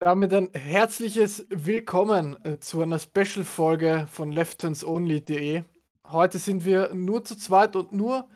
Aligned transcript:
Damit 0.00 0.32
ein 0.32 0.50
herzliches 0.52 1.44
Willkommen 1.50 2.36
äh, 2.44 2.60
zu 2.60 2.82
einer 2.82 3.00
Special-Folge 3.00 4.06
von 4.08 4.30
lefthandsonly.de. 4.30 5.64
Heute 6.06 6.38
sind 6.38 6.64
wir 6.64 6.94
nur 6.94 7.24
zu 7.24 7.36
zweit 7.36 7.74
und 7.74 7.90
nur 7.90 8.28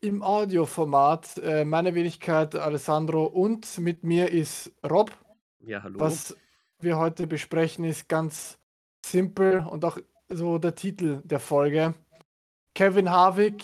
im 0.00 0.22
Audioformat. 0.22 1.36
Äh, 1.36 1.66
meine 1.66 1.94
Wenigkeit 1.94 2.54
Alessandro 2.54 3.26
und 3.26 3.78
mit 3.78 4.04
mir 4.04 4.30
ist 4.30 4.72
Rob. 4.88 5.12
Ja, 5.60 5.82
hallo. 5.82 6.00
Was 6.00 6.34
wir 6.80 6.96
heute 6.96 7.26
besprechen, 7.26 7.84
ist 7.84 8.08
ganz 8.08 8.56
simpel 9.04 9.66
und 9.68 9.84
auch 9.84 9.98
so 10.30 10.56
der 10.56 10.74
Titel 10.74 11.20
der 11.24 11.40
Folge. 11.40 11.92
Kevin 12.74 13.10
Harvick, 13.10 13.62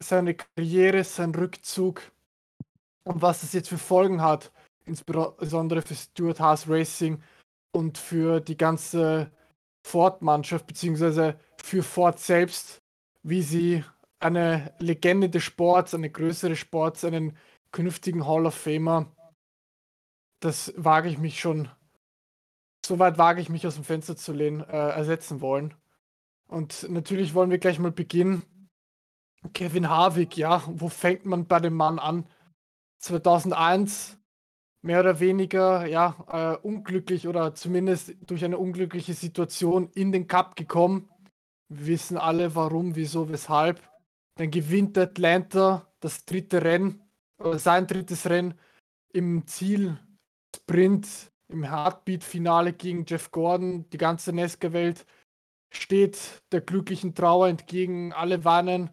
seine 0.00 0.34
Karriere, 0.34 1.04
sein 1.04 1.32
Rückzug 1.32 2.02
und 3.04 3.22
was 3.22 3.44
es 3.44 3.52
jetzt 3.52 3.68
für 3.68 3.78
Folgen 3.78 4.20
hat 4.20 4.50
insbesondere 4.84 5.82
für 5.82 5.94
Stuart 5.94 6.40
Haas 6.40 6.68
Racing 6.68 7.22
und 7.72 7.98
für 7.98 8.40
die 8.40 8.56
ganze 8.56 9.30
Ford-Mannschaft, 9.84 10.66
beziehungsweise 10.66 11.38
für 11.62 11.82
Ford 11.82 12.18
selbst, 12.18 12.82
wie 13.22 13.42
sie 13.42 13.84
eine 14.20 14.74
Legende 14.78 15.28
des 15.28 15.42
Sports, 15.42 15.94
eine 15.94 16.10
größere 16.10 16.56
Sports, 16.56 17.04
einen 17.04 17.36
künftigen 17.72 18.26
Hall 18.26 18.46
of 18.46 18.54
Famer, 18.54 19.10
das 20.40 20.72
wage 20.76 21.08
ich 21.08 21.18
mich 21.18 21.40
schon, 21.40 21.68
so 22.84 22.98
weit 22.98 23.18
wage 23.18 23.40
ich 23.40 23.48
mich 23.48 23.66
aus 23.66 23.76
dem 23.76 23.84
Fenster 23.84 24.16
zu 24.16 24.32
lehnen, 24.32 24.60
äh, 24.60 24.90
ersetzen 24.90 25.40
wollen. 25.40 25.74
Und 26.48 26.88
natürlich 26.90 27.34
wollen 27.34 27.50
wir 27.50 27.58
gleich 27.58 27.78
mal 27.78 27.92
beginnen. 27.92 28.42
Kevin 29.54 29.88
Harvick, 29.88 30.36
ja, 30.36 30.62
wo 30.66 30.88
fängt 30.88 31.24
man 31.24 31.46
bei 31.46 31.60
dem 31.60 31.74
Mann 31.74 31.98
an? 31.98 32.28
2001 32.98 34.18
mehr 34.82 35.00
oder 35.00 35.20
weniger 35.20 35.86
ja, 35.86 36.16
äh, 36.30 36.66
unglücklich 36.66 37.28
oder 37.28 37.54
zumindest 37.54 38.14
durch 38.26 38.44
eine 38.44 38.58
unglückliche 38.58 39.14
Situation 39.14 39.90
in 39.94 40.12
den 40.12 40.26
Cup 40.26 40.56
gekommen. 40.56 41.08
Wir 41.68 41.86
wissen 41.86 42.18
alle 42.18 42.54
warum, 42.54 42.96
wieso, 42.96 43.28
weshalb. 43.30 43.80
Dann 44.36 44.50
gewinnt 44.50 44.98
Atlanta 44.98 45.86
das 46.00 46.24
dritte 46.24 46.62
Rennen, 46.62 47.00
oder 47.38 47.58
sein 47.58 47.86
drittes 47.86 48.28
Rennen 48.28 48.54
im 49.12 49.46
Ziel-Sprint, 49.46 51.30
im 51.48 51.64
Heartbeat-Finale 51.64 52.72
gegen 52.72 53.04
Jeff 53.06 53.30
Gordon. 53.30 53.88
Die 53.90 53.98
ganze 53.98 54.32
Nesca-Welt 54.32 55.06
steht 55.72 56.42
der 56.50 56.60
glücklichen 56.60 57.14
Trauer 57.14 57.48
entgegen, 57.48 58.12
alle 58.12 58.44
weinen. 58.44 58.90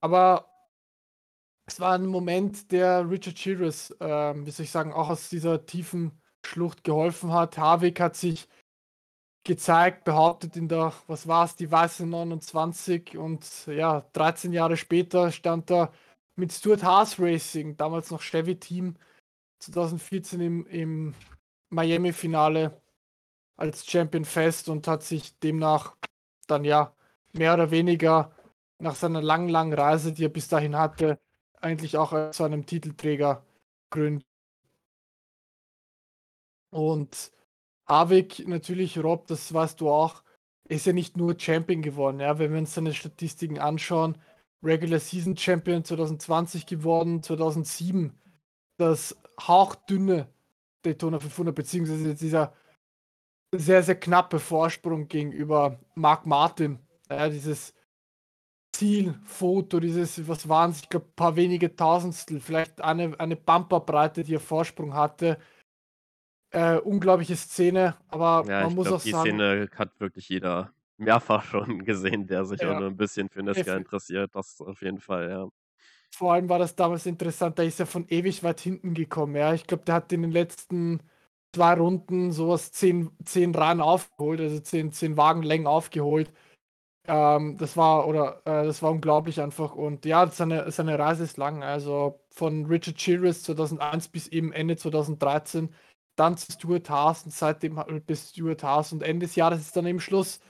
Aber 0.00 0.53
es 1.66 1.80
war 1.80 1.94
ein 1.94 2.06
Moment, 2.06 2.70
der 2.72 3.08
Richard 3.08 3.36
Childress, 3.36 3.90
äh, 4.00 4.34
wie 4.44 4.50
soll 4.50 4.64
ich 4.64 4.70
sagen, 4.70 4.92
auch 4.92 5.08
aus 5.08 5.28
dieser 5.28 5.64
tiefen 5.66 6.12
Schlucht 6.44 6.84
geholfen 6.84 7.32
hat. 7.32 7.58
Harvick 7.58 8.00
hat 8.00 8.16
sich 8.16 8.48
gezeigt, 9.44 10.04
behauptet 10.04 10.56
in 10.56 10.68
der, 10.68 10.92
was 11.06 11.26
war 11.26 11.44
es, 11.44 11.56
die 11.56 11.70
weiße 11.70 12.06
29 12.06 13.16
und 13.18 13.66
ja, 13.66 14.06
13 14.12 14.52
Jahre 14.52 14.76
später 14.76 15.30
stand 15.32 15.70
er 15.70 15.92
mit 16.36 16.52
Stuart 16.52 16.82
Haas 16.82 17.20
Racing, 17.20 17.76
damals 17.76 18.10
noch 18.10 18.22
Chevy 18.22 18.58
Team, 18.58 18.96
2014 19.60 20.40
im, 20.40 20.66
im 20.66 21.14
Miami-Finale 21.70 22.80
als 23.56 23.86
Champion 23.86 24.24
fest 24.24 24.68
und 24.68 24.88
hat 24.88 25.02
sich 25.02 25.38
demnach 25.38 25.96
dann 26.46 26.64
ja 26.64 26.94
mehr 27.32 27.54
oder 27.54 27.70
weniger 27.70 28.32
nach 28.78 28.96
seiner 28.96 29.22
langen, 29.22 29.48
langen 29.48 29.72
Reise, 29.72 30.12
die 30.12 30.24
er 30.24 30.30
bis 30.30 30.48
dahin 30.48 30.76
hatte, 30.76 31.18
eigentlich 31.64 31.96
auch 31.96 32.30
zu 32.30 32.44
einem 32.44 32.66
Titelträger 32.66 33.44
gründen. 33.90 34.24
Und 36.70 37.32
Havik, 37.86 38.46
natürlich, 38.48 38.98
Rob, 38.98 39.26
das 39.26 39.52
weißt 39.52 39.80
du 39.80 39.90
auch, 39.90 40.22
ist 40.68 40.86
ja 40.86 40.92
nicht 40.92 41.16
nur 41.16 41.38
Champion 41.38 41.82
geworden. 41.82 42.20
Ja? 42.20 42.38
Wenn 42.38 42.52
wir 42.52 42.58
uns 42.58 42.74
seine 42.74 42.94
Statistiken 42.94 43.58
anschauen, 43.58 44.18
Regular 44.62 44.98
Season 44.98 45.36
Champion 45.36 45.84
2020 45.84 46.66
geworden, 46.66 47.22
2007 47.22 48.18
das 48.78 49.16
hauchdünne 49.40 50.28
Daytona 50.82 51.20
500, 51.20 51.54
beziehungsweise 51.54 52.14
dieser 52.14 52.54
sehr, 53.52 53.82
sehr 53.82 53.98
knappe 53.98 54.38
Vorsprung 54.40 55.06
gegenüber 55.06 55.78
Mark 55.94 56.26
Martin. 56.26 56.78
Ja, 57.10 57.28
dieses 57.28 57.74
Zielfoto, 58.74 59.78
dieses, 59.78 60.26
was 60.26 60.48
waren 60.48 60.72
es, 60.72 60.80
ich 60.80 60.88
glaube, 60.88 61.06
ein 61.06 61.14
paar 61.14 61.36
wenige 61.36 61.74
Tausendstel, 61.76 62.40
vielleicht 62.40 62.80
eine, 62.80 63.18
eine 63.20 63.36
Bumperbreite, 63.36 64.24
die 64.24 64.34
er 64.34 64.40
Vorsprung 64.40 64.94
hatte. 64.94 65.38
Äh, 66.50 66.78
unglaubliche 66.78 67.36
Szene, 67.36 67.96
aber 68.08 68.44
ja, 68.48 68.64
man 68.64 68.74
muss 68.74 68.88
glaub, 68.88 68.98
auch 68.98 69.02
die 69.02 69.10
sagen. 69.10 69.24
Die 69.24 69.30
Szene 69.30 69.68
hat 69.76 70.00
wirklich 70.00 70.28
jeder 70.28 70.72
mehrfach 70.96 71.44
schon 71.44 71.84
gesehen, 71.84 72.26
der 72.26 72.44
sich 72.44 72.60
ja. 72.60 72.72
auch 72.72 72.80
nur 72.80 72.88
ein 72.88 72.96
bisschen 72.96 73.28
für 73.28 73.42
Nesca 73.42 73.76
interessiert. 73.76 74.34
Das 74.34 74.60
auf 74.60 74.82
jeden 74.82 75.00
Fall, 75.00 75.30
ja. 75.30 75.48
Vor 76.12 76.32
allem 76.32 76.48
war 76.48 76.58
das 76.58 76.76
damals 76.76 77.06
interessant, 77.06 77.58
da 77.58 77.64
ist 77.64 77.80
er 77.80 77.86
von 77.86 78.06
ewig 78.08 78.42
weit 78.42 78.60
hinten 78.60 78.94
gekommen. 78.94 79.34
Ja, 79.36 79.54
ich 79.54 79.66
glaube, 79.66 79.84
der 79.84 79.96
hat 79.96 80.12
in 80.12 80.22
den 80.22 80.30
letzten 80.30 81.00
zwei 81.52 81.74
Runden 81.74 82.32
sowas 82.32 82.72
zehn, 82.72 83.10
zehn 83.24 83.54
Reihen 83.54 83.80
aufgeholt, 83.80 84.40
also 84.40 84.60
zehn, 84.60 84.92
zehn 84.92 85.16
Wagenlängen 85.16 85.66
aufgeholt. 85.66 86.32
Ähm, 87.06 87.58
das 87.58 87.76
war 87.76 88.06
oder 88.08 88.40
äh, 88.46 88.64
das 88.64 88.82
war 88.82 88.90
unglaublich 88.90 89.40
einfach 89.40 89.74
und 89.74 90.06
ja, 90.06 90.26
seine, 90.28 90.70
seine 90.70 90.98
Reise 90.98 91.24
ist 91.24 91.36
lang. 91.36 91.62
Also 91.62 92.20
von 92.30 92.64
Richard 92.66 92.96
Childress 92.96 93.42
2001 93.42 94.08
bis 94.08 94.28
eben 94.28 94.52
Ende 94.52 94.76
2013, 94.76 95.74
dann 96.16 96.36
zu 96.38 96.52
Stuart 96.52 96.88
Haas 96.88 97.24
und 97.24 97.32
seitdem 97.32 97.78
halt 97.78 98.06
bis 98.06 98.30
Stuart 98.30 98.62
Haas 98.62 98.92
und 98.92 99.02
Ende 99.02 99.26
des 99.26 99.36
Jahres 99.36 99.60
ist 99.60 99.76
dann 99.76 99.86
eben 99.86 100.00
Schluss 100.00 100.40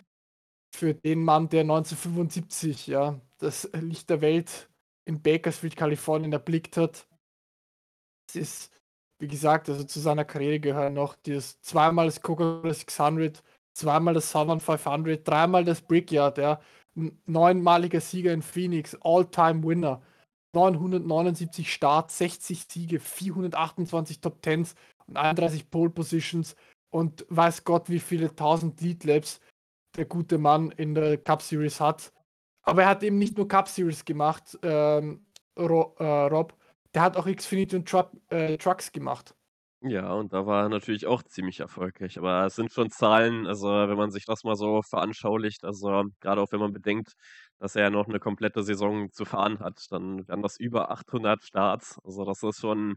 für 0.74 0.94
den 0.94 1.24
Mann, 1.24 1.48
der 1.48 1.62
1975 1.62 2.86
ja 2.88 3.20
das 3.38 3.68
Licht 3.74 4.10
der 4.10 4.20
Welt 4.20 4.68
in 5.06 5.22
Bakersfield, 5.22 5.76
Kalifornien 5.76 6.32
erblickt 6.32 6.76
hat. 6.76 7.06
Es 8.28 8.36
ist, 8.36 8.82
wie 9.18 9.28
gesagt, 9.28 9.68
also 9.68 9.84
zu 9.84 10.00
seiner 10.00 10.24
Karriere 10.24 10.60
gehören 10.60 10.94
noch 10.94 11.16
das 11.16 11.60
zweimal 11.60 12.06
das 12.06 12.22
Coca-Cola 12.22 12.74
600 12.74 13.42
zweimal 13.74 14.14
das 14.14 14.30
Southern 14.30 14.60
500, 14.60 15.26
dreimal 15.26 15.64
das 15.64 15.82
Brickyard, 15.82 16.38
ja. 16.38 16.60
Neunmaliger 17.26 18.00
Sieger 18.00 18.32
in 18.32 18.42
Phoenix, 18.42 18.96
All-Time-Winner. 19.02 20.00
979 20.54 21.72
Starts, 21.72 22.18
60 22.18 22.66
Siege, 22.68 23.00
428 23.00 24.20
Top 24.20 24.40
Tens 24.40 24.74
und 25.06 25.16
31 25.16 25.70
Pole 25.70 25.90
Positions 25.90 26.56
und 26.90 27.26
weiß 27.28 27.64
Gott, 27.64 27.90
wie 27.90 27.98
viele 27.98 28.30
1000 28.30 28.80
Lead 28.80 29.04
Labs 29.04 29.40
der 29.96 30.04
gute 30.06 30.38
Mann 30.38 30.70
in 30.70 30.94
der 30.94 31.18
Cup 31.18 31.42
Series 31.42 31.80
hat. 31.80 32.12
Aber 32.62 32.82
er 32.82 32.88
hat 32.88 33.02
eben 33.02 33.18
nicht 33.18 33.36
nur 33.36 33.48
Cup 33.48 33.68
Series 33.68 34.04
gemacht, 34.04 34.58
ähm, 34.62 35.26
äh, 35.56 35.62
Rob, 35.62 36.54
der 36.94 37.02
hat 37.02 37.16
auch 37.16 37.26
Xfinity 37.26 37.76
und 37.76 37.88
Tru 37.88 38.04
äh, 38.30 38.56
Trucks 38.56 38.92
gemacht. 38.92 39.34
Ja, 39.86 40.14
und 40.14 40.32
da 40.32 40.46
war 40.46 40.62
er 40.64 40.68
natürlich 40.70 41.06
auch 41.06 41.22
ziemlich 41.22 41.60
erfolgreich. 41.60 42.16
Aber 42.16 42.46
es 42.46 42.54
sind 42.56 42.72
schon 42.72 42.90
Zahlen, 42.90 43.46
also 43.46 43.68
wenn 43.68 43.98
man 43.98 44.10
sich 44.10 44.24
das 44.24 44.42
mal 44.42 44.56
so 44.56 44.80
veranschaulicht, 44.82 45.62
also 45.64 46.04
gerade 46.20 46.40
auch 46.40 46.50
wenn 46.52 46.60
man 46.60 46.72
bedenkt, 46.72 47.12
dass 47.58 47.76
er 47.76 47.82
ja 47.84 47.90
noch 47.90 48.08
eine 48.08 48.18
komplette 48.18 48.62
Saison 48.62 49.10
zu 49.12 49.26
fahren 49.26 49.58
hat, 49.60 49.78
dann 49.90 50.26
wären 50.26 50.40
das 50.42 50.56
über 50.58 50.90
800 50.90 51.42
Starts. 51.44 51.98
Also 52.02 52.24
das 52.24 52.42
ist 52.42 52.60
schon 52.60 52.96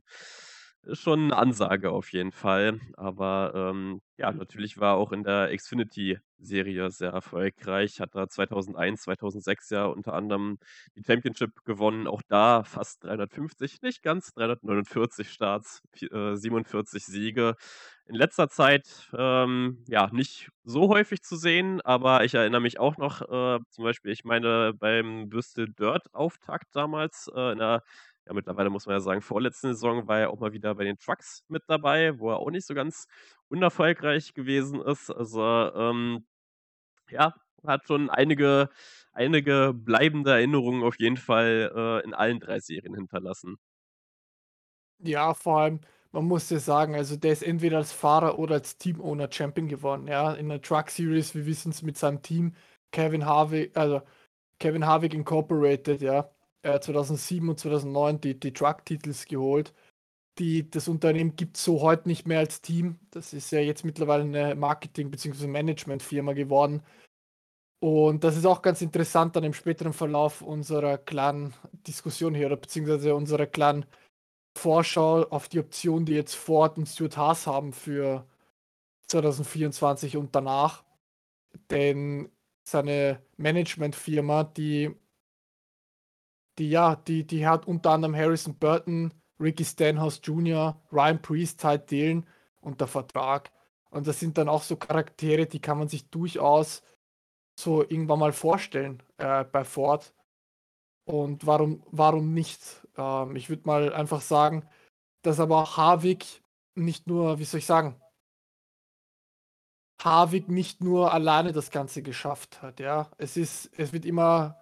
schon 0.93 1.25
eine 1.25 1.35
Ansage 1.37 1.91
auf 1.91 2.13
jeden 2.13 2.31
Fall. 2.31 2.79
Aber 2.95 3.51
ähm, 3.53 3.99
ja, 4.17 4.31
natürlich 4.31 4.79
war 4.79 4.95
auch 4.97 5.11
in 5.11 5.23
der 5.23 5.55
Xfinity-Serie 5.55 6.89
sehr 6.89 7.11
erfolgreich. 7.11 7.99
Hat 8.01 8.15
da 8.15 8.27
2001, 8.27 9.03
2006 9.03 9.69
ja 9.69 9.85
unter 9.85 10.13
anderem 10.13 10.57
die 10.95 11.03
Championship 11.05 11.63
gewonnen. 11.65 12.07
Auch 12.07 12.23
da 12.27 12.63
fast 12.63 13.03
350, 13.03 13.81
nicht 13.83 14.01
ganz 14.01 14.33
349 14.33 15.29
Starts, 15.31 15.83
äh, 16.01 16.35
47 16.35 17.05
Siege. 17.05 17.55
In 18.05 18.15
letzter 18.15 18.49
Zeit 18.49 19.09
ähm, 19.15 19.83
ja 19.87 20.09
nicht 20.11 20.49
so 20.63 20.89
häufig 20.89 21.21
zu 21.21 21.35
sehen, 21.35 21.81
aber 21.81 22.23
ich 22.23 22.33
erinnere 22.33 22.61
mich 22.61 22.79
auch 22.79 22.97
noch, 22.97 23.21
äh, 23.21 23.59
zum 23.69 23.83
Beispiel, 23.83 24.11
ich 24.11 24.23
meine, 24.23 24.73
beim 24.73 25.29
Bristol 25.29 25.67
Dirt-Auftakt 25.69 26.67
damals 26.75 27.29
äh, 27.35 27.51
in 27.51 27.59
der 27.59 27.83
ja, 28.27 28.33
mittlerweile 28.33 28.69
muss 28.69 28.85
man 28.85 28.95
ja 28.95 28.99
sagen, 28.99 29.21
vorletzte 29.21 29.69
Saison 29.69 30.07
war 30.07 30.19
er 30.19 30.29
auch 30.31 30.39
mal 30.39 30.53
wieder 30.53 30.75
bei 30.75 30.83
den 30.83 30.97
Trucks 30.99 31.43
mit 31.47 31.63
dabei, 31.67 32.19
wo 32.19 32.31
er 32.31 32.39
auch 32.39 32.51
nicht 32.51 32.65
so 32.67 32.73
ganz 32.73 33.07
unerfolgreich 33.49 34.33
gewesen 34.33 34.81
ist. 34.81 35.09
Also, 35.09 35.41
ähm, 35.41 36.25
ja, 37.09 37.33
hat 37.65 37.87
schon 37.87 38.09
einige, 38.09 38.69
einige 39.13 39.73
bleibende 39.73 40.31
Erinnerungen 40.31 40.83
auf 40.83 40.99
jeden 40.99 41.17
Fall 41.17 41.71
äh, 41.75 42.05
in 42.05 42.13
allen 42.13 42.39
drei 42.39 42.59
Serien 42.59 42.95
hinterlassen. 42.95 43.57
Ja, 44.99 45.33
vor 45.33 45.61
allem, 45.61 45.81
man 46.11 46.25
muss 46.25 46.49
ja 46.49 46.59
sagen, 46.59 46.95
also 46.95 47.15
der 47.15 47.31
ist 47.33 47.43
entweder 47.43 47.77
als 47.77 47.91
Fahrer 47.93 48.39
oder 48.39 48.55
als 48.55 48.77
Team-Owner 48.77 49.31
Champion 49.31 49.67
geworden. 49.67 50.07
Ja, 50.07 50.33
in 50.33 50.49
der 50.49 50.61
Truck 50.61 50.89
Series, 50.89 51.35
wir 51.35 51.45
wissen 51.45 51.71
es 51.71 51.81
mit 51.81 51.97
seinem 51.97 52.21
Team, 52.21 52.55
Kevin 52.91 53.25
Harvick, 53.25 53.77
also 53.77 54.01
Kevin 54.59 54.85
Harvick 54.85 55.13
Incorporated, 55.13 56.01
ja, 56.01 56.29
äh, 56.67 56.79
2007 56.79 57.49
und 57.49 57.59
2009 57.59 58.21
die, 58.21 58.39
die 58.39 58.53
Truck-Titels 58.53 59.25
geholt. 59.25 59.73
die, 60.39 60.69
das 60.69 60.87
Unternehmen 60.87 61.35
gibt 61.35 61.57
es 61.57 61.63
so 61.63 61.81
heute 61.81 62.07
nicht 62.07 62.27
mehr 62.27 62.39
als 62.39 62.61
Team. 62.61 62.99
Das 63.11 63.33
ist 63.33 63.51
ja 63.51 63.59
jetzt 63.59 63.83
mittlerweile 63.85 64.23
eine 64.23 64.55
Marketing- 64.55 65.11
bzw. 65.11 65.47
Management-Firma 65.47 66.33
geworden. 66.33 66.83
Und 67.79 68.23
das 68.23 68.37
ist 68.37 68.45
auch 68.45 68.61
ganz 68.61 68.81
interessant 68.81 69.35
dann 69.35 69.43
im 69.43 69.53
späteren 69.53 69.93
Verlauf 69.93 70.41
unserer 70.41 70.97
kleinen 70.97 71.53
Diskussion 71.87 72.33
hier 72.33 72.47
oder 72.47 72.57
beziehungsweise 72.57 73.15
unserer 73.15 73.45
kleinen 73.45 73.85
Vorschau 74.57 75.23
auf 75.29 75.47
die 75.49 75.59
Option, 75.59 76.05
die 76.05 76.13
jetzt 76.13 76.35
Ford 76.35 76.77
und 76.77 76.87
Stuart 76.87 77.17
Haas 77.17 77.47
haben 77.47 77.73
für 77.73 78.25
2024 79.07 80.17
und 80.17 80.35
danach. 80.35 80.83
Denn 81.71 82.31
seine 82.63 83.21
Managementfirma, 83.37 84.43
die, 84.43 84.95
die 86.57 86.69
ja, 86.69 86.95
die, 86.95 87.25
die 87.25 87.47
hat 87.47 87.67
unter 87.67 87.91
anderem 87.91 88.15
Harrison 88.15 88.55
Burton, 88.55 89.13
Ricky 89.39 89.65
Stenhouse 89.65 90.21
Jr., 90.23 90.81
Ryan 90.91 91.21
Priest, 91.21 91.61
Ty 91.61 91.77
Dillon 91.79 92.25
unter 92.61 92.87
Vertrag. 92.87 93.51
Und 93.89 94.07
das 94.07 94.19
sind 94.19 94.37
dann 94.37 94.49
auch 94.49 94.63
so 94.63 94.75
Charaktere, 94.75 95.45
die 95.45 95.61
kann 95.61 95.77
man 95.77 95.87
sich 95.87 96.09
durchaus 96.09 96.83
so 97.59 97.81
irgendwann 97.81 98.19
mal 98.19 98.33
vorstellen 98.33 99.01
äh, 99.17 99.43
bei 99.43 99.63
Ford. 99.63 100.13
Und 101.05 101.45
warum, 101.45 101.83
warum 101.91 102.33
nicht? 102.33 102.61
Ähm, 102.97 103.35
ich 103.35 103.49
würde 103.49 103.63
mal 103.65 103.93
einfach 103.93 104.21
sagen, 104.21 104.67
dass 105.21 105.39
aber 105.39 105.63
auch 105.63 105.77
Harvick 105.77 106.43
nicht 106.75 107.07
nur, 107.07 107.39
wie 107.39 107.45
soll 107.45 107.59
ich 107.59 107.65
sagen, 107.65 107.99
Harvick 110.01 110.47
nicht 110.47 110.81
nur 110.81 111.11
alleine 111.11 111.53
das 111.53 111.71
Ganze 111.71 112.03
geschafft 112.03 112.61
hat, 112.61 112.79
ja. 112.79 113.09
Es 113.17 113.35
ist, 113.35 113.71
es 113.77 113.93
wird 113.93 114.05
immer, 114.05 114.57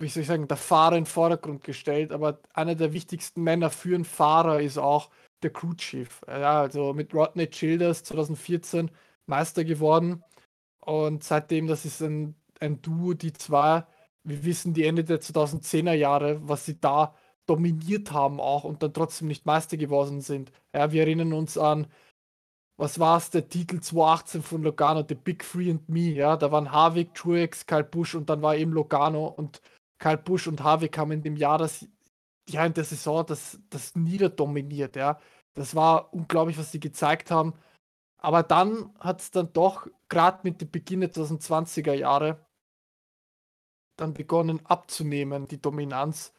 wie 0.00 0.08
soll 0.08 0.22
ich 0.22 0.28
sagen, 0.28 0.48
der 0.48 0.56
Fahrer 0.56 0.96
in 0.96 1.04
den 1.04 1.10
Vordergrund 1.10 1.64
gestellt, 1.64 2.12
aber 2.12 2.40
einer 2.54 2.74
der 2.74 2.92
wichtigsten 2.92 3.42
Männer 3.42 3.70
für 3.70 3.94
einen 3.94 4.04
Fahrer 4.04 4.60
ist 4.60 4.78
auch 4.78 5.10
der 5.42 5.52
Crew 5.52 5.74
Chief. 5.74 6.20
Ja, 6.26 6.62
also 6.62 6.92
mit 6.92 7.14
Rodney 7.14 7.48
Childers 7.48 8.04
2014 8.04 8.90
Meister 9.26 9.64
geworden 9.64 10.24
und 10.80 11.24
seitdem, 11.24 11.66
das 11.66 11.84
ist 11.84 12.00
ein, 12.02 12.34
ein 12.60 12.82
Duo, 12.82 13.14
die 13.14 13.32
zwei, 13.32 13.84
wir 14.24 14.44
wissen 14.44 14.74
die 14.74 14.84
Ende 14.84 15.04
der 15.04 15.20
2010er 15.20 15.94
Jahre, 15.94 16.40
was 16.48 16.66
sie 16.66 16.80
da 16.80 17.14
dominiert 17.46 18.12
haben 18.12 18.40
auch 18.40 18.64
und 18.64 18.82
dann 18.82 18.94
trotzdem 18.94 19.28
nicht 19.28 19.46
Meister 19.46 19.76
geworden 19.76 20.20
sind. 20.20 20.52
Ja, 20.74 20.92
wir 20.92 21.02
erinnern 21.02 21.32
uns 21.32 21.58
an 21.58 21.86
was 22.80 22.98
war 22.98 23.18
es, 23.18 23.28
der 23.28 23.46
Titel 23.46 23.78
2018 23.80 24.42
von 24.42 24.62
Logano, 24.62 25.04
The 25.06 25.14
Big 25.14 25.44
Free 25.44 25.70
and 25.70 25.86
Me, 25.88 26.12
ja, 26.12 26.36
da 26.38 26.50
waren 26.50 26.72
Harvick, 26.72 27.14
Truex, 27.14 27.66
Kyle 27.66 27.84
Busch 27.84 28.14
und 28.14 28.30
dann 28.30 28.40
war 28.40 28.56
eben 28.56 28.72
Logano 28.72 29.26
und 29.26 29.60
Kyle 30.00 30.18
Busch 30.18 30.48
und 30.48 30.62
Harvick 30.64 30.98
haben 30.98 31.12
in 31.12 31.22
dem 31.22 31.36
Jahr 31.36 31.58
das, 31.58 31.86
ja, 32.48 32.66
in 32.66 32.74
der 32.74 32.84
Saison 32.84 33.24
das, 33.24 33.60
das 33.70 33.94
niederdominiert, 33.94 34.96
ja. 34.96 35.20
Das 35.54 35.74
war 35.74 36.12
unglaublich, 36.12 36.58
was 36.58 36.72
sie 36.72 36.80
gezeigt 36.80 37.30
haben. 37.30 37.54
Aber 38.18 38.42
dann 38.42 38.92
hat 39.00 39.20
es 39.20 39.30
dann 39.30 39.52
doch, 39.52 39.86
gerade 40.08 40.40
mit 40.42 40.60
dem 40.60 40.70
Beginn 40.70 41.00
der 41.00 41.12
2020er 41.12 41.94
Jahre, 41.94 42.44
dann 43.96 44.14
begonnen 44.14 44.64
abzunehmen, 44.66 45.46
die 45.46 45.60
Dominanz, 45.60 46.32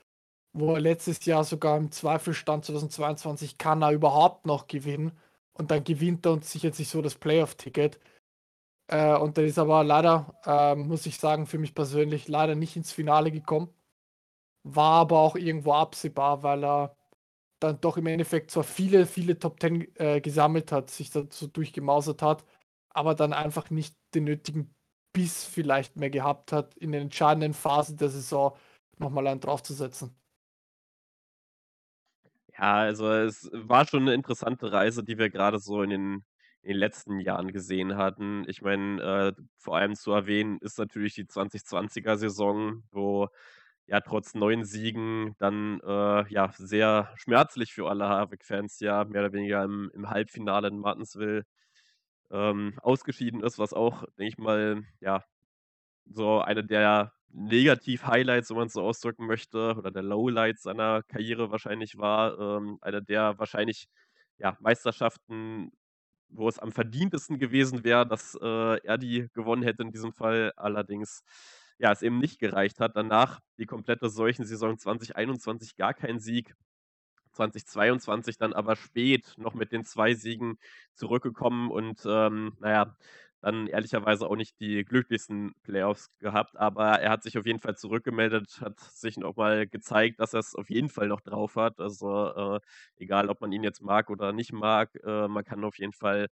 wo 0.54 0.74
er 0.74 0.82
letztes 0.82 1.26
Jahr 1.26 1.44
sogar 1.44 1.78
im 1.78 1.92
Zweifelstand 1.92 2.66
2022 2.66 3.58
kann 3.58 3.82
er 3.84 3.92
überhaupt 3.92 4.46
noch 4.46 4.68
gewinnen 4.68 5.12
und 5.54 5.72
dann 5.72 5.84
gewinnt 5.84 6.26
er 6.26 6.34
und 6.34 6.46
sichert 6.46 6.76
sich 6.76 6.90
so 6.90 7.02
das 7.02 7.16
Playoff-Ticket. 7.16 8.00
Äh, 8.92 9.16
und 9.18 9.38
dann 9.38 9.46
ist 9.46 9.58
aber 9.60 9.84
leider, 9.84 10.36
äh, 10.46 10.76
muss 10.76 11.06
ich 11.06 11.18
sagen, 11.20 11.48
für 11.48 11.58
mich 11.58 11.74
persönlich 11.76 12.28
leider 12.28 12.56
nicht 12.56 12.76
ins 12.76 12.92
Finale 12.92 13.32
gekommen. 13.32 13.74
War 14.64 15.02
aber 15.02 15.20
auch 15.20 15.36
irgendwo 15.38 15.74
absehbar, 15.74 16.44
weil 16.44 16.64
er 16.66 16.98
dann 17.62 17.82
doch 17.82 17.98
im 17.98 18.08
Endeffekt 18.08 18.52
zwar 18.52 18.64
viele, 18.66 19.06
viele 19.08 19.40
Top 19.40 19.60
Ten 19.60 19.88
äh, 19.98 20.22
gesammelt 20.22 20.72
hat, 20.72 20.90
sich 20.92 21.12
dazu 21.12 21.48
durchgemausert 21.48 22.22
hat, 22.22 22.46
aber 22.90 23.16
dann 23.16 23.34
einfach 23.34 23.70
nicht 23.72 23.96
den 24.16 24.26
nötigen 24.26 24.76
Biss 25.14 25.46
vielleicht 25.46 25.98
mehr 25.98 26.10
gehabt 26.10 26.52
hat, 26.54 26.76
in 26.78 26.92
den 26.92 27.04
entscheidenden 27.04 27.54
Phasen 27.54 27.98
der 27.98 28.10
Saison 28.10 28.58
nochmal 29.00 29.28
einen 29.28 29.42
draufzusetzen. 29.42 30.16
Ja, 32.58 32.76
also 32.82 33.10
es 33.12 33.50
war 33.54 33.88
schon 33.88 34.04
eine 34.04 34.14
interessante 34.14 34.72
Reise, 34.72 35.04
die 35.04 35.18
wir 35.18 35.30
gerade 35.30 35.60
so 35.60 35.82
in 35.84 35.90
den 35.90 36.26
in 36.64 36.70
den 36.74 36.78
letzten 36.78 37.20
Jahren 37.20 37.52
gesehen 37.52 37.98
hatten. 37.98 38.46
Ich 38.48 38.62
meine, 38.62 39.34
äh, 39.38 39.42
vor 39.58 39.78
allem 39.78 39.96
zu 39.96 40.12
erwähnen 40.12 40.60
ist 40.62 40.78
natürlich 40.80 41.16
die 41.16 41.26
2020er 41.26 42.18
Saison, 42.18 42.84
wo 42.92 43.30
ja 43.88 44.00
trotz 44.02 44.36
neun 44.36 44.64
Siegen 44.66 45.36
dann, 45.40 45.80
äh, 45.82 46.28
ja, 46.34 46.52
sehr 46.58 47.12
schmerzlich 47.18 47.74
für 47.74 47.90
alle 47.90 48.08
Harvick-Fans 48.08 48.80
ja 48.80 49.04
mehr 49.06 49.22
oder 49.24 49.34
weniger 49.34 49.64
im 49.64 49.92
im 49.94 50.10
Halbfinale 50.10 50.68
in 50.70 50.80
Martinsville, 50.80 51.46
ähm, 52.32 52.74
ausgeschieden 52.82 53.42
ist, 53.44 53.60
was 53.60 53.74
auch, 53.74 54.04
denke 54.18 54.26
ich 54.30 54.38
mal, 54.38 54.84
ja, 55.02 55.24
so 56.06 56.42
eine 56.42 56.64
der 56.66 57.14
Negativ-Highlights, 57.30 58.50
wenn 58.52 58.58
man 58.58 58.68
es 58.68 58.74
so 58.74 58.82
ausdrücken 58.84 59.28
möchte, 59.28 59.76
oder 59.78 59.92
der 59.92 60.04
Lowlights 60.04 60.64
seiner 60.64 61.04
Karriere 61.04 61.52
wahrscheinlich 61.52 61.98
war. 61.98 62.40
Ähm, 62.40 62.78
eine 62.82 63.02
der 63.04 63.40
wahrscheinlich 63.40 63.88
ja, 64.38 64.58
Meisterschaften, 64.62 65.72
wo 66.32 66.48
es 66.48 66.60
am 66.60 66.72
verdientesten 66.72 67.40
gewesen 67.40 67.84
wäre, 67.84 68.08
dass 68.08 68.38
äh, 68.42 68.78
er 68.84 68.98
die 68.98 69.28
gewonnen 69.34 69.64
hätte 69.64 69.84
in 69.84 69.92
diesem 69.92 70.14
Fall. 70.14 70.54
Allerdings 70.56 71.24
ja, 71.78 71.92
es 71.92 72.02
eben 72.02 72.20
nicht 72.20 72.40
gereicht 72.40 72.80
hat. 72.80 72.96
Danach 72.96 73.40
die 73.58 73.66
komplette 73.66 74.10
Seuchensaison 74.10 74.78
2021 74.78 75.76
gar 75.76 75.94
kein 75.94 76.20
Sieg. 76.20 76.56
2022 77.34 78.38
dann 78.38 78.54
aber 78.54 78.76
spät 78.76 79.34
noch 79.38 79.54
mit 79.54 79.72
den 79.72 79.86
zwei 79.86 80.14
Siegen 80.14 80.58
zurückgekommen 80.94 81.72
und 81.72 82.02
ähm, 82.06 82.58
naja, 82.60 82.96
dann 83.42 83.68
ehrlicherweise 83.68 84.28
auch 84.28 84.36
nicht 84.36 84.60
die 84.60 84.84
glücklichsten 84.86 85.54
Playoffs 85.64 86.10
gehabt, 86.20 86.58
aber 86.58 87.00
er 87.00 87.10
hat 87.12 87.24
sich 87.24 87.38
auf 87.38 87.46
jeden 87.46 87.60
Fall 87.60 87.76
zurückgemeldet, 87.76 88.62
hat 88.62 88.80
sich 88.80 89.18
noch 89.18 89.36
mal 89.36 89.68
gezeigt, 89.68 90.20
dass 90.20 90.34
er 90.34 90.40
es 90.42 90.56
auf 90.56 90.70
jeden 90.70 90.90
Fall 90.90 91.08
noch 91.08 91.22
drauf 91.22 91.56
hat. 91.56 91.80
Also 91.80 92.58
äh, 92.58 92.60
egal, 92.98 93.30
ob 93.30 93.42
man 93.42 93.52
ihn 93.52 93.64
jetzt 93.64 93.82
mag 93.82 94.10
oder 94.10 94.32
nicht 94.34 94.54
mag, 94.54 94.96
äh, 95.04 95.28
man 95.28 95.44
kann 95.44 95.64
auf 95.64 95.80
jeden 95.80 95.94
Fall 95.94 96.28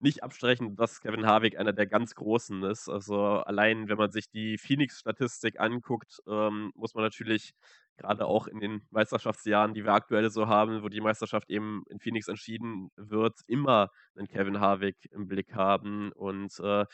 nicht 0.00 0.22
abstreichen, 0.22 0.76
dass 0.76 1.00
Kevin 1.00 1.26
Harvick 1.26 1.58
einer 1.58 1.72
der 1.72 1.86
ganz 1.86 2.14
Großen 2.14 2.62
ist. 2.64 2.88
Also 2.88 3.16
allein, 3.16 3.88
wenn 3.88 3.96
man 3.96 4.10
sich 4.12 4.30
die 4.30 4.58
Phoenix-Statistik 4.58 5.58
anguckt, 5.60 6.20
ähm, 6.28 6.72
muss 6.74 6.94
man 6.94 7.04
natürlich 7.04 7.54
gerade 7.96 8.26
auch 8.26 8.46
in 8.46 8.60
den 8.60 8.82
Meisterschaftsjahren, 8.90 9.72
die 9.74 9.84
wir 9.84 9.92
aktuell 9.92 10.30
so 10.30 10.48
haben, 10.48 10.82
wo 10.82 10.88
die 10.88 11.00
Meisterschaft 11.00 11.48
eben 11.50 11.84
in 11.88 12.00
Phoenix 12.00 12.28
entschieden 12.28 12.90
wird, 12.96 13.40
immer 13.46 13.90
einen 14.16 14.28
Kevin 14.28 14.60
Harvick 14.60 14.96
im 15.12 15.26
Blick 15.26 15.54
haben. 15.54 16.12
Und 16.12 16.58
äh, 16.60 16.86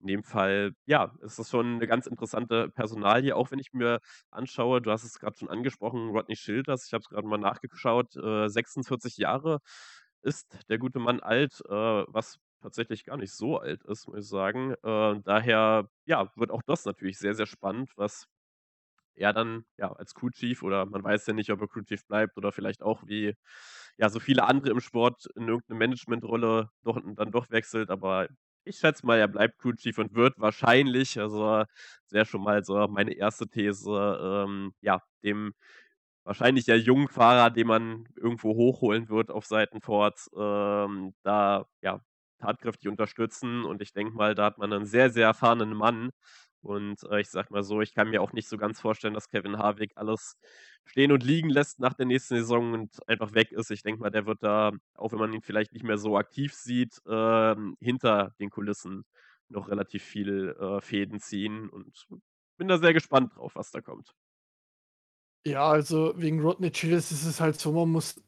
in 0.00 0.06
dem 0.06 0.22
Fall, 0.22 0.72
ja, 0.86 1.14
ist 1.22 1.38
das 1.38 1.50
schon 1.50 1.76
eine 1.76 1.86
ganz 1.86 2.06
interessante 2.06 2.68
Personalie, 2.70 3.34
auch 3.34 3.50
wenn 3.50 3.58
ich 3.58 3.72
mir 3.72 4.00
anschaue, 4.30 4.80
du 4.80 4.90
hast 4.90 5.04
es 5.04 5.18
gerade 5.18 5.36
schon 5.36 5.50
angesprochen, 5.50 6.10
Rodney 6.10 6.36
Schilders, 6.36 6.86
ich 6.86 6.92
habe 6.92 7.02
es 7.02 7.08
gerade 7.08 7.26
mal 7.26 7.38
nachgeschaut, 7.38 8.16
äh, 8.16 8.48
46 8.48 9.16
Jahre 9.18 9.60
ist 10.22 10.58
der 10.68 10.78
gute 10.78 10.98
Mann 10.98 11.20
alt, 11.20 11.60
äh, 11.68 11.72
was 11.72 12.38
tatsächlich 12.60 13.04
gar 13.04 13.16
nicht 13.16 13.32
so 13.32 13.58
alt 13.58 13.84
ist, 13.84 14.08
muss 14.08 14.18
ich 14.18 14.28
sagen. 14.28 14.74
Äh, 14.82 15.20
daher, 15.24 15.88
ja, 16.06 16.30
wird 16.36 16.50
auch 16.50 16.62
das 16.62 16.84
natürlich 16.84 17.18
sehr, 17.18 17.34
sehr 17.34 17.46
spannend, 17.46 17.92
was 17.96 18.26
er 19.14 19.32
dann, 19.32 19.64
ja, 19.76 19.92
als 19.92 20.14
Crew 20.14 20.30
Chief 20.30 20.62
oder 20.62 20.86
man 20.86 21.02
weiß 21.04 21.26
ja 21.26 21.34
nicht, 21.34 21.50
ob 21.50 21.60
er 21.60 21.68
Crew 21.68 21.82
Chief 21.82 22.06
bleibt 22.06 22.36
oder 22.36 22.52
vielleicht 22.52 22.82
auch 22.82 23.02
wie, 23.06 23.34
ja, 23.98 24.08
so 24.10 24.20
viele 24.20 24.44
andere 24.44 24.70
im 24.72 24.80
Sport 24.80 25.26
in 25.36 25.48
irgendeine 25.48 25.78
Managementrolle 25.78 26.70
doch 26.84 27.00
dann 27.16 27.32
doch 27.32 27.50
wechselt, 27.50 27.90
aber 27.90 28.28
ich 28.64 28.78
schätze 28.78 29.06
mal, 29.06 29.18
er 29.18 29.28
bleibt 29.28 29.58
Crew 29.58 29.72
Chief 29.74 29.96
und 29.98 30.14
wird 30.14 30.38
wahrscheinlich, 30.38 31.18
also, 31.20 31.60
das 31.60 32.12
wäre 32.12 32.26
schon 32.26 32.42
mal 32.42 32.64
so 32.64 32.86
meine 32.88 33.14
erste 33.14 33.48
These, 33.48 33.90
ähm, 34.46 34.72
ja, 34.82 35.02
dem 35.24 35.54
wahrscheinlich 36.24 36.66
ja 36.66 36.74
jungen 36.76 37.08
Fahrer, 37.08 37.50
den 37.50 37.66
man 37.66 38.04
irgendwo 38.16 38.54
hochholen 38.54 39.08
wird 39.08 39.30
auf 39.30 39.46
Seiten 39.46 39.80
Fords, 39.80 40.30
ähm, 40.36 41.14
da, 41.22 41.66
ja, 41.82 42.00
tatkräftig 42.40 42.88
unterstützen. 42.88 43.64
Und 43.64 43.82
ich 43.82 43.92
denke 43.92 44.14
mal, 44.14 44.34
da 44.34 44.44
hat 44.46 44.58
man 44.58 44.72
einen 44.72 44.86
sehr, 44.86 45.10
sehr 45.10 45.26
erfahrenen 45.26 45.74
Mann. 45.74 46.10
Und 46.60 47.02
äh, 47.04 47.20
ich 47.20 47.28
sag 47.28 47.50
mal 47.50 47.62
so, 47.62 47.80
ich 47.80 47.94
kann 47.94 48.10
mir 48.10 48.22
auch 48.22 48.32
nicht 48.32 48.48
so 48.48 48.56
ganz 48.56 48.80
vorstellen, 48.80 49.14
dass 49.14 49.28
Kevin 49.28 49.58
Harvick 49.58 49.92
alles 49.96 50.36
stehen 50.84 51.12
und 51.12 51.22
liegen 51.22 51.50
lässt 51.50 51.78
nach 51.78 51.94
der 51.94 52.06
nächsten 52.06 52.36
Saison 52.36 52.72
und 52.72 53.08
einfach 53.08 53.34
weg 53.34 53.52
ist. 53.52 53.70
Ich 53.70 53.82
denke 53.82 54.00
mal, 54.00 54.10
der 54.10 54.26
wird 54.26 54.42
da, 54.42 54.72
auch 54.94 55.12
wenn 55.12 55.18
man 55.18 55.32
ihn 55.32 55.42
vielleicht 55.42 55.72
nicht 55.72 55.84
mehr 55.84 55.98
so 55.98 56.16
aktiv 56.16 56.54
sieht, 56.54 57.00
ähm, 57.08 57.76
hinter 57.80 58.34
den 58.40 58.50
Kulissen 58.50 59.04
noch 59.48 59.68
relativ 59.68 60.02
viel 60.02 60.56
äh, 60.60 60.80
Fäden 60.80 61.20
ziehen. 61.20 61.68
Und 61.68 62.06
bin 62.56 62.68
da 62.68 62.78
sehr 62.78 62.92
gespannt 62.92 63.36
drauf, 63.36 63.54
was 63.54 63.70
da 63.70 63.80
kommt. 63.80 64.14
Ja, 65.46 65.68
also 65.68 66.12
wegen 66.16 66.40
Rodney 66.40 66.72
Chillis 66.72 67.12
ist 67.12 67.24
es 67.24 67.40
halt 67.40 67.58
so, 67.58 67.72
man 67.72 67.88
muss, 67.88 68.20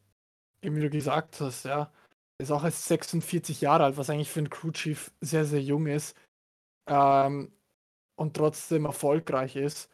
wie 0.62 0.80
du 0.80 0.88
gesagt 0.88 1.40
hast, 1.40 1.64
ja, 1.64 1.92
ist 2.38 2.52
auch 2.52 2.64
erst 2.64 2.86
46 2.86 3.60
Jahre 3.60 3.84
alt, 3.84 3.96
was 3.96 4.08
eigentlich 4.08 4.30
für 4.30 4.40
einen 4.40 4.50
Crew 4.50 4.70
Chief 4.70 5.12
sehr, 5.20 5.44
sehr 5.44 5.60
jung 5.60 5.86
ist 5.86 6.16
ähm, 6.90 7.52
und 8.20 8.34
trotzdem 8.36 8.84
erfolgreich 8.84 9.56
ist. 9.56 9.88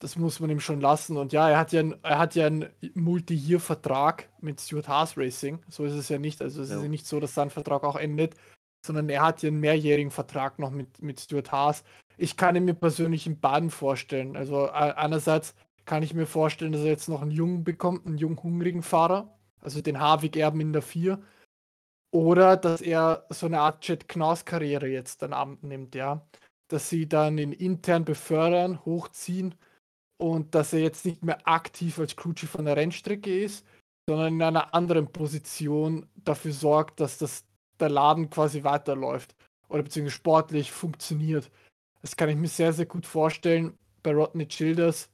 das 0.00 0.16
muss 0.16 0.38
man 0.38 0.50
ihm 0.50 0.60
schon 0.60 0.82
lassen. 0.82 1.16
Und 1.16 1.32
ja, 1.32 1.48
er 1.48 1.58
hat 1.58 1.72
ja, 1.72 1.82
er 2.02 2.18
hat 2.18 2.34
ja 2.34 2.46
einen 2.46 2.68
Multi-Year-Vertrag 2.94 4.28
mit 4.42 4.60
Stuart 4.60 4.86
Haas 4.86 5.16
Racing. 5.16 5.60
So 5.70 5.86
ist 5.86 5.94
es 5.94 6.10
ja 6.10 6.18
nicht. 6.18 6.42
Also 6.42 6.60
es 6.60 6.68
ja. 6.68 6.76
ist 6.76 6.82
ja 6.82 6.88
nicht 6.88 7.06
so, 7.06 7.20
dass 7.20 7.34
sein 7.34 7.48
Vertrag 7.48 7.84
auch 7.84 7.96
endet, 7.96 8.34
sondern 8.84 9.08
er 9.08 9.22
hat 9.22 9.42
ja 9.42 9.48
einen 9.48 9.60
mehrjährigen 9.60 10.10
Vertrag 10.10 10.58
noch 10.58 10.70
mit, 10.70 11.00
mit 11.00 11.20
Stuart 11.20 11.52
Haas. 11.52 11.84
Ich 12.18 12.36
kann 12.36 12.54
ihn 12.54 12.66
mir 12.66 12.74
persönlich 12.74 13.26
in 13.26 13.40
beiden 13.40 13.70
vorstellen. 13.70 14.36
Also 14.36 14.68
einerseits 14.68 15.54
kann 15.86 16.02
ich 16.02 16.12
mir 16.12 16.26
vorstellen, 16.26 16.72
dass 16.72 16.82
er 16.82 16.88
jetzt 16.88 17.08
noch 17.08 17.22
einen 17.22 17.30
Jungen 17.30 17.64
bekommt, 17.64 18.06
einen 18.06 18.18
jungen, 18.18 18.42
hungrigen 18.42 18.82
Fahrer, 18.82 19.34
also 19.62 19.80
den 19.80 20.00
Havik-Erben 20.00 20.60
in 20.60 20.74
der 20.74 20.82
4. 20.82 21.18
Oder 22.10 22.58
dass 22.58 22.82
er 22.82 23.24
so 23.30 23.46
eine 23.46 23.60
Art 23.60 23.88
Jet 23.88 24.06
Knaus-Karriere 24.06 24.86
jetzt 24.86 25.22
dann 25.22 25.32
Abend 25.32 25.62
nimmt, 25.62 25.94
ja. 25.94 26.26
Dass 26.68 26.88
sie 26.88 27.08
dann 27.08 27.38
ihn 27.38 27.52
intern 27.52 28.04
befördern, 28.04 28.84
hochziehen 28.84 29.54
und 30.16 30.54
dass 30.54 30.72
er 30.72 30.80
jetzt 30.80 31.04
nicht 31.04 31.22
mehr 31.24 31.46
aktiv 31.46 31.98
als 31.98 32.16
Crewchief 32.16 32.50
von 32.50 32.64
der 32.64 32.76
Rennstrecke 32.76 33.42
ist, 33.42 33.66
sondern 34.08 34.34
in 34.34 34.42
einer 34.42 34.74
anderen 34.74 35.10
Position 35.12 36.08
dafür 36.16 36.52
sorgt, 36.52 37.00
dass 37.00 37.18
das, 37.18 37.44
der 37.80 37.88
Laden 37.88 38.30
quasi 38.30 38.64
weiterläuft 38.64 39.34
oder 39.68 39.82
beziehungsweise 39.82 40.16
sportlich 40.16 40.72
funktioniert. 40.72 41.50
Das 42.02 42.16
kann 42.16 42.28
ich 42.28 42.36
mir 42.36 42.48
sehr, 42.48 42.72
sehr 42.72 42.86
gut 42.86 43.06
vorstellen 43.06 43.78
bei 44.02 44.12
Rodney 44.12 44.46
Childers. 44.46 45.10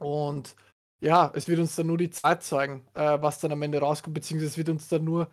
Und 0.00 0.54
ja, 1.00 1.32
es 1.34 1.48
wird 1.48 1.58
uns 1.58 1.74
dann 1.76 1.88
nur 1.88 1.98
die 1.98 2.10
Zeit 2.10 2.42
zeigen, 2.42 2.86
äh, 2.94 3.20
was 3.20 3.40
dann 3.40 3.52
am 3.52 3.62
Ende 3.62 3.80
rauskommt, 3.80 4.14
beziehungsweise 4.14 4.50
es 4.50 4.58
wird 4.58 4.68
uns 4.68 4.88
dann 4.88 5.04
nur 5.04 5.28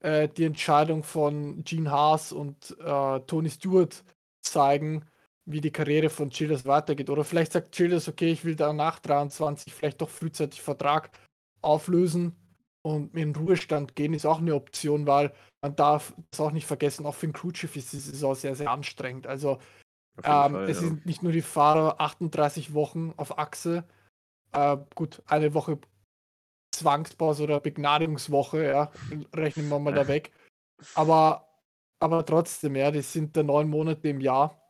äh, 0.00 0.28
die 0.28 0.44
Entscheidung 0.44 1.02
von 1.02 1.64
Gene 1.64 1.90
Haas 1.90 2.32
und 2.32 2.76
äh, 2.80 3.20
Tony 3.20 3.50
Stewart 3.50 4.04
zeigen, 4.52 5.04
wie 5.44 5.60
die 5.60 5.70
Karriere 5.70 6.10
von 6.10 6.30
Childers 6.30 6.66
weitergeht. 6.66 7.10
Oder 7.10 7.24
vielleicht 7.24 7.52
sagt 7.52 7.72
Childers, 7.72 8.08
okay, 8.08 8.30
ich 8.30 8.44
will 8.44 8.56
da 8.56 8.72
nach 8.72 8.98
23 8.98 9.72
vielleicht 9.72 10.00
doch 10.00 10.10
frühzeitig 10.10 10.60
Vertrag 10.60 11.10
auflösen 11.62 12.36
und 12.82 13.14
in 13.14 13.32
den 13.32 13.36
Ruhestand 13.36 13.96
gehen, 13.96 14.14
ist 14.14 14.26
auch 14.26 14.38
eine 14.38 14.54
Option, 14.54 15.06
weil 15.06 15.32
man 15.60 15.74
darf 15.74 16.14
das 16.30 16.40
auch 16.40 16.52
nicht 16.52 16.66
vergessen, 16.66 17.06
auch 17.06 17.14
für 17.14 17.26
ein 17.26 17.32
Crewschiff 17.32 17.76
ist 17.76 17.92
die 17.92 17.98
Saison 17.98 18.34
sehr, 18.34 18.54
sehr 18.54 18.70
anstrengend. 18.70 19.26
Also 19.26 19.58
ähm, 20.18 20.52
Fall, 20.52 20.70
es 20.70 20.80
ja. 20.80 20.88
sind 20.88 21.06
nicht 21.06 21.22
nur 21.22 21.32
die 21.32 21.42
Fahrer 21.42 22.00
38 22.00 22.74
Wochen 22.74 23.12
auf 23.16 23.38
Achse, 23.38 23.84
äh, 24.52 24.76
gut, 24.94 25.22
eine 25.26 25.54
Woche 25.54 25.78
Zwangspause 26.72 27.42
oder 27.44 27.60
Begnadigungswoche, 27.60 28.64
ja, 28.64 28.92
rechnen 29.34 29.68
wir 29.68 29.78
mal 29.78 29.94
da 29.94 30.06
weg. 30.08 30.32
Aber, 30.94 31.47
aber 31.98 32.24
trotzdem, 32.24 32.76
ja, 32.76 32.90
das 32.90 33.12
sind 33.12 33.36
da 33.36 33.42
neun 33.42 33.68
Monate 33.68 34.08
im 34.08 34.20
Jahr. 34.20 34.62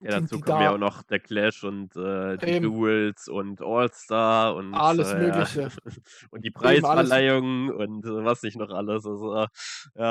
Ja, 0.00 0.20
dazu 0.20 0.40
kommen 0.40 0.62
ja 0.62 0.72
auch 0.74 0.78
noch 0.78 1.02
der 1.02 1.18
Clash 1.18 1.64
und 1.64 1.96
äh, 1.96 2.36
die. 2.36 2.60
Duels 2.60 3.26
und 3.26 3.60
All-Star 3.60 4.54
und 4.54 4.72
alles 4.72 5.10
äh, 5.10 5.18
Mögliche. 5.18 5.70
Und 6.30 6.44
die 6.44 6.52
Preisverleihung 6.52 7.70
und 7.70 8.04
äh, 8.04 8.24
was 8.24 8.42
nicht 8.42 8.56
noch 8.56 8.70
alles. 8.70 9.04
Also 9.04 9.34
ja, 9.34 9.48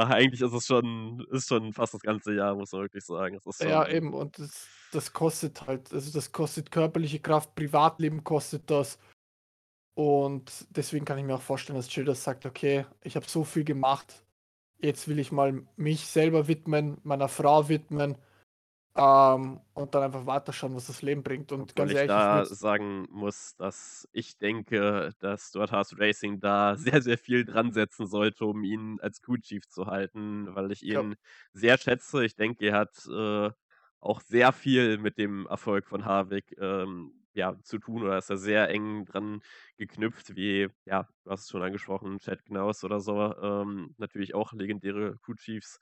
eigentlich 0.08 0.42
ist 0.42 0.52
es 0.52 0.66
schon, 0.66 1.26
ist 1.32 1.48
schon 1.48 1.72
fast 1.72 1.94
das 1.94 2.02
ganze 2.02 2.34
Jahr, 2.34 2.56
muss 2.56 2.74
man 2.74 2.82
wirklich 2.82 3.06
sagen. 3.06 3.40
ja, 3.60 3.88
eben, 3.88 4.14
und 4.14 4.38
das, 4.38 4.68
das 4.92 5.14
kostet 5.14 5.66
halt, 5.66 5.94
also 5.94 6.12
das 6.12 6.32
kostet 6.34 6.70
körperliche 6.70 7.20
Kraft, 7.20 7.56
Privatleben 7.56 8.24
kostet 8.26 8.70
das. 8.70 9.00
Und 9.94 10.68
deswegen 10.70 11.06
kann 11.06 11.18
ich 11.18 11.24
mir 11.24 11.36
auch 11.36 11.42
vorstellen, 11.42 11.78
dass 11.78 11.88
Childers 11.88 12.24
sagt, 12.24 12.46
okay, 12.46 12.86
ich 13.02 13.16
habe 13.16 13.26
so 13.28 13.44
viel 13.44 13.64
gemacht, 13.64 14.22
jetzt 14.80 15.08
will 15.08 15.20
ich 15.20 15.32
mal 15.32 15.64
mich 15.76 16.08
selber 16.08 16.48
widmen, 16.48 16.98
meiner 17.04 17.28
Frau 17.28 17.70
widmen 17.70 18.18
ähm, 18.98 19.60
und 19.74 19.94
dann 19.94 20.04
einfach 20.04 20.26
weiterschauen, 20.26 20.76
was 20.76 20.88
das 20.88 21.02
Leben 21.02 21.22
bringt. 21.22 21.52
Und 21.52 21.76
ganz 21.76 21.92
ehrlich, 21.92 22.04
ich 22.04 22.08
da 22.08 22.46
sagen 22.46 23.08
muss, 23.12 23.56
dass 23.56 24.08
ich 24.12 24.38
denke, 24.38 25.12
dass 25.20 25.50
Stuart 25.50 25.72
Haas 25.72 26.00
Racing 26.00 26.40
da 26.40 26.76
sehr, 26.78 27.02
sehr 27.02 27.18
viel 27.18 27.46
dran 27.46 27.72
setzen 27.72 28.08
sollte, 28.08 28.46
um 28.46 28.64
ihn 28.64 29.00
als 29.02 29.22
Crew 29.22 29.38
Chief 29.38 29.68
zu 29.68 29.86
halten, 29.86 30.54
weil 30.56 30.72
ich 30.72 30.84
ihn 30.84 31.12
ja. 31.12 31.18
sehr 31.54 31.78
schätze. 31.78 32.26
Ich 32.26 32.36
denke, 32.36 32.66
er 32.66 32.80
hat 32.80 33.08
äh, 33.08 33.52
auch 34.00 34.22
sehr 34.22 34.52
viel 34.52 34.98
mit 34.98 35.18
dem 35.18 35.46
Erfolg 35.48 35.88
von 35.88 36.06
Harvick 36.06 36.56
ähm, 36.60 37.14
ja, 37.38 37.56
zu 37.64 37.78
tun 37.80 38.04
oder 38.04 38.18
ist 38.18 38.30
er 38.30 38.38
sehr 38.38 38.70
eng 38.70 39.06
dran 39.06 39.42
geknüpft, 39.78 40.36
wie, 40.36 40.70
ja, 40.86 41.08
du 41.24 41.32
hast 41.32 41.44
es 41.44 41.50
schon 41.50 41.64
angesprochen, 41.64 42.20
Chad 42.20 42.44
Knaus 42.46 42.84
oder 42.84 43.00
so, 43.00 43.34
ähm, 43.42 43.94
natürlich 43.98 44.36
auch 44.36 44.54
legendäre 44.54 45.18
Crew 45.24 45.36
Chiefs. 45.36 45.80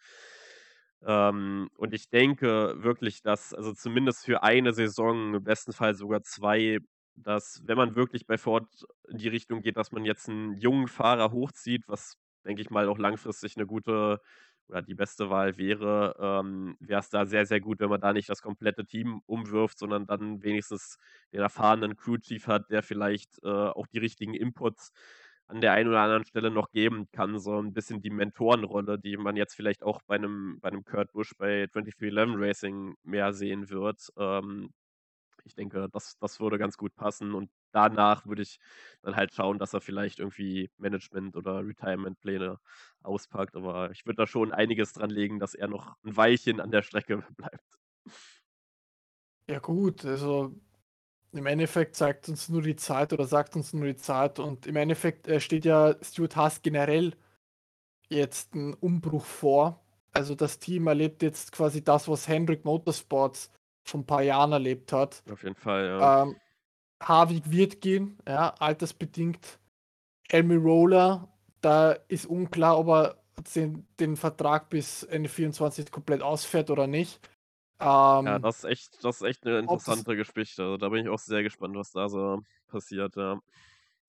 Ähm, 1.04 1.70
und 1.78 1.94
ich 1.94 2.10
denke 2.10 2.76
wirklich, 2.84 3.22
dass, 3.22 3.54
also 3.54 3.74
zumindest 3.74 4.26
für 4.26 4.44
eine 4.44 4.74
Saison, 4.74 5.36
im 5.36 5.44
besten 5.44 5.74
Fall 5.74 5.94
sogar 5.96 6.24
zwei, 6.24 6.80
dass, 7.16 7.62
wenn 7.66 7.78
man 7.78 7.96
wirklich 7.96 8.26
bei 8.28 8.38
Ford 8.38 8.68
in 9.10 9.18
die 9.18 9.28
Richtung 9.28 9.62
geht, 9.62 9.78
dass 9.78 9.92
man 9.92 10.06
jetzt 10.06 10.30
einen 10.30 10.54
jungen 10.58 10.88
Fahrer 10.88 11.32
hochzieht, 11.32 11.84
was, 11.88 12.18
denke 12.46 12.62
ich 12.62 12.70
mal, 12.70 12.88
auch 12.90 12.98
langfristig 12.98 13.56
eine 13.58 13.66
gute 13.68 14.20
oder 14.68 14.82
die 14.82 14.96
beste 14.96 15.30
Wahl 15.30 15.58
wäre, 15.58 16.16
ähm, 16.20 16.76
wäre 16.80 17.00
es 17.00 17.10
da 17.10 17.26
sehr, 17.26 17.46
sehr 17.46 17.62
gut, 17.62 17.80
wenn 17.80 17.90
man 17.90 18.02
da 18.02 18.14
nicht 18.14 18.30
das 18.30 18.42
komplette 18.42 18.86
Team 18.86 19.22
umwirft, 19.26 19.78
sondern 19.80 20.08
dann 20.08 20.44
wenigstens 20.44 20.98
den 21.34 21.42
erfahrenen 21.42 21.96
Crew-Chief 21.96 22.48
hat, 22.48 22.70
der 22.72 22.84
vielleicht 22.84 23.40
äh, 23.44 23.50
auch 23.50 23.88
die 23.88 24.00
richtigen 24.00 24.34
Inputs 24.34 24.92
an 25.48 25.62
der 25.62 25.74
einen 25.74 25.90
oder 25.90 26.02
anderen 26.02 26.26
Stelle 26.26 26.50
noch 26.52 26.72
geben 26.72 27.08
kann. 27.12 27.40
So 27.40 27.60
ein 27.62 27.74
bisschen 27.74 28.02
die 28.02 28.10
Mentorenrolle, 28.10 28.98
die 29.00 29.18
man 29.18 29.36
jetzt 29.36 29.56
vielleicht 29.56 29.84
auch 29.84 30.02
bei 30.08 30.16
einem, 30.16 30.60
bei 30.60 30.70
einem 30.70 30.84
Kurt 30.84 31.12
Busch 31.12 31.34
bei 31.38 31.68
2311 31.72 32.36
Racing 32.40 32.96
mehr 33.04 33.34
sehen 33.34 33.70
wird. 33.70 34.10
Ähm, 34.18 34.72
ich 35.44 35.54
denke, 35.56 35.88
das, 35.92 36.18
das 36.20 36.40
würde 36.40 36.58
ganz 36.58 36.78
gut 36.78 36.96
passen. 36.96 37.34
Und 37.34 37.50
danach 37.76 38.26
würde 38.26 38.42
ich 38.42 38.60
dann 39.02 39.16
halt 39.16 39.34
schauen, 39.34 39.60
dass 39.60 39.74
er 39.74 39.82
vielleicht 39.82 40.20
irgendwie 40.20 40.72
Management- 40.78 41.36
oder 41.36 41.66
Retirement-Pläne 41.66 42.60
auspackt. 43.04 43.56
Aber 43.56 43.92
ich 43.92 44.06
würde 44.06 44.18
da 44.18 44.28
schon 44.28 44.52
einiges 44.54 44.94
dran 44.94 45.10
legen, 45.10 45.40
dass 45.40 45.54
er 45.54 45.68
noch 45.68 45.96
ein 46.04 46.16
Weilchen 46.18 46.60
an 46.60 46.72
der 46.72 46.82
Strecke 46.82 47.24
bleibt. 47.38 47.64
Ja, 49.48 49.60
gut, 49.60 50.06
also 50.06 50.56
im 51.32 51.46
Endeffekt 51.46 51.96
zeigt 51.96 52.30
uns 52.30 52.50
nur 52.50 52.62
die 52.62 52.78
Zeit 52.78 53.14
oder 53.14 53.26
sagt 53.26 53.56
uns 53.56 53.74
nur 53.74 53.86
die 53.86 53.98
Zeit. 53.98 54.40
Und 54.40 54.66
im 54.66 54.76
Endeffekt 54.78 55.28
äh, 55.28 55.40
steht 55.40 55.66
ja 55.66 55.96
Stuart 56.02 56.36
Haas 56.36 56.62
generell 56.62 57.14
jetzt 58.10 58.54
einen 58.54 58.74
Umbruch 58.74 59.26
vor. 59.26 59.84
Also 60.14 60.34
das 60.34 60.60
Team 60.60 60.88
erlebt 60.88 61.22
jetzt 61.24 61.52
quasi 61.52 61.84
das, 61.84 62.08
was 62.08 62.28
Hendrick 62.28 62.64
Motorsports 62.64 63.52
vor 63.84 64.00
ein 64.00 64.06
paar 64.06 64.24
Jahren 64.24 64.54
erlebt 64.54 64.94
hat. 64.94 65.24
Auf 65.30 65.44
jeden 65.44 65.56
Fall, 65.56 65.86
ja. 65.86 66.24
Ähm, 66.24 66.38
Harvig 67.02 67.52
wird 67.52 67.82
gehen, 67.82 68.18
ja, 68.28 68.54
altersbedingt. 68.60 69.60
Elmi 70.30 70.56
Roller, 70.56 71.28
da 71.62 71.92
ist 72.08 72.26
unklar, 72.26 72.80
ob 72.80 72.88
er 72.88 73.16
den, 73.56 73.86
den 74.00 74.16
Vertrag 74.16 74.70
bis 74.70 75.04
Ende 75.04 75.30
24 75.30 75.92
komplett 75.92 76.22
ausfährt 76.22 76.70
oder 76.70 76.88
nicht. 76.88 77.20
Ähm, 77.80 78.26
ja, 78.26 78.40
das 78.40 78.60
ist 78.60 78.64
echt, 78.64 79.04
das 79.04 79.18
ist 79.18 79.28
echt 79.28 79.46
eine 79.46 79.60
interessante 79.60 80.16
Geschichte. 80.16 80.64
Also, 80.64 80.78
da 80.78 80.90
bin 80.90 81.04
ich 81.04 81.10
auch 81.10 81.20
sehr 81.20 81.44
gespannt, 81.44 81.76
was 81.76 81.92
da 81.92 82.10
so 82.10 82.42
passiert, 82.68 83.16
ja. 83.18 83.40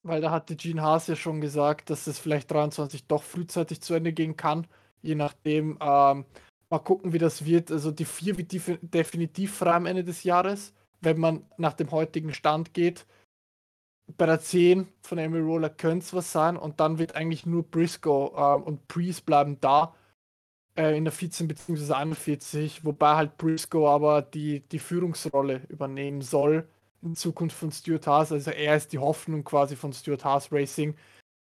Weil 0.02 0.20
da 0.20 0.30
hatte 0.30 0.54
Gene 0.54 0.82
Haas 0.82 1.08
ja 1.08 1.16
schon 1.16 1.40
gesagt, 1.40 1.90
dass 1.90 2.06
es 2.06 2.18
vielleicht 2.18 2.50
23 2.50 3.06
doch 3.08 3.24
frühzeitig 3.24 3.80
zu 3.80 3.94
Ende 3.94 4.12
gehen 4.12 4.36
kann. 4.36 4.68
Je 5.02 5.16
nachdem, 5.16 5.76
ähm, 5.80 6.24
Mal 6.68 6.80
gucken, 6.80 7.12
wie 7.12 7.18
das 7.18 7.44
wird. 7.44 7.70
Also 7.70 7.92
die 7.92 8.04
4 8.04 8.38
wird 8.38 8.52
definitiv 8.82 9.54
frei 9.54 9.74
am 9.74 9.86
Ende 9.86 10.02
des 10.02 10.24
Jahres, 10.24 10.74
wenn 11.00 11.18
man 11.18 11.44
nach 11.56 11.74
dem 11.74 11.90
heutigen 11.90 12.34
Stand 12.34 12.74
geht. 12.74 13.06
Bei 14.16 14.26
der 14.26 14.40
10 14.40 14.86
von 15.02 15.18
Emily 15.18 15.42
Roller 15.42 15.70
könnte 15.70 16.04
es 16.04 16.14
was 16.14 16.30
sein 16.30 16.56
und 16.56 16.80
dann 16.80 16.98
wird 16.98 17.16
eigentlich 17.16 17.44
nur 17.44 17.64
Briscoe 17.64 18.32
äh, 18.36 18.62
und 18.62 18.86
Priest 18.88 19.26
bleiben 19.26 19.58
da 19.60 19.94
äh, 20.76 20.96
in 20.96 21.04
der 21.04 21.12
14 21.12 21.48
bzw. 21.48 21.92
41, 21.92 22.84
wobei 22.84 23.16
halt 23.16 23.36
Briscoe 23.36 23.88
aber 23.88 24.22
die, 24.22 24.60
die 24.60 24.78
Führungsrolle 24.78 25.62
übernehmen 25.68 26.22
soll 26.22 26.68
in 27.02 27.16
Zukunft 27.16 27.56
von 27.56 27.72
Stuart 27.72 28.06
Haas. 28.06 28.32
Also 28.32 28.50
er 28.50 28.76
ist 28.76 28.92
die 28.92 28.98
Hoffnung 28.98 29.44
quasi 29.44 29.76
von 29.76 29.92
Stuart 29.92 30.24
Haas 30.24 30.52
Racing, 30.52 30.96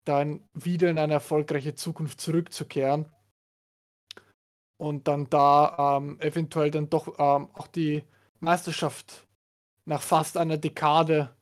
dann 0.04 0.42
wieder 0.54 0.90
in 0.90 0.99
eine 0.99 1.14
erfolgreiche 1.14 1.75
Zukunft 1.75 2.21
zurückzukehren 2.21 3.06
und 4.78 5.06
dann 5.09 5.30
da 5.30 5.97
ähm, 5.99 6.21
eventuell 6.21 6.71
dann 6.71 6.90
doch 6.90 7.09
ähm, 7.18 7.49
auch 7.54 7.68
die 7.68 8.02
Meisterschaft 8.40 9.26
nach 9.84 10.02
fast 10.02 10.36
einer 10.36 10.58
Dekade 10.58 11.34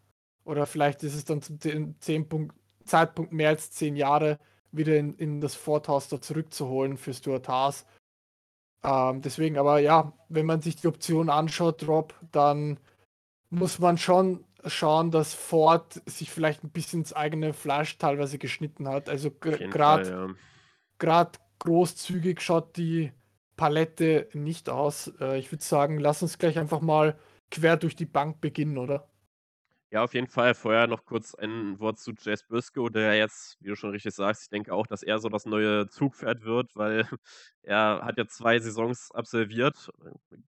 oder 0.44 0.66
vielleicht 0.66 1.02
ist 1.02 1.14
es 1.14 1.24
dann 1.24 1.42
zum 1.42 2.28
Punkt, 2.28 2.54
Zeitpunkt 2.84 3.32
mehr 3.32 3.50
als 3.50 3.70
zehn 3.70 3.96
Jahre 3.96 4.38
wieder 4.72 4.96
in, 4.96 5.14
in 5.14 5.40
das 5.40 5.54
Forthaus 5.54 6.08
da 6.08 6.20
zurückzuholen 6.20 6.96
für 6.96 7.14
Stuart 7.14 7.48
Haas. 7.48 7.86
Ähm, 8.82 9.20
deswegen, 9.20 9.58
aber 9.58 9.78
ja, 9.78 10.12
wenn 10.28 10.46
man 10.46 10.62
sich 10.62 10.76
die 10.76 10.88
Option 10.88 11.28
anschaut, 11.28 11.86
Rob, 11.86 12.14
dann 12.32 12.78
muss 13.50 13.78
man 13.78 13.98
schon 13.98 14.44
schauen, 14.64 15.10
dass 15.10 15.34
Ford 15.34 16.00
sich 16.06 16.30
vielleicht 16.30 16.64
ein 16.64 16.70
bisschen 16.70 17.00
ins 17.00 17.12
eigene 17.12 17.52
Fleisch 17.52 17.98
teilweise 17.98 18.38
geschnitten 18.38 18.88
hat. 18.88 19.08
Also 19.08 19.30
gerade 19.30 20.36
ja. 20.98 21.30
großzügig 21.58 22.40
schaut 22.40 22.76
die 22.76 23.12
Palette 23.56 24.28
nicht 24.32 24.68
aus. 24.68 25.12
Äh, 25.20 25.38
ich 25.38 25.50
würde 25.52 25.64
sagen, 25.64 25.98
lass 25.98 26.22
uns 26.22 26.38
gleich 26.38 26.58
einfach 26.58 26.80
mal 26.80 27.18
quer 27.50 27.76
durch 27.76 27.96
die 27.96 28.06
Bank 28.06 28.40
beginnen, 28.40 28.78
oder? 28.78 29.10
Ja, 29.92 30.04
auf 30.04 30.14
jeden 30.14 30.28
Fall. 30.28 30.54
Vorher 30.54 30.86
noch 30.86 31.04
kurz 31.04 31.34
ein 31.34 31.80
Wort 31.80 31.98
zu 31.98 32.14
Chase 32.14 32.44
Briscoe, 32.48 32.90
der 32.90 33.16
jetzt, 33.16 33.56
wie 33.60 33.70
du 33.70 33.74
schon 33.74 33.90
richtig 33.90 34.14
sagst 34.14 34.44
ich 34.44 34.48
denke 34.48 34.72
auch, 34.72 34.86
dass 34.86 35.02
er 35.02 35.18
so 35.18 35.28
das 35.28 35.46
neue 35.46 35.88
Zugpferd 35.88 36.44
wird, 36.44 36.76
weil 36.76 37.08
er 37.62 38.00
hat 38.04 38.16
ja 38.16 38.24
2 38.28 38.60
Saisons 38.60 39.10
absolviert, 39.12 39.90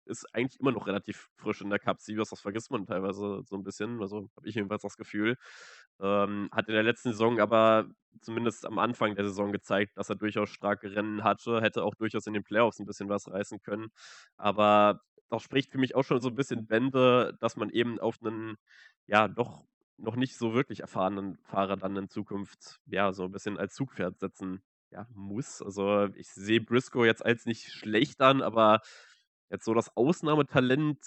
ist 0.05 0.25
eigentlich 0.33 0.59
immer 0.59 0.71
noch 0.71 0.87
relativ 0.87 1.27
frisch 1.35 1.61
in 1.61 1.69
der 1.69 1.77
Cup-Series, 1.77 2.29
das 2.29 2.41
vergisst 2.41 2.71
man 2.71 2.87
teilweise 2.87 3.43
so 3.45 3.55
'n 3.55 3.63
bisschen, 3.63 4.01
also, 4.01 4.27
habe 4.35 4.49
ich 4.49 4.55
jedenfalls 4.55 4.81
das 4.81 4.97
Gefühl. 4.97 5.35
Ähm, 5.99 6.49
hat 6.51 6.67
in 6.67 6.73
der 6.73 6.81
letzten 6.83 7.11
Saison 7.11 7.39
aber 7.39 7.85
zumindest 8.21 8.65
am 8.65 8.79
Anfang 8.79 9.13
der 9.15 9.25
Saison 9.25 9.51
gezeigt, 9.51 9.97
dass 9.97 10.09
er 10.09 10.15
durchaus 10.15 10.49
starke 10.49 10.95
Rennen 10.95 11.23
hatte, 11.23 11.61
hätte 11.61 11.83
auch 11.83 11.93
durchaus 11.93 12.25
in 12.25 12.33
den 12.33 12.43
Playoffs 12.43 12.79
'n 12.79 12.87
bisschen 12.87 13.07
was 13.09 13.27
reißen 13.29 13.61
können. 13.61 13.89
Aber 14.37 15.01
das 15.29 15.43
spricht 15.43 15.71
für 15.71 15.77
mich 15.79 15.95
auch 15.95 16.03
schon 16.03 16.21
so 16.21 16.29
'n 16.29 16.35
bisschen 16.35 16.67
Bände, 16.67 17.37
dass 17.41 17.55
man 17.57 17.69
eben 17.69 17.99
auf 17.99 18.21
'nen, 18.21 18.57
ja, 19.07 19.27
doch 19.27 19.65
noch 19.97 20.15
nicht 20.15 20.37
so 20.37 20.53
wirklich 20.53 20.81
erfahrenen 20.81 21.37
Fahrer 21.43 21.77
dann 21.77 21.95
in 21.97 22.09
Zukunft, 22.09 22.79
ja, 22.87 23.13
so 23.13 23.25
'n 23.25 23.31
bisschen 23.31 23.57
als 23.57 23.75
Zugpferd 23.75 24.19
setzen, 24.19 24.61
ja, 24.91 25.07
muss. 25.13 25.61
Also, 25.61 26.05
ich 26.15 26.29
sehe 26.29 26.61
Briscoe 26.61 27.05
jetzt 27.05 27.25
als 27.25 27.45
nicht 27.45 27.71
schlecht 27.71 28.21
an, 28.21 28.41
aber 28.41 28.81
jetzt 29.49 29.65
so 29.65 29.73
das 29.73 29.95
Ausnahmetalent 29.97 30.99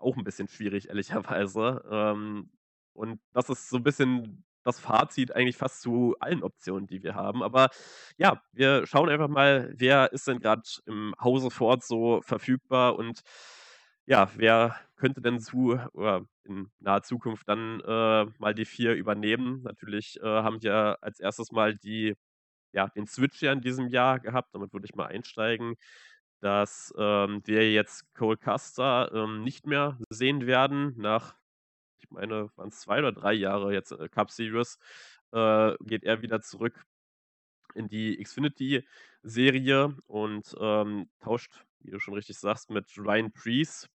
auch 0.00 0.16
'n 0.16 0.24
bisschen 0.24 0.48
schwierig, 0.48 0.88
ehrlicherweise. 0.88 1.82
Ähm, 1.90 2.50
und 2.94 3.20
das 3.32 3.48
ist 3.50 3.68
so 3.68 3.76
'n 3.78 3.82
bisschen 3.82 4.44
das 4.68 4.80
Fazit 4.80 5.34
eigentlich 5.34 5.56
fast 5.56 5.82
zu 5.82 6.16
allen 6.20 6.42
Optionen, 6.44 6.86
die 6.86 7.02
wir 7.02 7.14
haben. 7.16 7.42
Aber 7.42 7.70
ja, 8.18 8.42
wir 8.52 8.86
schauen 8.86 9.08
einfach 9.10 9.28
mal, 9.28 9.72
wer 9.76 10.12
ist 10.12 10.28
denn 10.28 10.40
grad 10.40 10.82
im 10.86 11.14
Hause 11.20 11.50
Ford 11.50 11.82
so 11.84 12.20
verfügbar 12.22 12.96
und 12.98 13.22
ja, 14.06 14.30
wer 14.36 14.76
könnte 14.96 15.20
denn 15.22 15.40
zu 15.40 15.78
oder 15.92 16.24
in 16.44 16.70
naher 16.80 17.02
Zukunft 17.02 17.48
dann, 17.48 17.80
äh, 17.80 18.24
mal 18.38 18.54
die 18.54 18.64
4 18.64 18.94
übernehmen? 18.94 19.62
Natürlich, 19.64 20.18
äh, 20.20 20.24
haben 20.24 20.62
wir 20.62 20.98
als 21.02 21.20
1. 21.20 21.52
Mal 21.52 21.76
die 21.76 22.14
ja, 22.72 22.88
den 22.88 23.06
Switch 23.06 23.42
ja 23.42 23.52
in 23.52 23.62
diesem 23.62 23.88
Jahr 23.88 24.20
gehabt. 24.20 24.54
Damit 24.54 24.72
würde 24.74 24.86
ich 24.86 24.94
mal 24.96 25.06
einsteigen, 25.08 25.76
dass, 26.40 26.92
ähm, 26.98 27.42
wir 27.46 27.72
jetzt 27.72 28.04
Cole 28.14 28.36
Custer, 28.38 29.10
ähm, 29.14 29.42
nicht 29.44 29.66
mehr 29.66 29.98
sehen 30.10 30.46
werden 30.46 30.94
nach 30.98 31.34
ich 31.98 32.10
meine, 32.10 32.50
waren's 32.56 32.80
2 32.80 32.98
oder 33.00 33.12
3 33.12 33.32
Jahre 33.34 33.72
jetzt, 33.72 33.92
äh, 33.92 34.08
Cup 34.08 34.30
Series, 34.30 34.78
äh, 35.32 35.74
geht 35.82 36.04
er 36.04 36.22
wieder 36.22 36.40
zurück 36.40 36.84
in 37.74 37.88
die 37.88 38.22
Xfinity-Serie 38.22 39.96
und, 40.06 40.54
ähm, 40.60 41.10
tauscht, 41.20 41.64
wie 41.80 41.90
du 41.92 42.00
schon 42.00 42.14
richtig 42.14 42.38
sagst, 42.38 42.70
mit 42.70 42.86
Ryan 42.98 43.32
Preece. 43.32 43.88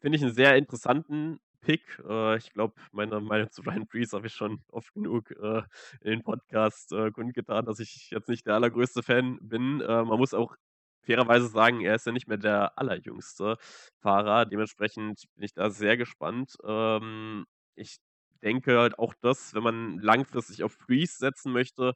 Finde 0.00 0.16
ich 0.18 0.22
'n 0.24 0.32
sehr 0.32 0.56
interessanten 0.56 1.40
Pick. 1.60 2.00
Äh, 2.08 2.36
ich 2.38 2.52
glaube, 2.52 2.74
meine 2.92 3.20
Meinung 3.20 3.50
zu 3.50 3.62
Ryan 3.62 3.86
Preece 3.86 4.14
habe 4.14 4.26
ich 4.28 4.34
schon 4.34 4.62
oft 4.70 4.92
genug, 4.94 5.30
äh, 5.32 5.62
in 6.02 6.10
den 6.12 6.22
Podcast, 6.24 6.92
äh, 6.92 7.10
kundgetan, 7.12 7.66
dass 7.66 7.80
ich 7.80 8.10
jetzt 8.10 8.28
nicht 8.28 8.46
der 8.46 8.54
allergrößte 8.56 9.02
Fan 9.02 9.38
bin. 9.42 9.80
Äh, 9.82 10.04
man 10.04 10.18
muss 10.18 10.34
auch 10.34 10.56
fairerweise 11.02 11.48
sagen, 11.48 11.80
er 11.80 11.94
ist 11.96 12.06
ja 12.06 12.12
nicht 12.12 12.28
mehr 12.28 12.38
der 12.38 12.78
allerjüngste 12.78 13.56
Fahrer. 14.00 14.46
Dementsprechend 14.46 15.24
bin 15.34 15.44
ich 15.44 15.54
da 15.54 15.70
sehr 15.70 15.96
gespannt. 15.96 16.56
Ähm, 16.64 17.46
ich 17.76 17.98
denke 18.42 18.78
halt 18.78 18.98
auch, 18.98 19.14
dass, 19.20 19.54
wenn 19.54 19.62
man 19.62 19.98
langfristig 19.98 20.62
auf 20.64 20.78
Preece 20.78 21.18
setzen 21.18 21.52
möchte, 21.52 21.94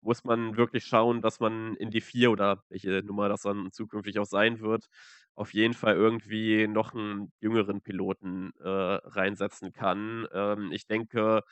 muss 0.00 0.24
man 0.24 0.56
wirklich 0.56 0.84
schauen, 0.86 1.20
dass 1.22 1.40
man 1.40 1.76
in 1.76 1.90
die 1.90 2.00
4 2.00 2.30
oder 2.30 2.62
welche 2.68 3.02
Nummer 3.04 3.28
das 3.28 3.42
dann 3.42 3.70
zukünftig 3.72 4.18
auch 4.18 4.24
sein 4.26 4.60
wird, 4.60 4.86
auf 5.34 5.52
jeden 5.54 5.74
Fall 5.74 5.94
irgendwie 5.96 6.66
noch 6.68 6.94
'n 6.94 7.32
jüngeren 7.40 7.80
Piloten, 7.82 8.52
äh, 8.60 8.68
reinsetzen 8.68 9.72
kann. 9.72 10.26
Ähm, 10.32 10.72
ich 10.72 10.86
denke, 10.86 11.42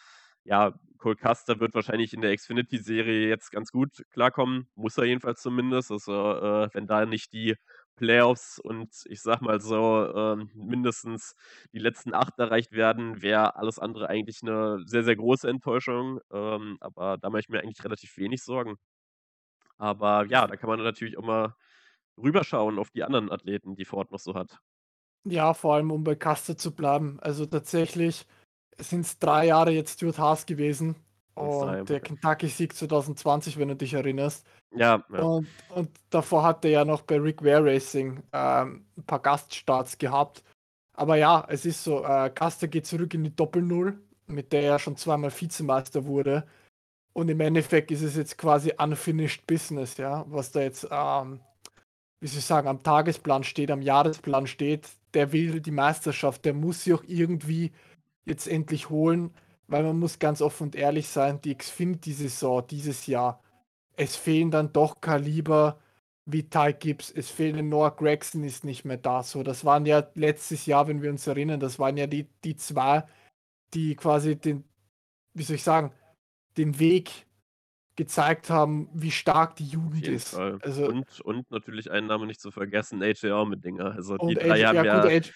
ja, 0.51 0.75
Cole 0.99 1.17
Custer 1.17 1.61
wird 1.61 1.75
wahrscheinlich 1.75 2.15
in 2.15 2.23
der 2.23 2.37
Xfinity-Serie 2.37 3.29
jetzt 3.29 3.53
ganz 3.53 3.73
gut 3.73 4.05
klarkommen, 4.13 4.69
muss 4.77 4.99
er 4.99 5.05
jedenfalls 5.07 5.43
zumindest. 5.43 5.93
Also, 5.93 6.13
äh, 6.15 6.69
wenn 6.75 6.89
da 6.89 7.07
nicht 7.07 7.33
die 7.35 7.57
Playoffs 7.97 8.59
und 8.61 8.91
ich 9.07 9.23
sage 9.23 9.45
mal 9.45 9.61
so, 9.61 10.07
ähm, 10.15 10.51
mindestens 10.55 11.35
die 11.73 11.79
letzten 11.81 12.15
8 12.15 12.39
erreicht 12.39 12.73
werden, 12.73 13.23
wäre 13.23 13.57
alles 13.57 13.79
andere 13.81 14.11
eigentlich 14.11 14.43
'ne 14.43 14.83
sehr, 14.87 15.05
sehr 15.05 15.17
große 15.17 15.49
Enttäuschung. 15.49 16.21
Ähm, 16.33 16.79
aber 16.81 17.19
da 17.19 17.31
mache 17.31 17.41
ich 17.41 17.49
mir 17.51 17.61
eigentlich 17.63 17.85
relativ 17.85 18.17
wenig 18.19 18.43
Sorgen. 18.45 18.77
Aber 19.79 20.27
ja, 20.27 20.47
da 20.47 20.57
kann 20.57 20.69
man 20.71 20.79
natürlich 20.83 21.19
auch 21.19 21.25
mal 21.25 21.55
rüberschauen 22.19 22.79
auf 22.79 22.91
die 22.91 23.03
anderen 23.05 23.33
Athleten, 23.33 23.77
die 23.77 23.85
Ford 23.87 24.13
noch 24.13 24.21
so 24.21 24.35
hat. 24.35 24.61
Ja, 25.27 25.53
vor 25.53 25.75
allem, 25.75 25.91
um 25.91 26.03
bei 26.03 26.15
Custer 26.15 26.57
zu 26.57 26.75
bleiben. 26.75 27.19
Also, 27.21 27.45
tatsächlich 27.45 28.27
sind's 28.83 29.19
3 29.19 29.47
Jahre 29.47 29.71
jetzt 29.73 29.95
Stewart 29.95 30.19
Haas 30.19 30.47
gewesen 30.47 30.97
Sind's 31.39 31.59
3, 31.59 31.81
und 31.81 31.89
der 31.89 31.97
okay. 31.97 32.01
Kentucky-Sieg 32.01 32.75
2020, 32.75 33.59
wenn 33.59 33.69
du 33.69 33.77
dich 33.77 33.95
erinnerst. 33.95 34.47
Ja, 34.73 35.05
ja. 35.13 35.19
Und 35.21 35.49
und 35.71 35.91
davor 36.11 36.45
hat 36.45 36.65
er 36.65 36.71
ja 36.71 36.85
noch 36.85 37.03
bei 37.03 37.19
Rick 37.19 37.43
Ware 37.45 37.65
Racing, 37.65 38.23
ähm, 38.33 38.85
'n 38.97 39.05
paar 39.07 39.21
Gaststarts 39.21 39.99
gehabt. 39.99 40.45
Aber 40.95 41.17
ja, 41.17 41.45
es 41.49 41.65
ist 41.67 41.83
so, 41.85 42.05
äh, 42.05 42.31
Custer 42.31 42.69
geht 42.69 42.87
zurück 42.87 43.15
in 43.15 43.25
die 43.25 43.35
Doppel-Null, 43.35 43.99
mit 44.27 44.53
der 44.53 44.63
er 44.63 44.79
schon 44.79 44.97
zweimal 44.97 45.31
Vizemeister 45.33 46.05
wurde. 46.07 46.47
Und 47.15 47.29
im 47.31 47.41
Endeffekt 47.41 47.91
ist 47.91 48.03
es 48.03 48.17
jetzt 48.17 48.39
quasi 48.39 48.73
unfinished 48.79 49.47
business, 49.47 49.97
ja, 49.99 50.25
was 50.29 50.53
da 50.53 50.61
jetzt, 50.61 50.87
ähm, 50.91 51.41
wie 52.21 52.29
soll 52.29 52.41
ich 52.41 52.45
sagen, 52.47 52.69
am 52.69 52.83
Tagesplan 52.83 53.45
steht, 53.45 53.71
am 53.71 53.83
Jahresplan 53.83 54.47
steht. 54.47 54.89
Der 55.15 55.33
will 55.33 55.61
die 55.61 55.71
Meisterschaft, 55.73 56.45
der 56.45 56.55
muss 56.55 56.85
sie 56.85 56.95
auch 56.95 57.05
irgendwie 57.07 57.73
jetzt 58.25 58.47
endlich 58.47 58.91
holen, 58.91 59.35
weil 59.67 59.83
man 59.83 59.99
muss 59.99 60.19
ganz 60.19 60.43
offen 60.43 60.65
und 60.65 60.77
ehrlich 60.77 61.09
sein, 61.09 61.41
die 61.41 61.57
Xfinity-Saison 61.57 62.67
dieses 62.67 63.07
Jahr, 63.07 63.43
es 63.97 64.17
fehlen 64.17 64.51
dann 64.51 64.73
doch 64.73 65.01
Kaliber 65.01 65.79
wie 66.27 66.49
Ty 66.49 66.75
Gibbs, 66.79 67.11
es 67.11 67.31
fehlen 67.31 67.69
Noah 67.69 67.95
Gragson 67.97 68.45
ist 68.45 68.65
nicht 68.65 68.85
mehr 68.85 68.99
da, 68.99 69.23
so. 69.23 69.43
Das 69.43 69.65
waren 69.65 69.87
ja 69.87 70.07
letztes 70.15 70.67
Jahr, 70.67 70.87
wenn 70.87 71.03
wir 71.03 71.11
uns 71.11 71.27
erinnern, 71.27 71.61
das 71.61 71.79
waren 71.79 71.97
ja 71.97 72.07
die 72.07 72.29
die 72.45 72.57
2, 72.57 73.05
die 73.75 73.97
quasi 73.97 74.37
den 74.37 74.65
wie 75.35 75.43
soll 75.43 75.57
ich 75.57 75.63
sagen, 75.63 75.93
den 76.57 76.79
Weg 76.79 77.27
gezeigt 77.97 78.51
haben, 78.51 78.89
wie 78.93 79.11
stark 79.11 79.57
die 79.57 79.67
Jugend 79.67 80.07
ist. 80.07 80.35
Also 80.35 80.87
Und 80.89 81.21
und 81.21 81.51
natürlich 81.51 81.91
ein 81.91 82.07
Name 82.07 82.27
nicht 82.27 82.41
zu 82.41 82.51
vergessen, 82.51 83.03
A.J. 83.03 83.25
Allmendinger. 83.25 83.93
Also, 83.95 84.17
die 84.17 84.35
3 84.35 84.51
AJ 84.51 84.65
haben 84.65 84.85
ja 84.85 85.01
gut, 85.01 85.11
ja 85.11 85.17
AJ 85.17 85.33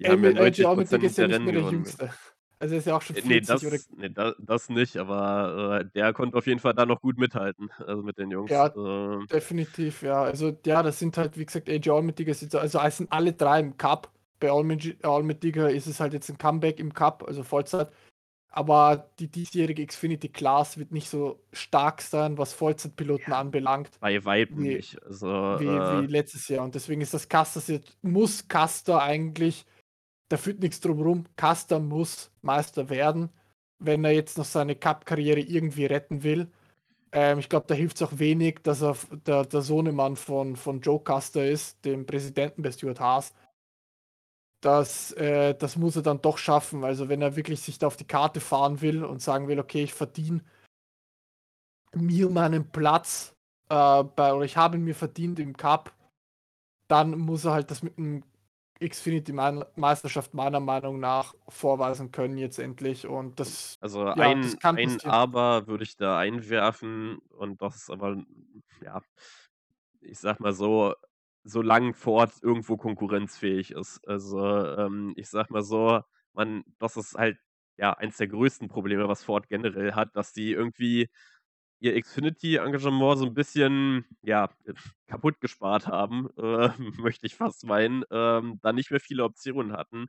die 0.00 0.08
haben 0.08 0.24
ja 0.24 0.30
Alme 0.30 0.34
AJ 0.34 0.64
90 0.64 0.66
Allmendinger 0.66 1.06
ist 1.06 1.18
ja 1.18 1.24
der 1.26 1.26
nicht 1.26 1.44
mehr 1.44 1.52
der 1.52 1.62
gewonnen. 1.62 1.64
Jüngste. 1.64 2.12
Also, 2.58 2.74
er 2.74 2.78
ist 2.80 2.86
ja 2.86 2.96
auch 2.96 3.02
schon 3.02 3.16
Äh, 3.16 3.22
ne, 3.22 3.40
40 3.40 3.66
oder 3.66 3.78
das 3.78 3.88
ne, 3.90 4.10
da 4.10 4.34
das 4.38 4.68
nicht, 4.68 4.96
aber, 4.96 5.80
äh, 5.82 5.90
der 5.94 6.12
konnte 6.12 6.36
auf 6.38 6.46
jeden 6.46 6.60
Fall 6.60 6.74
da 6.74 6.86
noch 6.86 7.00
gut 7.00 7.18
mithalten, 7.18 7.70
also, 7.78 8.02
mit 8.02 8.18
den 8.18 8.30
Jungs. 8.30 8.62
Ja, 8.62 8.76
Ähm 8.76 9.28
definitiv, 9.32 10.02
ja. 10.02 10.22
Also, 10.22 10.56
ja, 10.66 10.82
das 10.82 10.98
sind 10.98 11.16
halt, 11.16 11.36
wie 11.38 11.46
gesagt, 11.46 11.68
AJ 11.68 11.90
Allmendinger 11.90 12.34
sind 12.34 12.52
so 12.52 12.58
also, 12.58 12.80
es 12.80 12.96
sind 12.96 13.12
alle 13.12 13.32
3 13.32 13.60
im 13.60 13.76
Cup. 13.76 14.12
Bei 14.40 14.50
Allmendinger 14.50 15.70
ist 15.70 15.86
es 15.86 16.00
halt 16.00 16.12
jetzt 16.14 16.30
'n 16.30 16.38
Comeback 16.38 16.80
im 16.80 16.92
Cup, 16.94 17.22
also, 17.26 17.42
Vollzeit. 17.42 17.90
Aber 18.50 19.10
die 19.18 19.28
diesjährige 19.30 19.86
Xfinity 19.86 20.28
Class 20.30 20.78
wird 20.78 20.92
nicht 20.92 21.10
so 21.10 21.44
stark 21.52 22.02
sein, 22.02 22.38
was 22.38 22.54
Vollzeitpiloten 22.54 23.32
Ja, 23.32 23.34
anbelangt, 23.34 24.00
bei 24.00 24.24
Weitem 24.24 24.66
wie 24.66 24.68
nicht. 24.68 25.02
Also, 25.02 25.26
wie 25.50 25.88
äh 25.96 26.02
wie 26.04 26.06
letztes 26.06 26.48
Jahr. 26.48 26.64
Und 26.64 26.74
deswegen 26.76 27.00
ist 27.02 27.14
das 27.14 27.28
jetzt 27.68 27.98
muss 28.02 28.48
Custer 28.48 29.02
eigentlich 29.02 29.66
da 30.30 30.38
führt 30.38 30.60
nix 30.60 30.80
drum 30.80 31.02
rum. 31.02 31.24
Custer 31.36 31.80
muss 31.80 32.32
Meister 32.42 32.90
werden, 32.90 33.30
wenn 33.80 34.04
er 34.04 34.12
jetzt 34.12 34.38
noch 34.38 34.46
seine 34.46 34.76
Cup-Karriere 34.76 35.40
irgendwie 35.40 35.86
retten 35.86 36.24
will. 36.24 36.48
Ähm, 37.12 37.38
ich 37.40 37.48
glaube, 37.50 37.66
da 37.68 37.74
hilft's 37.74 38.02
auch 38.02 38.18
wenig, 38.18 38.60
dass 38.64 38.82
er 38.82 38.96
der 39.26 39.44
der 39.46 39.62
Sohnemann 39.62 40.16
von 40.16 40.56
von 40.56 40.80
Joe 40.82 41.00
Custer 41.02 41.46
ist, 41.48 41.84
dem 41.86 42.06
Präsidenten 42.06 42.62
bei 42.62 42.72
Stewart 42.72 43.00
Haas. 43.00 43.32
Das 44.62 45.12
äh, 45.12 45.54
das 45.54 45.76
muss 45.76 45.96
er 45.96 46.02
dann 46.02 46.20
doch 46.20 46.36
schaffen. 46.36 46.84
Also, 46.84 47.08
wenn 47.08 47.22
er 47.22 47.34
wirklich 47.36 47.60
sich 47.62 47.78
da 47.78 47.86
auf 47.86 47.96
die 47.96 48.06
Karte 48.06 48.40
fahren 48.40 48.80
will 48.82 49.04
und 49.04 49.22
sagen 49.22 49.48
will: 49.48 49.58
„Okay, 49.58 49.82
ich 49.84 49.94
verdiene“ 49.94 50.42
„mir 51.94 52.28
meinen 52.30 52.70
Platz, 52.70 53.34
äh, 53.68 54.04
bei 54.04 54.32
oder 54.32 54.44
ich 54.44 54.56
habe 54.56 54.76
ihn 54.76 54.84
mir 54.84 54.94
verdient 54.94 55.38
im 55.40 55.56
Cup“, 55.56 55.92
dann 56.88 57.18
muss 57.18 57.44
er 57.46 57.52
halt 57.52 57.70
das 57.70 57.82
mit 57.82 57.98
'm 57.98 58.22
Xfinity 58.80 59.32
mein 59.32 59.64
Meisterschaft 59.76 60.34
meiner 60.34 60.60
Meinung 60.60 61.00
nach 61.00 61.34
vorweisen 61.48 62.12
können 62.12 62.38
jetzt 62.38 62.58
endlich 62.58 63.06
und 63.06 63.38
das 63.40 63.78
also, 63.80 64.04
ja, 64.14 64.34
das 64.40 64.56
ein 64.56 64.58
kann 64.58 64.78
ein. 64.78 65.00
Aber 65.04 65.66
würde 65.66 65.84
ich 65.84 65.96
da 65.96 66.18
einwerfen 66.18 67.18
und 67.30 67.62
das 67.62 67.76
ist 67.76 67.90
aber, 67.90 68.22
ja, 68.84 69.00
ich 70.00 70.18
sage 70.18 70.42
mal 70.42 70.52
so, 70.52 70.94
solange 71.44 71.94
Ford 71.94 72.32
irgendwo 72.42 72.76
konkurrenzfähig 72.76 73.72
ist. 73.72 74.06
Also, 74.08 74.40
ähm, 74.46 75.12
ich 75.16 75.28
sage 75.30 75.52
mal 75.52 75.62
so, 75.62 76.02
man 76.34 76.64
das 76.78 76.96
ist 76.96 77.14
halt, 77.16 77.38
ja, 77.78 77.92
eins 77.94 78.18
der 78.18 78.28
größten 78.28 78.68
Probleme, 78.68 79.08
was 79.08 79.24
Ford 79.24 79.48
generell 79.48 79.94
hat, 79.94 80.16
dass 80.16 80.32
die 80.32 80.52
irgendwie 80.52 81.08
ihr 81.80 82.00
Xfinity-Engagement 82.00 83.18
so 83.18 83.26
'n 83.26 83.34
bisschen, 83.34 84.04
ja, 84.22 84.50
kaputt 85.08 85.40
gespart 85.40 85.86
haben, 85.88 86.28
äh, 86.38 86.68
möchte 87.00 87.26
ich 87.26 87.36
fast 87.36 87.64
meinen, 87.66 88.04
ähm, 88.10 88.58
da 88.62 88.72
nicht 88.72 88.90
mehr 88.90 89.00
viele 89.00 89.24
Optionen 89.24 89.72
hatten. 89.72 90.06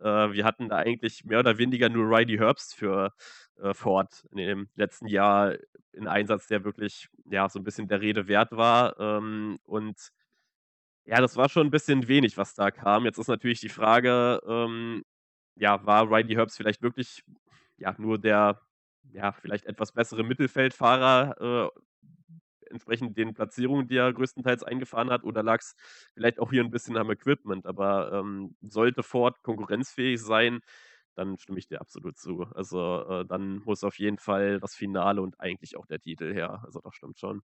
Äh, 0.00 0.32
wir 0.32 0.44
hatten 0.44 0.68
da 0.68 0.76
eigentlich 0.78 1.24
mehr 1.24 1.40
oder 1.40 1.58
weniger 1.58 1.88
nur 1.88 2.06
Riley 2.10 2.38
Herbst 2.38 2.74
für, 2.76 3.12
äh, 3.62 3.74
Ford 3.74 4.26
in 4.32 4.38
dem 4.38 4.68
letzten 4.76 5.08
Jahr 5.08 5.54
in 5.92 6.06
Einsatz, 6.08 6.46
der 6.48 6.64
wirklich, 6.64 7.08
ja, 7.30 7.48
so 7.48 7.58
'n 7.58 7.64
bisschen 7.64 7.88
der 7.88 8.00
Rede 8.00 8.28
wert 8.28 8.52
war. 8.52 8.98
Ähm, 9.00 9.58
und 9.64 10.10
ja, 11.06 11.20
das 11.20 11.36
war 11.36 11.48
schon 11.48 11.68
'n 11.68 11.70
bisschen 11.70 12.08
wenig, 12.08 12.36
was 12.36 12.54
da 12.54 12.70
kam. 12.70 13.04
Jetzt 13.06 13.18
ist 13.18 13.28
natürlich 13.28 13.60
die 13.60 13.68
Frage, 13.70 14.40
ähm, 14.46 15.04
ja, 15.56 15.84
war 15.86 16.10
Riley 16.10 16.34
Herbst 16.34 16.56
vielleicht 16.58 16.82
wirklich, 16.82 17.24
ja, 17.78 17.94
nur 17.98 18.18
der, 18.18 18.60
ja, 19.04 19.32
vielleicht 19.32 19.66
etwas 19.66 19.92
bessere 19.92 20.24
Mittelfeldfahrer, 20.24 21.72
äh, 21.74 21.80
entsprechend 22.70 23.16
den 23.18 23.34
Platzierungen, 23.34 23.88
die 23.88 23.96
er 23.96 24.12
größtenteils 24.12 24.64
eingefahren 24.64 25.10
hat, 25.10 25.24
oder 25.24 25.42
lag's 25.42 25.76
vielleicht 26.14 26.40
auch 26.40 26.50
hier 26.52 26.62
'n 26.64 26.70
bisschen 26.70 26.96
am 26.98 27.10
Equipment? 27.10 27.66
Aber, 27.66 28.12
ähm, 28.12 28.56
sollte 28.62 29.02
Ford 29.04 29.42
konkurrenzfähig 29.42 30.20
sein, 30.22 30.60
dann 31.16 31.38
stimme 31.38 31.58
ich 31.60 31.68
dir 31.68 31.80
absolut 31.82 32.18
zu. 32.18 32.42
Also, 32.54 33.04
äh, 33.08 33.26
dann 33.26 33.60
muss 33.64 33.84
auf 33.84 33.98
jeden 34.00 34.18
Fall 34.18 34.60
das 34.60 34.74
Finale 34.76 35.22
und 35.22 35.40
eigentlich 35.40 35.76
auch 35.78 35.86
der 35.86 36.00
Titel 36.00 36.32
her. 36.34 36.62
Also, 36.64 36.80
das 36.82 36.94
stimmt 36.96 37.18
schon. 37.20 37.42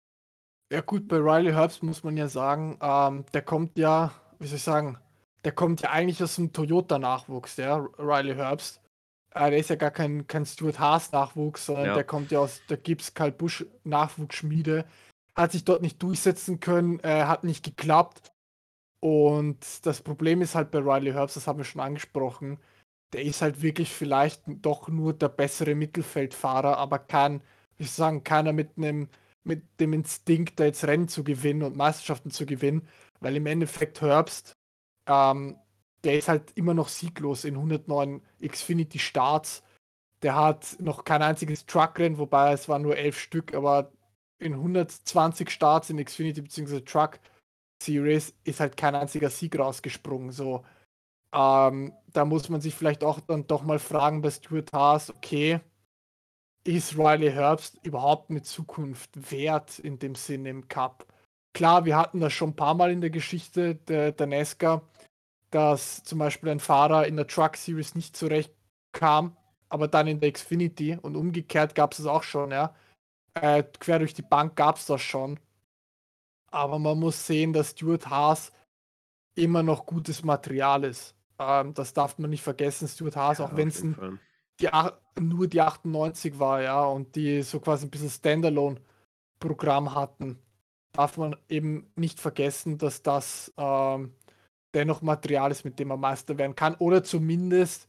Ja 0.72 0.80
gut, 0.80 1.10
bei 1.10 1.18
Riley 1.18 1.52
Herbst 1.52 1.84
muss 1.84 2.02
man 2.04 2.16
ja 2.16 2.30
sagen, 2.30 2.78
ähm, 2.82 3.26
der 3.34 3.42
kommt 3.42 3.78
ja, 3.78 4.14
wie 4.40 4.48
soll 4.48 4.56
ich 4.56 4.64
sagen, 4.64 4.98
der 5.44 5.52
kommt 5.52 5.82
ja 5.82 5.90
eigentlich 5.92 6.22
aus'm 6.22 6.54
Toyota-Nachwuchs, 6.54 7.58
der 7.58 7.90
Riley 8.00 8.36
Herbst. 8.36 8.81
Äh, 9.34 9.50
der 9.52 9.60
ist 9.60 9.70
ja 9.70 9.76
gar 9.76 9.92
kein 9.92 10.28
kein 10.28 10.46
Stewart-Haas-Nachwuchs, 10.46 11.66
sondern 11.68 11.86
Ja. 11.88 11.94
der 11.94 12.04
kommt 12.04 12.32
ja 12.32 12.40
aus 12.40 12.62
der 12.70 12.78
Gibbs-Kyle-Busch-Nachwuchsschmiede. 12.78 14.86
Hat 15.36 15.52
sich 15.54 15.64
dort 15.64 15.82
nicht 15.82 16.02
durchsetzen 16.04 16.60
können, 16.60 17.00
äh, 17.02 17.24
hat 17.26 17.44
nicht 17.44 17.64
geklappt. 17.64 18.32
Und 19.02 19.86
das 19.86 20.02
Problem 20.02 20.42
ist 20.42 20.56
halt 20.56 20.72
bei 20.72 20.80
Riley 20.80 21.14
Herbst, 21.14 21.36
das 21.38 21.48
haben 21.48 21.60
wir 21.60 21.64
schon 21.66 21.82
angesprochen, 21.82 22.60
der 23.14 23.24
ist 23.24 23.42
halt 23.42 23.62
wirklich 23.62 23.92
vielleicht 23.94 24.42
doch 24.48 24.90
nur 24.90 25.14
der 25.14 25.30
bessere 25.30 25.76
Mittelfeldfahrer, 25.76 26.78
aber 26.78 27.00
kein 27.00 27.42
wie 27.78 27.84
soll 27.86 27.88
ich 27.88 27.92
sagen, 27.94 28.24
keiner 28.24 28.54
mit 28.54 28.78
'nem 28.78 29.10
mit 29.44 29.64
dem 29.80 29.94
Instinkt, 29.94 30.60
da 30.60 30.66
jetzt 30.66 30.84
Rennen 30.86 31.08
zu 31.08 31.24
gewinnen 31.24 31.64
und 31.64 31.76
Meisterschaften 31.76 32.30
zu 32.32 32.46
gewinnen, 32.46 32.88
weil 33.22 33.36
im 33.38 33.48
Endeffekt 33.48 34.02
Herbst, 34.02 34.54
ähm, 35.08 35.58
der 36.04 36.18
ist 36.18 36.28
halt 36.30 36.52
immer 36.56 36.74
noch 36.74 36.90
sieglos 36.90 37.46
in 37.46 37.58
109 37.58 38.22
Xfinity-Starts. 38.46 39.64
Der 40.24 40.36
hat 40.36 40.78
noch 40.80 41.06
kein 41.06 41.22
einziges 41.24 41.66
Truckrennen, 41.68 42.18
wobei 42.20 42.54
es 42.54 42.70
waren 42.70 42.84
nur 42.84 42.98
11 42.98 43.20
Stück, 43.20 43.54
aber 43.56 43.92
in 44.40 44.58
120 44.58 45.50
Starts 45.52 45.90
in 45.92 46.04
Xfinity 46.04 46.42
beziehungsweise 46.42 46.86
Truck 46.86 47.20
Series 47.84 48.34
ist 48.46 48.60
halt 48.62 48.78
kein 48.78 48.96
einziger 48.96 49.30
Sieg 49.32 49.58
rausgesprungen, 49.60 50.32
so. 50.32 50.66
Ähm, 51.34 51.94
da 52.14 52.26
muss 52.26 52.50
man 52.50 52.62
sich 52.62 52.76
vielleicht 52.76 53.04
auch 53.04 53.20
dann 53.22 53.48
doch 53.48 53.64
mal 53.64 53.80
fragen 53.80 54.22
bei 54.22 54.32
Stewart-Haas: 54.32 55.12
„Okay, 55.16 55.62
ist 56.66 56.98
Riley 56.98 57.32
Herbst 57.32 57.80
überhaupt 57.84 58.30
'ne 58.30 58.42
Zukunft 58.44 59.32
wert 59.32 59.80
in 59.80 60.00
dem 60.00 60.16
Sinne 60.16 60.50
im 60.50 60.68
Cup?“ 60.68 61.06
Klar, 61.54 61.86
wir 61.86 61.98
hatten 61.98 62.20
das 62.22 62.34
schon 62.34 62.56
paarmal 62.56 62.92
in 62.92 63.02
der 63.02 63.10
Geschichte 63.12 63.76
der 63.76 64.12
der 64.14 64.28
NASCAR, 64.28 64.84
dass 65.52 66.04
zum 66.04 66.20
Beispiel 66.20 66.50
ein 66.50 66.60
Fahrer 66.60 67.08
in 67.08 67.16
der 67.18 67.28
Truck 67.28 67.58
Series 67.58 67.96
nicht 67.96 68.16
zurechtkam, 68.18 69.38
aber 69.70 69.88
dann 69.88 70.08
in 70.08 70.20
der 70.22 70.32
Xfinity 70.34 70.98
und 71.02 71.16
umgekehrt 71.18 71.76
gab's 71.76 71.98
das 71.98 72.06
auch 72.08 72.24
schon, 72.24 72.52
ja. 72.52 72.76
Äh, 73.36 73.64
quer 73.80 74.00
durch 74.00 74.14
die 74.16 74.24
Bank 74.24 74.56
gab's 74.58 74.86
das 74.88 75.02
schon. 75.02 75.40
Aber 76.50 76.80
man 76.80 77.00
muss 77.00 77.26
sehen, 77.26 77.54
dass 77.54 77.72
Stewart-Haas 77.72 78.52
immer 79.36 79.64
noch 79.64 79.86
gutes 79.88 80.24
Material 80.24 80.84
ist. 80.86 81.16
Ähm, 81.40 81.74
das 81.74 81.94
darf 81.94 82.18
man 82.20 82.30
nicht 82.32 82.44
vergessen. 82.44 82.88
Stewart-Haas, 82.88 83.40
Ja, 83.40 83.42
auch 83.42 83.56
auf 83.56 83.58
wenn's 83.58 83.74
jeden 83.74 83.86
'n 83.86 83.96
Fall. 83.96 84.22
die 84.62 84.74
ach 84.74 84.94
nur 85.20 85.48
die 85.48 85.62
98 85.62 86.40
war, 86.40 86.62
ja, 86.62 86.84
und 86.86 87.16
die 87.16 87.44
so 87.44 87.60
quasi 87.62 87.88
'n 87.88 87.92
bisschen 87.92 88.10
Stand-alone-Programm 88.12 89.96
hatten, 89.96 90.40
darf 90.94 91.18
man 91.18 91.36
eben 91.50 91.92
nicht 91.98 92.20
vergessen, 92.22 92.78
dass 92.80 93.04
das, 93.04 93.54
ähm, 93.58 94.16
dennoch 94.74 95.02
Material 95.02 95.52
ist, 95.52 95.66
mit 95.66 95.80
dem 95.80 95.90
man 95.90 96.00
Meister 96.00 96.38
werden 96.38 96.56
kann 96.56 96.76
oder 96.76 97.04
zumindest 97.04 97.88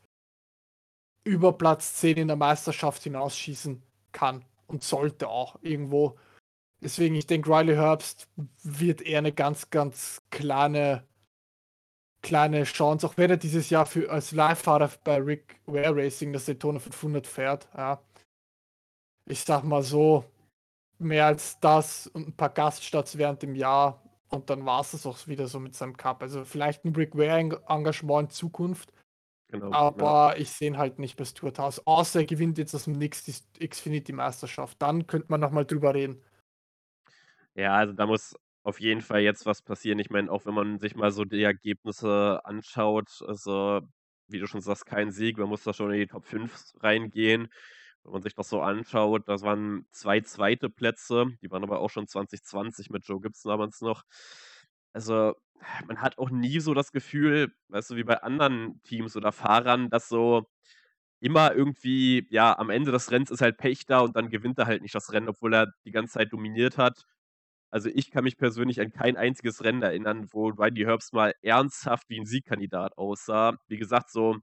über 1.26 1.52
Platz 1.52 1.94
10 1.94 2.16
in 2.16 2.26
der 2.28 2.36
Meisterschaft 2.36 3.02
hinausschießen 3.04 3.80
kann 4.10 4.44
und 4.66 4.82
sollte 4.82 5.28
auch 5.28 5.56
irgendwo. 5.62 6.16
Deswegen, 6.82 7.14
ich 7.16 7.26
denke, 7.26 7.50
Riley 7.50 7.76
Herbst 7.76 8.28
wird 8.64 9.02
eher 9.02 9.22
'ne 9.22 9.32
ganz, 9.32 9.70
ganz 9.70 10.22
kleine 10.30 11.06
kleine 12.24 12.62
Chance, 12.64 13.04
auch 13.06 13.16
wenn 13.16 13.30
er 13.30 13.36
dieses 13.36 13.68
Jahr 13.68 13.84
für 13.84 14.08
als 14.10 14.30
Leihfahrer 14.30 14.84
f 14.84 14.98
bei 15.02 15.16
Rick 15.16 15.60
Ware 15.66 15.96
Racing 15.96 16.32
das 16.32 16.44
Daytona 16.44 16.78
500 16.78 17.26
fährt, 17.26 17.68
ja. 17.76 18.00
Ich 19.28 19.40
sage 19.44 19.66
mal 19.66 19.82
so, 19.82 20.24
mehr 20.98 21.26
als 21.26 21.60
das 21.60 22.08
und 22.08 22.28
'n 22.28 22.36
paar 22.36 22.50
Gaststarts 22.50 23.18
während 23.18 23.42
dem 23.42 23.54
Jahr 23.56 24.02
und 24.32 24.50
dann 24.50 24.66
war's 24.66 24.92
das 24.92 25.06
auch 25.06 25.26
wieder 25.28 25.46
so 25.48 25.60
mit 25.60 25.74
seinem 25.74 25.96
Cup. 25.96 26.22
Also, 26.22 26.44
vielleicht 26.44 26.84
'n 26.84 26.94
Rick 26.96 27.16
Ware 27.16 27.38
Eng 27.38 27.52
Engagement 27.68 28.30
in 28.30 28.34
Zukunft, 28.34 28.92
Genau, 29.50 29.78
ja. 29.94 30.12
aber 30.12 30.38
ich 30.38 30.50
sehe 30.50 30.68
ihn 30.68 30.78
halt 30.78 30.98
nicht 31.00 31.16
bei 31.16 31.24
Stewart-Haas, 31.26 31.86
außer 31.86 32.20
er 32.20 32.26
gewinnt 32.26 32.58
jetzt 32.58 32.74
aus'm 32.74 32.96
Nix 32.96 33.24
die 33.24 33.32
st 33.32 33.60
Xfinity-Meisterschaft. 33.60 34.82
Dann 34.82 35.06
könnte 35.08 35.28
man 35.30 35.40
noch 35.40 35.52
mal 35.52 35.66
drüber 35.66 35.94
reden. 35.94 36.22
Ja, 37.56 37.74
also, 37.76 37.92
da 37.92 38.06
muss 38.06 38.34
auf 38.62 38.80
jeden 38.80 39.02
Fall 39.02 39.20
jetzt 39.20 39.44
was 39.44 39.60
passieren. 39.60 39.98
Ich 39.98 40.08
meine, 40.08 40.30
auch 40.32 40.46
wenn 40.46 40.54
man 40.54 40.78
sich 40.78 40.94
mal 40.96 41.10
so 41.12 41.24
die 41.24 41.42
Ergebnisse 41.42 42.40
anschaut, 42.44 43.22
also, 43.26 43.82
wie 44.26 44.38
du 44.38 44.46
schon 44.46 44.62
sagst, 44.62 44.86
kein 44.86 45.10
Sieg, 45.10 45.36
man 45.36 45.48
muss 45.50 45.62
da 45.64 45.74
schon 45.74 45.92
in 45.92 45.98
die 46.00 46.06
Top 46.06 46.24
5 46.24 46.54
s 46.54 46.74
reingehen. 46.80 47.48
Wenn 48.04 48.12
man 48.12 48.22
sich 48.22 48.34
das 48.34 48.48
so 48.48 48.60
anschaut, 48.60 49.28
das 49.28 49.42
waren 49.42 49.86
2 49.92 50.20
2. 50.22 50.68
Plätze, 50.68 51.26
die 51.40 51.50
waren 51.50 51.62
aber 51.62 51.78
auch 51.80 51.90
schon 51.90 52.08
2020 52.08 52.90
mit 52.90 53.06
Joe 53.06 53.20
Gibbs 53.20 53.42
damals 53.42 53.80
noch. 53.80 54.02
Also, 54.92 55.34
man 55.86 56.00
hat 56.02 56.18
auch 56.18 56.30
nie 56.30 56.58
so 56.60 56.74
das 56.74 56.90
Gefühl, 56.92 57.54
weißt 57.68 57.90
du, 57.92 57.96
wie 57.96 58.04
bei 58.04 58.22
anderen 58.22 58.82
Teams 58.82 59.16
oder 59.16 59.30
Fahrern, 59.32 59.88
dass 59.90 60.08
so 60.08 60.46
immer 61.20 61.54
irgendwie 61.54 62.26
ja, 62.30 62.58
am 62.58 62.70
Ende 62.70 62.92
des 62.92 63.10
Rennens 63.12 63.30
ist 63.32 63.42
halt 63.42 63.58
Pech 63.58 63.86
da 63.86 64.00
und 64.00 64.16
dann 64.16 64.30
gewinnt 64.30 64.58
er 64.58 64.66
halt 64.66 64.82
nicht 64.82 64.94
das 64.96 65.12
Rennen, 65.12 65.28
obwohl 65.30 65.54
er 65.54 65.68
die 65.86 65.92
ganze 65.92 66.14
Zeit 66.14 66.32
dominiert 66.32 66.78
hat. 66.78 67.04
Also, 67.70 67.90
ich 67.94 68.10
kann 68.12 68.24
mich 68.24 68.38
persönlich 68.38 68.80
an 68.80 68.92
kein 68.92 69.16
einziges 69.18 69.64
Rennen 69.64 69.82
erinnern, 69.82 70.28
wo 70.32 70.48
Riley 70.50 70.84
Herbst 70.86 71.14
mal 71.14 71.34
ernsthaft 71.42 72.08
wie 72.10 72.18
'n 72.20 72.26
Siegkandidat 72.26 72.98
aussah. 72.98 73.56
Wie 73.68 73.78
gesagt, 73.78 74.10
so, 74.12 74.38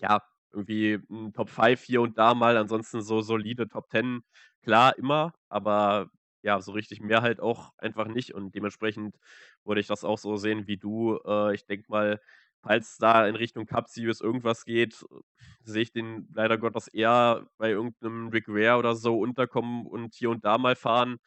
ja, 0.00 0.20
irgendwie 0.52 0.98
'n 1.10 1.32
Top 1.34 1.50
5 1.50 1.82
hier 1.82 2.02
und 2.02 2.18
da 2.18 2.34
mal, 2.34 2.56
ansonsten 2.56 3.02
so 3.02 3.20
solide 3.22 3.68
Top 3.68 3.90
10, 3.90 4.22
klar, 4.62 4.96
immer, 4.98 5.34
aber 5.48 6.10
ja, 6.42 6.60
so 6.62 6.72
richtig 6.72 7.00
mehr 7.02 7.22
halt 7.22 7.40
auch 7.40 7.72
einfach 7.78 8.08
nicht 8.08 8.34
und 8.34 8.54
dementsprechend 8.54 9.16
würde 9.64 9.80
ich 9.80 9.86
das 9.88 10.04
auch 10.04 10.18
so 10.18 10.36
sehen 10.36 10.66
wie 10.66 10.78
du. 10.78 11.18
Äh, 11.26 11.54
ich 11.54 11.66
denke 11.66 11.86
mal, 11.90 12.20
falls 12.62 12.96
da 12.98 13.26
in 13.26 13.36
Richtung 13.36 13.66
Cup 13.66 13.88
Series 13.88 14.20
irgendwas 14.22 14.64
geht, 14.64 15.04
sehe 15.64 15.82
ich 15.82 15.92
den 15.92 16.28
leider 16.34 16.58
Gottes 16.58 16.88
eher 16.88 17.46
bei 17.58 17.70
irgend 17.70 18.00
'nem 18.02 18.28
Rick 18.28 18.48
Ware 18.48 18.78
oder 18.78 18.94
so 18.96 19.18
unterkommen 19.20 19.86
und 19.86 20.14
hier 20.14 20.30
und 20.30 20.44
da 20.44 20.58
mal 20.58 20.76
fahren, 20.76 21.18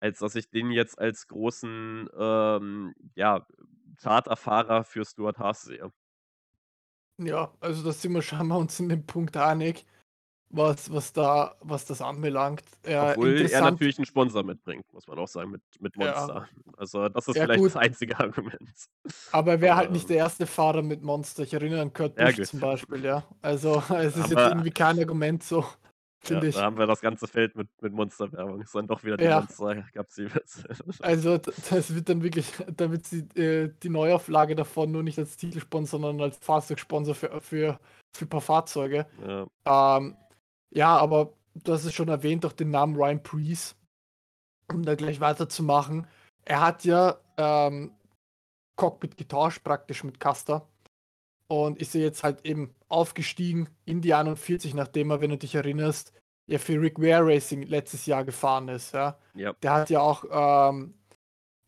als 0.00 0.18
dass 0.20 0.34
ich 0.36 0.50
den 0.50 0.70
jetzt 0.70 0.98
als 0.98 1.26
großen, 1.28 2.08
ähm, 2.18 2.94
ja, 3.16 3.46
Charterfahrer 4.02 4.84
für 4.84 5.04
Stewart-Haas 5.04 5.62
sehe. 5.62 5.90
Ja, 7.20 7.52
also, 7.60 7.82
da 7.82 7.90
sind 7.92 8.12
wir 8.14 8.22
scheinbar 8.22 8.58
uns 8.58 8.78
in 8.78 8.88
dem 8.88 9.04
Punkt 9.04 9.36
einig, 9.36 9.84
was 10.50 10.92
was 10.92 11.12
da 11.12 11.56
was 11.60 11.86
das 11.86 12.02
anbelangt. 12.02 12.64
Ja, 12.86 13.16
Obwohl 13.16 13.46
er 13.50 13.62
natürlich 13.62 13.96
'n 13.98 14.04
Sponsor 14.04 14.42
mitbringt, 14.42 14.92
muss 14.92 15.06
man 15.06 15.18
auch 15.20 15.28
sagen, 15.28 15.52
mit 15.52 15.62
mit 15.80 15.94
Ja. 16.00 16.30
Monster. 16.30 16.48
Also, 16.76 17.08
das 17.08 17.28
ist 17.28 17.38
Ja, 17.38 17.40
vielleicht 17.40 17.64
das 17.64 17.76
gut. 17.76 17.76
einzige 17.76 18.18
Argument. 18.18 18.68
Aber 19.32 19.52
er 19.52 19.60
wäre 19.60 19.76
halt 19.76 19.90
nicht 19.90 20.08
der 20.08 20.16
ähm 20.16 20.24
1. 20.24 20.46
Fahrer 20.46 20.82
mit 20.82 21.02
Monster. 21.02 21.42
Ich 21.42 21.52
erinnere 21.52 21.82
an 21.82 21.92
Kurt 21.92 22.16
Ja, 22.16 22.30
Busch 22.32 22.42
zum 22.42 22.60
Beispiel, 22.60 23.04
ja. 23.04 23.24
Also, 23.42 23.82
es 23.90 24.16
ist 24.16 24.30
jetzt 24.30 24.46
Aber 24.46 24.46
irgendwie 24.46 24.70
kein 24.70 24.98
Argument 24.98 25.42
so, 25.42 25.64
Ja, 26.26 26.40
da 26.40 26.62
haben 26.62 26.78
wir 26.78 26.86
das 26.86 27.00
ganze 27.00 27.26
Feld 27.26 27.54
mit 27.56 27.68
mit 27.80 27.92
Monster-Werbung. 27.92 28.60
Ist 28.60 28.74
dann 28.74 28.86
doch 28.86 29.04
wieder 29.04 29.16
die 29.16 29.24
Ja. 29.24 29.40
Monster 29.40 29.82
Cup 29.94 30.10
Series. 30.10 30.64
Also, 31.00 31.38
das 31.38 31.94
wird 31.94 32.08
dann 32.08 32.22
wirklich 32.22 32.52
da 32.76 32.90
wird 32.90 33.06
sie 33.06 33.20
äh, 33.40 33.72
die 33.82 33.88
Neuauflage 33.88 34.54
davon 34.54 34.90
nur 34.90 35.02
nicht 35.02 35.18
als 35.18 35.36
Titelsponsor, 35.36 36.00
sondern 36.00 36.20
als 36.28 36.38
Fahrzeugsponsor 36.38 37.14
für 37.14 37.40
für 37.40 37.78
für 38.16 38.26
paar 38.26 38.40
Fahrzeuge. 38.40 39.06
Ja. 39.26 39.96
Ähm, 39.96 40.16
ja, 40.70 40.96
aber 40.96 41.32
du 41.54 41.72
hast 41.72 41.84
es 41.84 41.94
schon 41.94 42.08
erwähnt, 42.08 42.44
auch 42.44 42.52
den 42.52 42.70
Namen 42.70 42.96
Ryan 42.96 43.22
Preece, 43.22 43.76
um 44.72 44.82
da 44.82 44.94
gleich 44.94 45.20
weiterzumachen. 45.20 46.06
Er 46.44 46.60
hat 46.60 46.84
ja, 46.84 47.18
ähm, 47.36 47.92
Cockpit 48.76 49.16
getauscht 49.16 49.62
praktisch 49.64 50.04
mit 50.04 50.20
Custer 50.20 50.66
und 51.48 51.78
ist 51.78 51.94
ja 51.94 52.00
jetzt 52.00 52.22
halt 52.22 52.44
eben 52.44 52.74
aufgestiegen 52.88 53.68
in 53.84 54.00
die 54.00 54.14
41, 54.14 54.74
nachdem 54.74 55.10
er, 55.10 55.20
wenn 55.20 55.30
du 55.30 55.38
dich 55.38 55.54
erinnerst, 55.54 56.12
ja 56.46 56.58
für 56.58 56.80
Rick 56.80 56.98
Ware 56.98 57.26
Racing 57.26 57.62
letztes 57.62 58.06
Jahr 58.06 58.24
gefahren 58.24 58.68
ist. 58.68 58.94
Ja. 58.94 59.18
Ja. 59.34 59.52
Der 59.62 59.72
hat 59.72 59.90
ja 59.90 60.00
auch 60.00 60.24
ähm, 60.70 60.94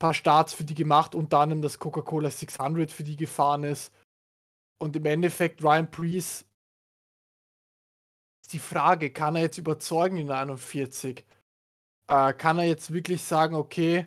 paar 0.00 0.14
Starts 0.14 0.52
für 0.52 0.64
die 0.64 0.74
gemacht, 0.74 1.14
unter 1.14 1.38
anderem 1.38 1.62
das 1.62 1.78
Coca-Cola 1.78 2.30
600 2.30 2.90
für 2.90 3.04
die 3.04 3.16
gefahren 3.16 3.62
ist. 3.64 3.92
Und 4.78 4.96
im 4.96 5.04
Endeffekt 5.06 5.62
Ryan 5.62 5.90
Priest 5.90 6.46
ist 8.42 8.52
die 8.52 8.58
Frage, 8.58 9.10
kann 9.10 9.36
er 9.36 9.42
jetzt 9.42 9.58
überzeugen 9.58 10.16
in 10.16 10.30
41? 10.30 11.24
Äh, 12.08 12.32
kann 12.32 12.58
er 12.58 12.64
jetzt 12.64 12.92
wirklich 12.92 13.22
sagen, 13.22 13.54
okay, 13.54 14.06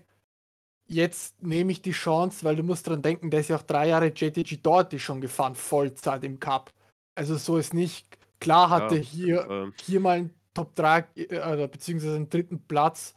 jetzt 0.94 1.42
nehme 1.42 1.72
ich 1.72 1.82
die 1.82 1.92
Chance, 1.92 2.44
weil 2.44 2.56
du 2.56 2.64
musst 2.64 2.88
dran 2.88 3.02
denken, 3.02 3.30
der 3.30 3.42
ist 3.42 3.50
ja 3.50 3.58
auch 3.58 3.64
drei 3.64 3.90
Jahre 3.90 4.08
JTG 4.08 4.58
Doherty 4.62 5.00
schon 5.00 5.22
gefahren, 5.22 5.56
Vollzeit 5.56 6.24
im 6.24 6.40
Cup. 6.40 6.72
Also 7.16 7.38
so 7.38 7.58
ist 7.58 7.74
nicht, 7.74 8.18
klar 8.40 8.70
hatte 8.70 8.96
Ja, 8.98 9.02
hier, 9.02 9.50
äh, 9.50 9.72
hier 9.82 10.00
mal 10.00 10.18
einen 10.18 10.34
Top 10.54 10.76
3, 10.76 11.08
äh, 11.16 11.68
beziehungsweise 11.68 12.16
einen 12.16 12.30
dritten 12.30 12.62
Platz 12.66 13.16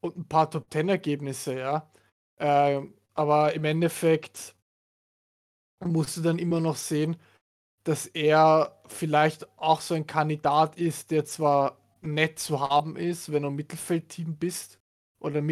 und 0.00 0.16
ein 0.16 0.28
paar 0.28 0.50
Top 0.50 0.66
10 0.70 0.88
Ergebnisse, 0.88 1.58
ja. 1.58 1.90
Äh, 2.36 2.82
aber 3.14 3.54
im 3.54 3.64
Endeffekt 3.64 4.54
musst 5.84 6.16
du 6.16 6.22
dann 6.22 6.38
immer 6.38 6.60
noch 6.60 6.76
sehen, 6.76 7.16
dass 7.84 8.06
er 8.06 8.80
vielleicht 8.86 9.46
auch 9.58 9.80
so 9.80 9.94
ein 9.94 10.06
Kandidat 10.06 10.78
ist, 10.78 11.10
der 11.10 11.24
zwar 11.24 11.78
nett 12.00 12.38
zu 12.38 12.60
haben 12.60 12.96
ist, 12.96 13.32
wenn 13.32 13.42
du 13.42 13.50
Mittelfeldteam 13.50 14.36
bist 14.36 14.78
oder 15.20 15.42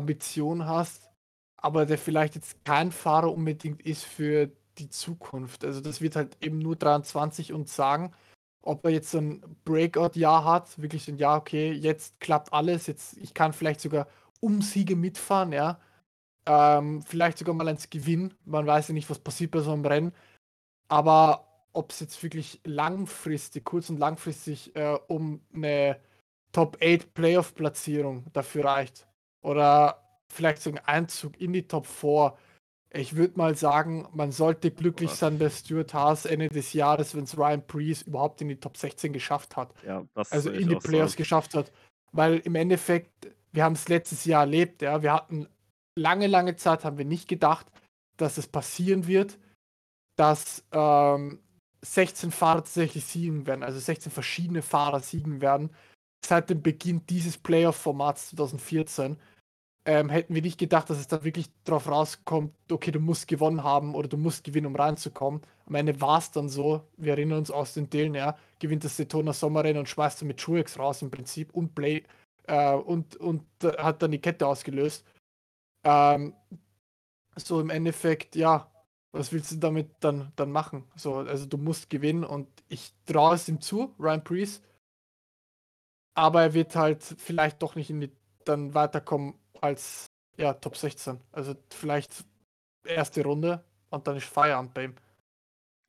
Mittelfeld-Ambition 0.00 0.66
hast, 0.66 1.10
aber 1.56 1.86
der 1.86 1.98
vielleicht 1.98 2.34
jetzt 2.34 2.64
kein 2.64 2.92
Fahrer 2.92 3.32
unbedingt 3.32 3.82
ist 3.82 4.04
für 4.04 4.50
die 4.78 4.88
Zukunft. 4.88 5.64
Also 5.64 5.80
das 5.80 6.00
wird 6.00 6.16
halt 6.16 6.36
eben 6.40 6.58
nur 6.58 6.76
23 6.76 7.52
und 7.52 7.68
sagen, 7.68 8.12
ob 8.62 8.84
er 8.84 8.90
jetzt 8.90 9.10
so 9.10 9.18
ein 9.18 9.42
Breakout-Jahr 9.64 10.44
hat, 10.44 10.80
wirklich 10.80 11.04
so 11.04 11.12
ein 11.12 11.18
Jahr, 11.18 11.38
okay, 11.38 11.72
jetzt 11.72 12.20
klappt 12.20 12.52
alles, 12.52 12.86
jetzt 12.86 13.16
ich 13.18 13.34
kann 13.34 13.52
vielleicht 13.52 13.80
sogar 13.80 14.08
um 14.40 14.62
Siege 14.62 14.96
mitfahren, 14.96 15.52
ja. 15.52 15.80
Ähm, 16.46 17.02
vielleicht 17.02 17.38
sogar 17.38 17.54
mal 17.54 17.68
eins 17.68 17.90
gewinnen. 17.90 18.34
Man 18.44 18.66
weiß 18.66 18.88
ja 18.88 18.94
nicht, 18.94 19.10
was 19.10 19.18
passiert 19.18 19.50
bei 19.50 19.60
so 19.60 19.72
einem 19.72 19.84
Rennen. 19.84 20.12
Aber 20.88 21.66
ob 21.72 21.90
es 21.92 22.00
jetzt 22.00 22.22
wirklich 22.22 22.60
langfristig, 22.64 23.64
kurz- 23.64 23.90
und 23.90 23.98
langfristig 23.98 24.74
äh, 24.76 24.98
um 25.08 25.42
eine 25.54 26.00
Top 26.52 26.78
8 26.82 27.12
Playoff-Platzierung 27.14 28.24
dafür 28.32 28.64
reicht. 28.64 29.07
Oder 29.42 30.02
vielleicht 30.28 30.62
so 30.62 30.70
ein 30.70 30.78
Einzug 30.78 31.40
in 31.40 31.52
die 31.52 31.66
Top 31.66 31.86
4. 31.86 32.36
Ich 32.90 33.16
würde 33.16 33.38
mal 33.38 33.54
sagen, 33.54 34.08
man 34.14 34.32
sollte 34.32 34.70
glücklich 34.70 35.10
sein 35.10 35.38
bei 35.38 35.50
Stuart 35.50 35.92
Haas 35.92 36.24
Ende 36.24 36.48
des 36.48 36.72
Jahres, 36.72 37.14
wenn 37.14 37.24
es 37.24 37.36
Ryan 37.36 37.66
Priest 37.66 38.06
überhaupt 38.06 38.40
in 38.40 38.48
die 38.48 38.56
Top 38.56 38.76
16 38.76 39.12
geschafft 39.12 39.56
hat. 39.56 39.74
ja, 39.84 40.04
Also 40.30 40.50
in 40.50 40.68
die. 40.68 40.76
Playoffs 40.76 41.16
geschafft 41.16 41.54
hat. 41.54 41.70
Weil 42.12 42.38
im 42.38 42.54
Endeffekt, 42.54 43.30
wir 43.52 43.64
haben 43.64 43.74
es 43.74 43.88
letztes 43.88 44.24
Jahr 44.24 44.42
erlebt, 44.42 44.80
ja. 44.80 45.02
Wir 45.02 45.12
hatten 45.12 45.46
lange, 45.98 46.26
lange 46.26 46.56
Zeit 46.56 46.84
haben 46.84 46.96
wir 46.96 47.04
nicht 47.04 47.28
gedacht, 47.28 47.66
dass 48.16 48.38
es 48.38 48.46
passieren 48.46 49.06
wird, 49.06 49.38
dass 50.16 50.64
ähm, 50.72 51.40
16 51.82 52.30
Fahrer 52.30 52.60
tatsächlich 52.60 53.04
siegen 53.04 53.46
werden, 53.46 53.62
also 53.62 53.78
16 53.78 54.10
verschiedene 54.10 54.62
Fahrer 54.62 55.00
siegen 55.00 55.40
werden. 55.40 55.70
Seit 56.24 56.50
dem 56.50 56.62
Beginn 56.62 57.06
dieses 57.06 57.38
Playoff-Formats 57.38 58.30
2014 58.30 59.18
ähm, 59.88 60.10
hätten 60.10 60.34
wir 60.34 60.42
nicht 60.42 60.58
gedacht, 60.58 60.90
dass 60.90 60.98
es 60.98 61.06
da 61.06 61.24
wirklich 61.24 61.48
drauf 61.64 61.88
rauskommt, 61.88 62.52
okay, 62.70 62.90
du 62.90 63.00
musst 63.00 63.26
gewonnen 63.26 63.64
haben 63.64 63.94
oder 63.94 64.06
du 64.06 64.18
musst 64.18 64.44
gewinnen, 64.44 64.66
um 64.66 64.76
reinzukommen. 64.76 65.40
Am 65.64 65.74
Ende 65.74 65.98
war 66.02 66.18
es 66.18 66.30
dann 66.30 66.50
so, 66.50 66.82
wir 66.98 67.14
erinnern 67.14 67.38
uns 67.38 67.50
aus 67.50 67.72
den 67.72 67.88
Delen, 67.88 68.14
ja, 68.14 68.36
gewinnt 68.58 68.84
das 68.84 68.98
Daytona 68.98 69.32
Sommerrennen 69.32 69.78
und 69.78 69.88
schmeißt 69.88 70.20
dann 70.20 70.28
mit 70.28 70.40
Truex 70.40 70.78
raus 70.78 71.00
im 71.00 71.10
Prinzip 71.10 71.54
und 71.54 71.74
Play 71.74 72.02
äh, 72.46 72.74
und, 72.74 73.16
und 73.16 73.46
äh, 73.62 73.78
hat 73.78 74.02
dann 74.02 74.10
die 74.10 74.20
Kette 74.20 74.46
ausgelöst. 74.46 75.06
Ähm, 75.84 76.34
so 77.36 77.58
im 77.58 77.70
Endeffekt, 77.70 78.36
ja, 78.36 78.70
was 79.12 79.32
willst 79.32 79.52
du 79.52 79.56
damit 79.56 79.88
dann, 80.00 80.32
dann 80.36 80.52
machen? 80.52 80.84
So, 80.96 81.14
also 81.14 81.46
du 81.46 81.56
musst 81.56 81.88
gewinnen 81.88 82.24
und 82.24 82.46
ich 82.68 82.92
traue 83.06 83.36
es 83.36 83.48
ihm 83.48 83.62
zu, 83.62 83.94
Ryan 83.98 84.22
Priest. 84.22 84.62
Aber 86.14 86.42
er 86.42 86.52
wird 86.52 86.76
halt 86.76 87.02
vielleicht 87.02 87.62
doch 87.62 87.74
nicht 87.74 87.88
in 87.88 88.02
die, 88.02 88.12
dann 88.44 88.74
weiterkommen 88.74 89.32
als 89.60 90.06
ja, 90.36 90.54
Top 90.54 90.76
16. 90.76 91.20
Also 91.32 91.54
vielleicht 91.72 92.24
erste 92.84 93.22
Runde 93.22 93.64
und 93.90 94.06
dann 94.06 94.16
ist 94.16 94.26
Feierabend 94.26 94.74
bei 94.74 94.84
ihm. 94.84 94.94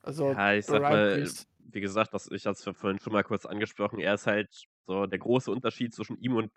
Also 0.01 0.31
Ja, 0.31 0.53
ich 0.53 0.65
sag 0.65 0.81
mal, 0.81 1.23
wie 1.59 1.81
gesagt, 1.81 2.13
das, 2.13 2.29
ich 2.31 2.45
hatte 2.45 2.69
es 2.69 2.77
vorhin 2.77 2.99
schon 2.99 3.13
mal 3.13 3.23
kurz 3.23 3.45
angesprochen, 3.45 3.99
er 3.99 4.15
ist 4.15 4.27
halt 4.27 4.49
so 4.87 5.05
der 5.05 5.19
große 5.19 5.51
Unterschied 5.51 5.93
zwischen 5.93 6.17
ihm 6.17 6.35
und 6.35 6.51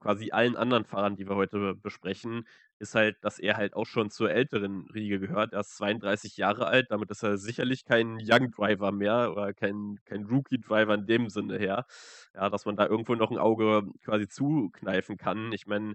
quasi 0.00 0.30
allen 0.30 0.56
anderen 0.56 0.84
Fahrern, 0.84 1.16
die 1.16 1.28
wir 1.28 1.36
heute 1.36 1.74
besprechen, 1.74 2.46
ist 2.78 2.94
halt, 2.94 3.16
dass 3.22 3.38
er 3.38 3.56
halt 3.56 3.74
auch 3.74 3.86
schon 3.86 4.10
zur 4.10 4.30
älteren 4.30 4.86
Riege 4.94 5.18
gehört. 5.18 5.52
Er 5.52 5.60
ist 5.60 5.76
32 5.76 6.36
Jahre 6.36 6.66
alt, 6.66 6.90
damit 6.90 7.10
ist 7.10 7.22
er 7.22 7.38
sicherlich 7.38 7.84
kein 7.84 8.18
Young 8.20 8.50
Driver 8.50 8.92
mehr 8.92 9.32
oder 9.32 9.54
kein, 9.54 9.98
kein 10.04 10.24
Rookie 10.24 10.60
Driver 10.60 10.94
in 10.94 11.06
dem 11.06 11.28
Sinne 11.30 11.58
her. 11.58 11.86
Ja, 12.34 12.50
dass 12.50 12.66
man 12.66 12.76
da 12.76 12.86
irgendwo 12.86 13.14
noch 13.14 13.30
ein 13.30 13.38
Auge 13.38 13.84
quasi 14.04 14.28
zukneifen 14.28 15.16
kann. 15.16 15.52
Ich 15.52 15.66
meine, 15.66 15.94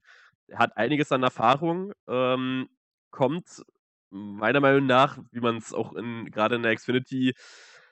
hat 0.56 0.78
einiges 0.78 1.12
an 1.12 1.24
Erfahrung, 1.24 1.94
ähm, 2.08 2.70
kommt 3.12 3.64
meiner 4.10 4.60
Meinung 4.60 4.86
nach, 4.86 5.20
wie 5.32 5.40
man 5.40 5.58
es 5.58 5.74
auch 5.74 5.94
gerade 5.94 6.56
in 6.56 6.64
der 6.64 6.76
Xfinity 6.76 7.34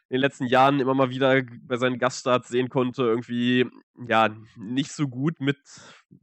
in 0.09 0.15
den 0.15 0.21
letzten 0.21 0.45
Jahren 0.45 0.79
immer 0.79 0.95
mal 0.95 1.11
wieder 1.11 1.43
bei 1.61 1.77
seinen 1.77 1.99
Gaststarts 1.99 2.49
sehen 2.49 2.69
konnte, 2.69 3.03
irgendwie 3.03 3.67
ja 4.07 4.35
nicht 4.55 4.91
so 4.91 5.07
gut 5.07 5.39
mit 5.39 5.59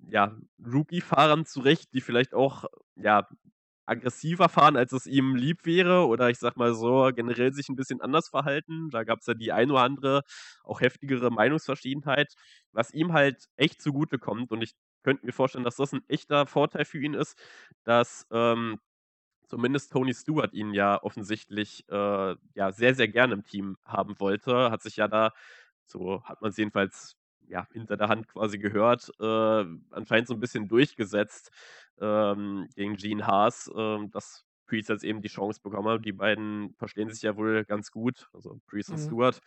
ja, 0.09 0.37
Rookie-Fahrern 0.59 1.46
zurecht, 1.46 1.92
die 1.94 2.01
vielleicht 2.01 2.35
auch 2.35 2.64
ja 2.96 3.29
aggressiver 3.87 4.49
fahren, 4.49 4.77
als 4.77 4.92
es 4.92 5.07
ihm 5.07 5.37
lieb 5.37 5.64
wäre, 5.64 6.07
oder 6.07 6.29
ich 6.31 6.38
sag 6.38 6.57
mal 6.57 6.75
so, 6.75 7.11
generell 7.14 7.53
sich 7.53 7.68
ein 7.68 7.77
bisschen 7.77 8.01
anders 8.01 8.29
verhalten. 8.29 8.90
Da 8.90 9.05
gab 9.05 9.20
es 9.20 9.27
ja 9.27 9.35
die 9.35 9.53
ein 9.53 9.70
oder 9.70 9.83
andere, 9.83 10.22
auch 10.64 10.81
heftigere 10.81 11.31
Meinungsverschiedenheit, 11.31 12.35
was 12.72 12.92
ihm 12.92 13.12
halt 13.12 13.44
echt 13.57 13.81
zugute 13.81 14.18
kommt. 14.18 14.51
Und 14.51 14.62
ich 14.62 14.75
könnte 15.06 15.24
mir 15.24 15.32
vorstellen, 15.32 15.64
dass 15.64 15.76
das 15.76 15.92
ein 15.92 16.02
echter 16.08 16.46
Vorteil 16.46 16.84
für 16.84 16.98
ihn 16.98 17.14
ist, 17.14 17.38
dass 17.84 18.26
ähm, 18.32 18.80
zumindest 19.48 19.92
Tony 19.92 20.14
Stewart 20.14 20.52
ihn 20.54 20.74
ja 20.74 21.02
offensichtlich 21.02 21.84
äh, 21.90 22.36
ja 22.54 22.72
sehr, 22.72 22.94
sehr 22.94 23.08
gerne 23.08 23.34
im 23.34 23.44
Team 23.44 23.78
haben 23.84 24.18
wollte. 24.20 24.70
Hat 24.72 24.82
sich 24.82 24.96
ja 24.96 25.08
da, 25.08 25.32
so 25.86 26.24
hat 26.24 26.42
man 26.42 26.50
es 26.50 26.56
jedenfalls 26.56 27.16
ja, 27.48 27.68
hinter 27.72 27.96
der 27.96 28.08
Hand 28.08 28.28
quasi 28.28 28.58
gehört, 28.58 29.10
äh, 29.20 29.64
anscheinend 29.92 30.28
so 30.28 30.34
ein 30.34 30.40
bisschen 30.40 30.68
durchgesetzt 30.68 31.52
ähm, 32.00 32.68
gegen 32.74 32.96
Gene 32.96 33.26
Haas, 33.26 33.70
ähm, 33.76 34.10
dass 34.10 34.45
Priest 34.66 34.88
jetzt 34.90 35.05
eben 35.05 35.22
die 35.22 35.29
Chance 35.29 35.61
bekommen 35.62 35.88
hat. 35.88 36.05
Die 36.05 36.12
beiden 36.12 36.74
verstehen 36.79 37.11
sich 37.11 37.22
ja 37.22 37.37
wohl 37.37 37.64
ganz 37.64 37.90
gut, 37.90 38.29
also 38.35 38.61
Priest 38.66 38.90
und 38.92 38.96
Mhm. 38.96 39.16
Stewart. 39.16 39.40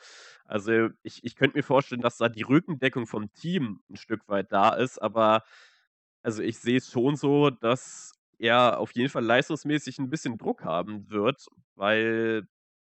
Also 0.46 0.90
ich, 1.04 1.24
ich 1.24 1.36
könnte 1.36 1.58
mir 1.58 1.64
vorstellen, 1.64 2.02
dass 2.02 2.18
da 2.18 2.30
die 2.30 2.44
Rückendeckung 2.44 3.08
vom 3.08 3.32
Team 3.34 3.82
ein 3.90 3.98
Stück 3.98 4.28
weit 4.28 4.52
da 4.52 4.70
ist, 4.76 5.00
aber 5.02 5.44
also 6.24 6.44
ich 6.44 6.60
sehe 6.60 6.78
es 6.78 6.92
schon 6.92 7.16
so, 7.16 7.50
dass 7.50 8.14
er 8.38 8.80
auf 8.80 8.92
jeden 8.96 9.10
Fall 9.10 9.24
leistungsmäßig 9.24 10.00
ein 10.00 10.10
bisschen 10.10 10.38
Druck 10.38 10.64
haben 10.64 11.10
wird, 11.10 11.46
weil 11.76 12.48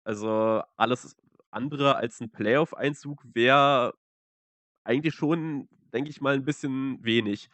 also 0.04 0.64
alles 0.78 1.16
andere 1.52 1.96
als 1.98 2.22
ein 2.22 2.32
Playoff-Einzug 2.32 3.24
wäre 3.34 3.94
eigentlich 4.84 5.16
schon, 5.16 5.68
denke 5.94 6.10
ich 6.10 6.22
mal, 6.22 6.34
ein 6.36 6.46
bisschen 6.46 7.04
wenig. 7.04 7.50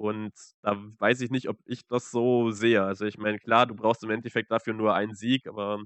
Und 0.00 0.32
da 0.62 0.76
weiß 0.98 1.20
ich 1.20 1.30
nicht, 1.30 1.48
ob 1.48 1.58
ich 1.66 1.86
das 1.86 2.10
so 2.10 2.50
sehe. 2.50 2.82
Also 2.82 3.04
ich 3.06 3.18
meine, 3.18 3.38
klar, 3.38 3.66
du 3.66 3.74
brauchst 3.74 4.02
im 4.02 4.10
Endeffekt 4.10 4.50
dafür 4.50 4.72
nur 4.74 4.94
einen 4.94 5.14
Sieg, 5.14 5.46
aber 5.46 5.82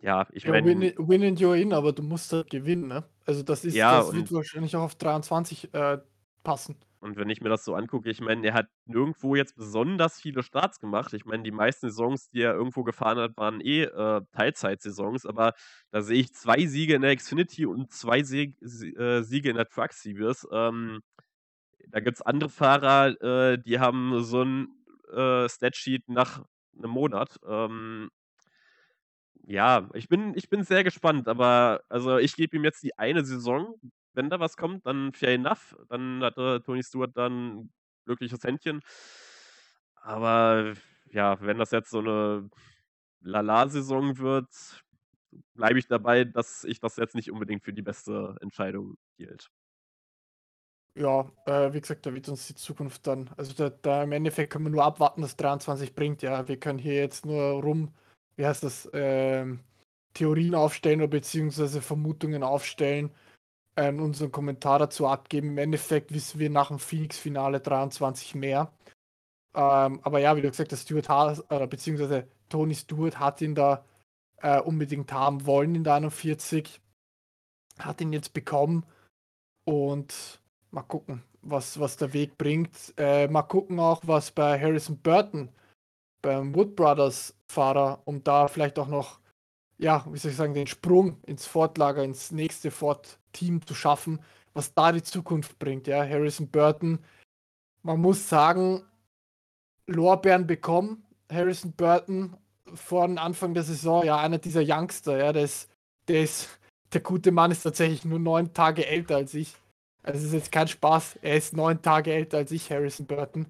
ja, 0.00 0.26
ich 0.32 0.46
Ja, 0.46 0.62
win, 0.64 0.82
meine, 0.82 0.82
it- 0.82 0.96
win 0.98 1.22
and 1.22 1.38
you're 1.40 1.54
in, 1.60 1.72
aber 1.72 1.92
du 1.92 2.02
musst 2.02 2.32
halt 2.32 2.50
gewinnen, 2.50 2.88
ne? 2.88 3.04
Also 3.26 3.42
das 3.42 3.64
ist, 3.64 3.76
ja, 3.76 3.90
das 3.90 4.12
wird 4.12 4.32
wahrscheinlich 4.32 4.74
auch 4.76 4.82
auf 4.82 4.94
23 4.94 5.72
äh, 5.74 5.98
passen. 6.42 6.76
Und 7.02 7.16
wenn 7.16 7.30
ich 7.30 7.40
mir 7.40 7.48
das 7.48 7.64
so 7.64 7.74
angucke, 7.74 8.10
ich 8.10 8.20
meine, 8.20 8.46
er 8.46 8.52
hat 8.52 8.66
nirgendwo 8.84 9.34
jetzt 9.34 9.56
besonders 9.56 10.20
viele 10.20 10.42
Starts 10.42 10.80
gemacht. 10.80 11.14
Ich 11.14 11.24
meine, 11.24 11.42
die 11.42 11.50
meisten 11.50 11.88
Saisons, 11.88 12.28
die 12.28 12.42
er 12.42 12.52
irgendwo 12.54 12.82
gefahren 12.84 13.16
hat, 13.18 13.36
waren 13.38 13.60
eh 13.62 13.84
äh, 13.84 14.20
Teilzeitsaisons, 14.32 15.24
aber 15.24 15.54
da 15.90 16.02
sehe 16.02 16.20
ich 16.20 16.34
zwei 16.34 16.66
Siege 16.66 16.94
in 16.94 17.00
der 17.02 17.16
Xfinity 17.16 17.64
und 17.64 17.90
zwei 17.90 18.22
Sieg, 18.22 18.56
Sie- 18.60 18.94
äh, 18.94 19.22
Siege 19.22 19.48
in 19.48 19.56
der 19.56 19.66
Truck 19.68 19.92
Series. 19.94 20.46
Ähm, 20.52 21.00
da 21.88 22.00
gibt 22.00 22.18
es 22.18 22.22
andere 22.22 22.50
Fahrer, 22.50 23.20
äh, 23.22 23.58
die 23.58 23.78
haben 23.80 24.22
so 24.22 24.42
ein 24.42 24.68
äh, 25.12 25.48
Statsheet 25.48 26.08
nach 26.08 26.44
einem 26.76 26.90
Monat. 26.90 27.38
Ähm, 27.46 28.10
ja, 29.46 29.88
ich 29.94 30.08
bin, 30.08 30.34
ich 30.36 30.48
bin 30.48 30.62
sehr 30.64 30.84
gespannt, 30.84 31.28
aber 31.28 31.82
also 31.88 32.18
ich 32.18 32.36
gebe 32.36 32.56
ihm 32.56 32.64
jetzt 32.64 32.82
die 32.82 32.96
eine 32.98 33.24
Saison. 33.24 33.74
Wenn 34.12 34.30
da 34.30 34.40
was 34.40 34.56
kommt, 34.56 34.86
dann 34.86 35.12
fair 35.12 35.34
enough. 35.34 35.76
Dann 35.88 36.22
hatte 36.22 36.62
Tony 36.64 36.82
Stewart 36.82 37.16
dann 37.16 37.56
ein 37.56 37.72
glückliches 38.06 38.42
Händchen. 38.44 38.80
Aber 39.96 40.74
ja, 41.10 41.40
wenn 41.40 41.58
das 41.58 41.70
jetzt 41.72 41.90
so 41.90 41.98
eine 42.00 42.48
Lala-Saison 43.22 44.18
wird, 44.18 44.48
bleibe 45.54 45.78
ich 45.78 45.86
dabei, 45.86 46.24
dass 46.24 46.64
ich 46.64 46.80
das 46.80 46.96
jetzt 46.96 47.14
nicht 47.14 47.30
unbedingt 47.30 47.64
für 47.64 47.72
die 47.72 47.82
beste 47.82 48.36
Entscheidung 48.40 48.96
hielt. 49.16 49.50
Ja, 50.96 51.30
äh, 51.46 51.72
wie 51.72 51.80
gesagt, 51.80 52.04
da 52.06 52.12
wird 52.14 52.28
uns 52.28 52.46
die 52.48 52.54
Zukunft 52.54 53.06
dann 53.06 53.30
also 53.36 53.52
da 53.54 53.70
da 53.70 54.02
im 54.02 54.12
Endeffekt 54.12 54.52
können 54.52 54.66
wir 54.66 54.70
nur 54.70 54.84
abwarten, 54.84 55.22
was 55.22 55.36
23 55.36 55.94
bringt, 55.94 56.22
ja. 56.22 56.46
Wir 56.48 56.58
können 56.58 56.78
hier 56.78 56.94
jetzt 56.94 57.24
nur 57.26 57.62
rum 57.62 57.94
wie 58.40 58.46
heißt 58.46 58.62
das, 58.64 58.88
ähm, 58.94 59.60
Theorien 60.14 60.54
aufstellen 60.54 61.00
oder 61.02 61.08
beziehungsweise 61.08 61.82
Vermutungen 61.82 62.42
aufstellen, 62.42 63.10
ähm, 63.76 64.00
unseren 64.00 64.32
Kommentar 64.32 64.78
dazu 64.78 65.06
abgeben. 65.06 65.50
Im 65.50 65.58
Endeffekt 65.58 66.12
wissen 66.14 66.40
wir 66.40 66.50
nach 66.50 66.68
dem 66.68 66.78
Phoenix-Finale 66.78 67.60
23 67.60 68.34
mehr. 68.34 68.72
Ähm, 69.54 70.00
aber 70.04 70.20
ja, 70.20 70.36
wie 70.36 70.42
du 70.42 70.50
gesagt 70.50 70.72
hast, 70.72 70.84
Stuart 70.84 71.08
Haas 71.10 71.44
oder 71.50 71.66
beziehungsweise 71.66 72.28
Tony 72.48 72.74
Stewart 72.74 73.18
hat 73.18 73.42
ihn 73.42 73.54
da, 73.54 73.84
äh, 74.38 74.60
unbedingt 74.60 75.12
haben 75.12 75.46
wollen 75.46 75.74
in 75.74 75.84
der 75.84 75.94
41. 75.94 76.80
Hat 77.78 78.00
ihn 78.00 78.12
jetzt 78.12 78.32
bekommen 78.32 78.86
und 79.64 80.39
mal 80.70 80.82
gucken, 80.82 81.22
was 81.42 81.78
was 81.78 81.96
der 81.96 82.12
Weg 82.12 82.38
bringt. 82.38 82.94
Äh, 82.96 83.28
mal 83.28 83.42
gucken 83.42 83.78
auch, 83.80 84.02
was 84.06 84.30
bei 84.30 84.58
Harrison 84.60 84.98
Burton 84.98 85.48
beim 86.22 86.54
Wood 86.54 86.76
Brothers 86.76 87.34
Fahrer, 87.48 88.00
um 88.04 88.22
da 88.22 88.48
vielleicht 88.48 88.78
auch 88.78 88.88
noch, 88.88 89.20
ja, 89.78 90.04
wie 90.10 90.18
soll 90.18 90.30
ich 90.30 90.36
sagen, 90.36 90.54
den 90.54 90.66
Sprung 90.66 91.18
ins 91.26 91.46
Ford-Lager, 91.46 92.04
ins 92.04 92.30
nächste 92.30 92.70
Ford-Team 92.70 93.66
zu 93.66 93.74
schaffen, 93.74 94.20
was 94.52 94.74
da 94.74 94.92
die 94.92 95.02
Zukunft 95.02 95.58
bringt, 95.58 95.86
ja. 95.86 96.04
Harrison 96.04 96.48
Burton, 96.48 96.98
man 97.82 98.00
muss 98.00 98.28
sagen, 98.28 98.82
Lorbeeren 99.86 100.46
bekommen. 100.46 101.04
Harrison 101.30 101.72
Burton 101.72 102.36
vor 102.74 103.06
dem 103.06 103.18
Anfang 103.18 103.54
der 103.54 103.62
Saison, 103.62 104.04
ja, 104.04 104.18
einer 104.18 104.38
dieser 104.38 104.62
Youngster, 104.64 105.18
ja, 105.18 105.32
der 105.32 105.44
ist, 105.44 105.70
der 106.08 106.22
ist, 106.22 106.48
der 106.92 107.00
gute 107.00 107.32
Mann 107.32 107.50
ist 107.50 107.62
tatsächlich 107.62 108.04
nur 108.04 108.18
neun 108.18 108.52
Tage 108.52 108.86
älter 108.86 109.16
als 109.16 109.34
ich. 109.34 109.56
Also 110.02 110.18
es 110.18 110.24
ist 110.26 110.32
jetzt 110.32 110.52
kein 110.52 110.68
Spaß. 110.68 111.18
Er 111.22 111.36
ist 111.36 111.54
neun 111.54 111.82
Tage 111.82 112.12
älter 112.12 112.38
als 112.38 112.52
ich, 112.52 112.70
Harrison 112.70 113.06
Burton. 113.06 113.46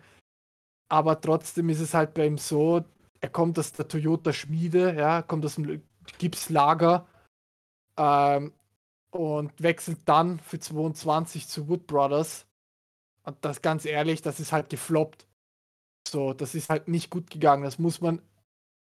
Aber 0.89 1.21
trotzdem 1.21 1.69
ist 1.69 1.81
es 1.81 1.95
halt 1.95 2.15
bei 2.15 2.27
ihm 2.27 2.39
so, 2.39 2.85
er 3.21 3.29
kommt 3.29 3.59
aus 3.59 3.73
der 3.73 3.87
Toyota 3.87 4.33
Schmiede, 4.33 4.95
ja, 4.97 5.23
kommt 5.23 5.45
aus 5.45 5.55
dem 5.57 5.83
Gipslager 6.19 7.07
ähm, 7.97 8.53
und 9.11 9.53
wechselt 9.63 10.01
dann 10.07 10.41
für 10.41 10.59
22 10.59 11.47
zu 11.47 11.69
Wood 11.69 11.87
Brothers. 11.87 12.47
Und 13.23 13.37
das 13.43 13.63
ganz 13.63 13.85
ehrlich, 13.85 14.23
das 14.23 14.41
ist 14.41 14.53
halt 14.53 14.71
gefloppt. 14.71 15.27
So, 16.09 16.33
das 16.33 16.55
ist 16.55 16.71
halt 16.71 16.89
nicht 16.89 17.11
gut 17.11 17.31
gegangen. 17.31 17.63
Das 17.63 17.79
muss 17.79 18.01
man, 18.01 18.21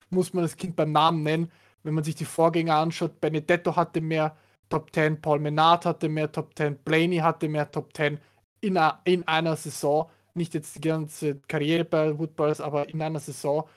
muss 0.08 0.32
man 0.32 0.44
das 0.44 0.56
Kind 0.56 0.76
beim 0.76 0.92
Namen 0.92 1.22
nennen. 1.22 1.52
Wenn 1.82 1.94
man 1.94 2.04
sich 2.04 2.14
die 2.14 2.24
Vorgänger 2.24 2.76
anschaut, 2.76 3.20
Benedetto 3.20 3.76
hatte 3.76 4.00
mehr 4.00 4.36
Top 4.68 4.92
10, 4.94 5.20
Paul 5.20 5.40
Menard 5.40 5.86
hatte 5.86 6.08
mehr 6.08 6.30
Top 6.30 6.56
10, 6.56 6.78
Blaney 6.78 7.18
hatte 7.18 7.48
mehr 7.48 7.70
Top 7.70 7.96
10 7.96 8.18
in, 8.60 8.76
a, 8.76 9.00
in 9.04 9.26
einer 9.26 9.56
Saison. 9.56 10.10
Nicht 10.34 10.54
jetzt 10.54 10.76
die 10.76 10.80
ganze 10.80 11.36
Karriere 11.40 11.84
bei 11.84 12.18
Woodballs, 12.18 12.60
aber 12.60 12.88
in 12.88 13.02
einer 13.02 13.20
Saison. 13.20 13.68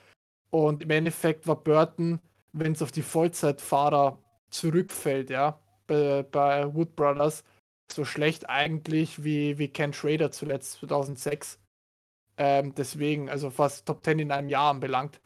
Und 0.50 0.82
im 0.82 0.90
Endeffekt 0.90 1.46
war 1.46 1.56
Burton, 1.56 2.20
wenn 2.52 2.72
es 2.72 2.82
auf 2.82 2.92
die 2.92 3.02
Vollzeitfahrer 3.02 4.18
zurückfällt, 4.50 5.30
ja, 5.30 5.58
bei, 5.86 6.22
bei 6.22 6.72
Wood 6.74 6.94
Brothers, 6.94 7.42
so 7.90 8.04
schlecht 8.04 8.48
eigentlich 8.48 9.24
wie, 9.24 9.58
wie 9.58 9.68
Ken 9.68 9.92
Schrader 9.92 10.30
zuletzt 10.30 10.74
2006. 10.80 11.58
Ähm, 12.36 12.74
deswegen, 12.74 13.28
also 13.28 13.50
fast 13.50 13.86
Top 13.86 14.04
10 14.04 14.18
in 14.18 14.32
einem 14.32 14.48
Jahr 14.48 14.70
anbelangt. 14.70 15.20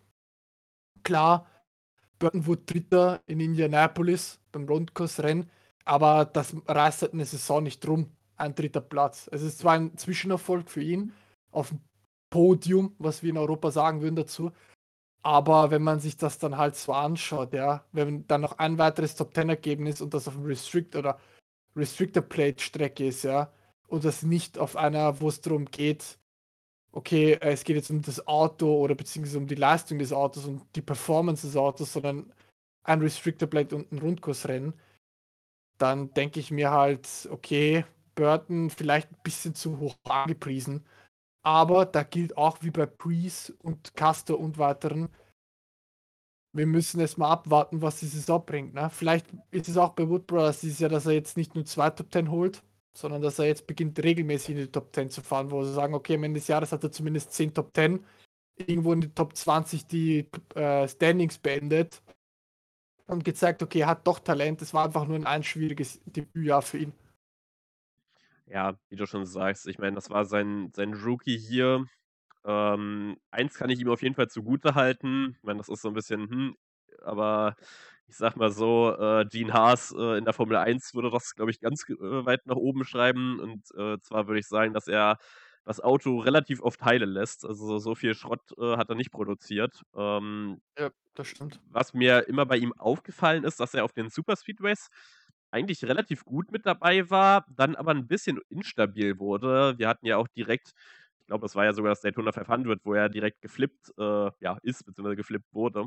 Klar, 1.02 1.46
Burton 2.18 2.46
wurde 2.46 2.62
Dritter 2.62 3.22
in 3.26 3.40
Indianapolis 3.40 4.40
beim 4.52 4.66
Rundkursrennen, 4.66 5.50
aber 5.86 6.26
das 6.26 6.54
reißt 6.66 7.12
eine 7.12 7.24
Saison 7.24 7.62
nicht 7.62 7.80
drum, 7.80 8.10
ein 8.36 8.54
dritter 8.54 8.82
Platz. 8.82 9.28
Es 9.32 9.42
ist 9.42 9.60
zwar 9.60 9.74
ein 9.74 9.96
Zwischenerfolg 9.96 10.70
für 10.70 10.82
ihn 10.82 11.14
auf 11.50 11.70
dem 11.70 11.80
Podium, 12.30 12.94
was 12.98 13.22
wir 13.22 13.30
in 13.30 13.38
Europa 13.38 13.70
sagen 13.70 14.02
würden 14.02 14.16
dazu, 14.16 14.52
aber 15.22 15.70
wenn 15.70 15.82
man 15.82 16.00
sich 16.00 16.16
das 16.16 16.38
dann 16.38 16.56
halt 16.56 16.76
so 16.76 16.92
anschaut, 16.92 17.52
ja, 17.52 17.84
wenn 17.92 18.26
dann 18.28 18.42
noch 18.42 18.58
ein 18.58 18.78
weiteres 18.78 19.16
Top 19.16 19.34
Ten 19.34 19.48
Ergebnis 19.48 20.00
und 20.00 20.14
das 20.14 20.28
auf 20.28 20.34
dem 20.34 20.44
Restrict 20.44 20.96
oder 20.96 21.18
Restrictor 21.74 22.22
Plate 22.22 22.62
Strecke 22.62 23.08
ist, 23.08 23.24
ja, 23.24 23.52
und 23.88 24.04
das 24.04 24.22
nicht 24.22 24.58
auf 24.58 24.76
einer, 24.76 25.20
wo 25.20 25.28
es 25.28 25.40
darum 25.40 25.66
geht, 25.66 26.18
okay, 26.92 27.34
äh, 27.34 27.52
es 27.52 27.64
geht 27.64 27.76
jetzt 27.76 27.90
um 27.90 28.02
das 28.02 28.26
Auto 28.26 28.76
oder 28.78 28.94
beziehungsweise 28.94 29.38
um 29.38 29.46
die 29.46 29.54
Leistung 29.56 29.98
des 29.98 30.12
Autos 30.12 30.46
und 30.46 30.62
die 30.76 30.82
Performance 30.82 31.46
des 31.46 31.56
Autos, 31.56 31.92
sondern 31.92 32.32
ein 32.84 33.00
Restrictor 33.00 33.48
Plate 33.48 33.76
und 33.76 33.92
ein 33.92 33.98
Rundkursrennen, 33.98 34.74
dann 35.78 36.12
denke 36.14 36.40
ich 36.40 36.50
mir 36.50 36.70
halt, 36.70 37.28
okay, 37.30 37.84
Burton 38.14 38.70
vielleicht 38.70 39.10
ein 39.12 39.18
bisschen 39.22 39.54
zu 39.54 39.78
hoch 39.78 39.96
angepriesen. 40.04 40.84
Aber 41.42 41.86
da 41.86 42.02
gilt 42.02 42.36
auch 42.36 42.58
wie 42.62 42.70
bei 42.70 42.86
Priest 42.86 43.54
und 43.62 43.94
Castor 43.94 44.40
und 44.40 44.58
weiteren, 44.58 45.08
wir 46.52 46.66
müssen 46.66 47.00
jetzt 47.00 47.18
mal 47.18 47.30
abwarten, 47.30 47.82
was 47.82 48.00
die 48.00 48.06
Saison 48.06 48.44
bringt. 48.44 48.74
Ne? 48.74 48.90
Vielleicht 48.90 49.26
ist 49.50 49.68
es 49.68 49.76
auch 49.76 49.90
bei 49.90 50.08
Wood 50.08 50.26
Brothers 50.26 50.60
dieses 50.60 50.78
Jahr, 50.80 50.90
dass 50.90 51.06
er 51.06 51.12
jetzt 51.12 51.36
nicht 51.36 51.54
nur 51.54 51.64
zwei 51.66 51.90
Top 51.90 52.10
10 52.12 52.30
holt, 52.30 52.62
sondern 52.96 53.22
dass 53.22 53.38
er 53.38 53.46
jetzt 53.46 53.66
beginnt, 53.66 54.02
regelmäßig 54.02 54.50
in 54.50 54.56
die 54.56 54.72
Top 54.72 54.94
10 54.94 55.10
zu 55.10 55.22
fahren, 55.22 55.50
wo 55.50 55.62
sie 55.62 55.74
sagen, 55.74 55.94
okay, 55.94 56.14
am 56.16 56.24
Ende 56.24 56.40
des 56.40 56.48
Jahres 56.48 56.72
hat 56.72 56.82
er 56.82 56.90
zumindest 56.90 57.32
10 57.32 57.54
Top 57.54 57.72
10, 57.74 58.04
irgendwo 58.56 58.92
in 58.94 59.02
die 59.02 59.14
Top 59.14 59.36
20 59.36 59.86
die 59.86 60.28
äh, 60.54 60.88
Standings 60.88 61.38
beendet 61.38 62.02
und 63.06 63.24
gezeigt, 63.24 63.62
okay, 63.62 63.80
er 63.80 63.88
hat 63.88 64.06
doch 64.06 64.18
Talent. 64.18 64.62
Es 64.62 64.74
war 64.74 64.84
einfach 64.84 65.06
nur 65.06 65.24
ein, 65.26 65.42
schwieriges 65.42 66.00
Debütjahr 66.04 66.62
für 66.62 66.78
ihn. 66.78 66.92
Ja, 68.46 68.74
wie 68.88 68.96
du 68.96 69.06
schon 69.06 69.26
sagst, 69.26 69.66
ich 69.66 69.78
meine, 69.78 69.96
das 69.96 70.10
war 70.10 70.24
sein, 70.24 70.70
sein 70.74 70.94
Rookie 70.94 71.38
hier. 71.38 71.86
Ähm, 72.44 73.16
eins 73.30 73.54
kann 73.54 73.70
ich 73.70 73.80
ihm 73.80 73.88
auf 73.88 74.02
jeden 74.02 74.14
Fall 74.14 74.28
zugute 74.28 74.74
halten. 74.74 75.34
Ich 75.38 75.42
meine, 75.42 75.58
das 75.58 75.68
ist 75.68 75.82
so 75.82 75.88
ein 75.88 75.94
bisschen, 75.94 76.30
hm, 76.30 76.56
aber 77.02 77.56
ich 78.08 78.16
sag 78.16 78.36
mal 78.36 78.50
so, 78.52 78.94
äh, 78.96 79.24
Gene 79.26 79.52
Haas 79.52 79.92
äh, 79.96 80.18
in 80.18 80.24
der 80.24 80.32
Formel 80.34 80.56
1 80.56 80.94
würde 80.94 81.10
das, 81.10 81.34
glaube 81.34 81.50
ich, 81.50 81.60
ganz 81.60 81.84
äh, 81.88 81.94
weit 81.98 82.46
nach 82.46 82.56
oben 82.56 82.84
schreiben. 82.84 83.40
Und 83.40 83.64
äh, 83.76 83.98
zwar 84.00 84.28
würde 84.28 84.38
ich 84.40 84.46
sagen, 84.46 84.72
dass 84.74 84.86
er 84.86 85.18
das 85.66 85.80
Auto 85.82 86.20
relativ 86.20 86.62
oft 86.62 86.82
heilen 86.84 87.10
lässt. 87.10 87.46
Also 87.46 87.78
so 87.78 87.96
viel 87.96 88.14
Schrott 88.14 88.52
äh, 88.58 88.78
hat 88.78 88.90
er 88.90 88.96
nicht 88.96 89.12
produziert. 89.12 89.82
Ähm, 89.96 90.60
Ja, 90.78 90.90
das 91.14 91.28
stimmt. 91.28 91.60
was 91.68 91.94
mir 91.94 92.28
immer 92.28 92.46
bei 92.46 92.56
ihm 92.56 92.72
aufgefallen 92.74 93.44
ist, 93.44 93.60
dass 93.60 93.74
er 93.74 93.84
auf 93.84 93.92
den 93.92 94.08
Superspeedways 94.10 94.88
eigentlich 95.50 95.84
relativ 95.84 96.24
gut 96.24 96.50
mit 96.52 96.66
dabei 96.66 97.08
war, 97.10 97.46
dann 97.50 97.76
aber 97.76 97.92
ein 97.92 98.06
bisschen 98.08 98.40
instabil 98.48 99.18
wurde. 99.18 99.74
Wir 99.78 99.88
hatten 99.88 100.06
ja 100.06 100.16
auch 100.18 100.28
direkt 100.28 100.72
ich 101.20 101.26
glaube, 101.28 101.42
das 101.42 101.56
war 101.56 101.64
ja 101.64 101.72
sogar 101.72 101.90
das 101.90 102.02
Daytona 102.02 102.30
500, 102.30 102.84
wo 102.84 102.94
er 102.94 103.08
direkt 103.08 103.42
geflippt, 103.42 103.92
äh, 103.98 104.30
ja, 104.40 104.58
ist, 104.62 104.84
beziehungsweise 104.86 105.16
geflippt 105.16 105.52
wurde. 105.52 105.86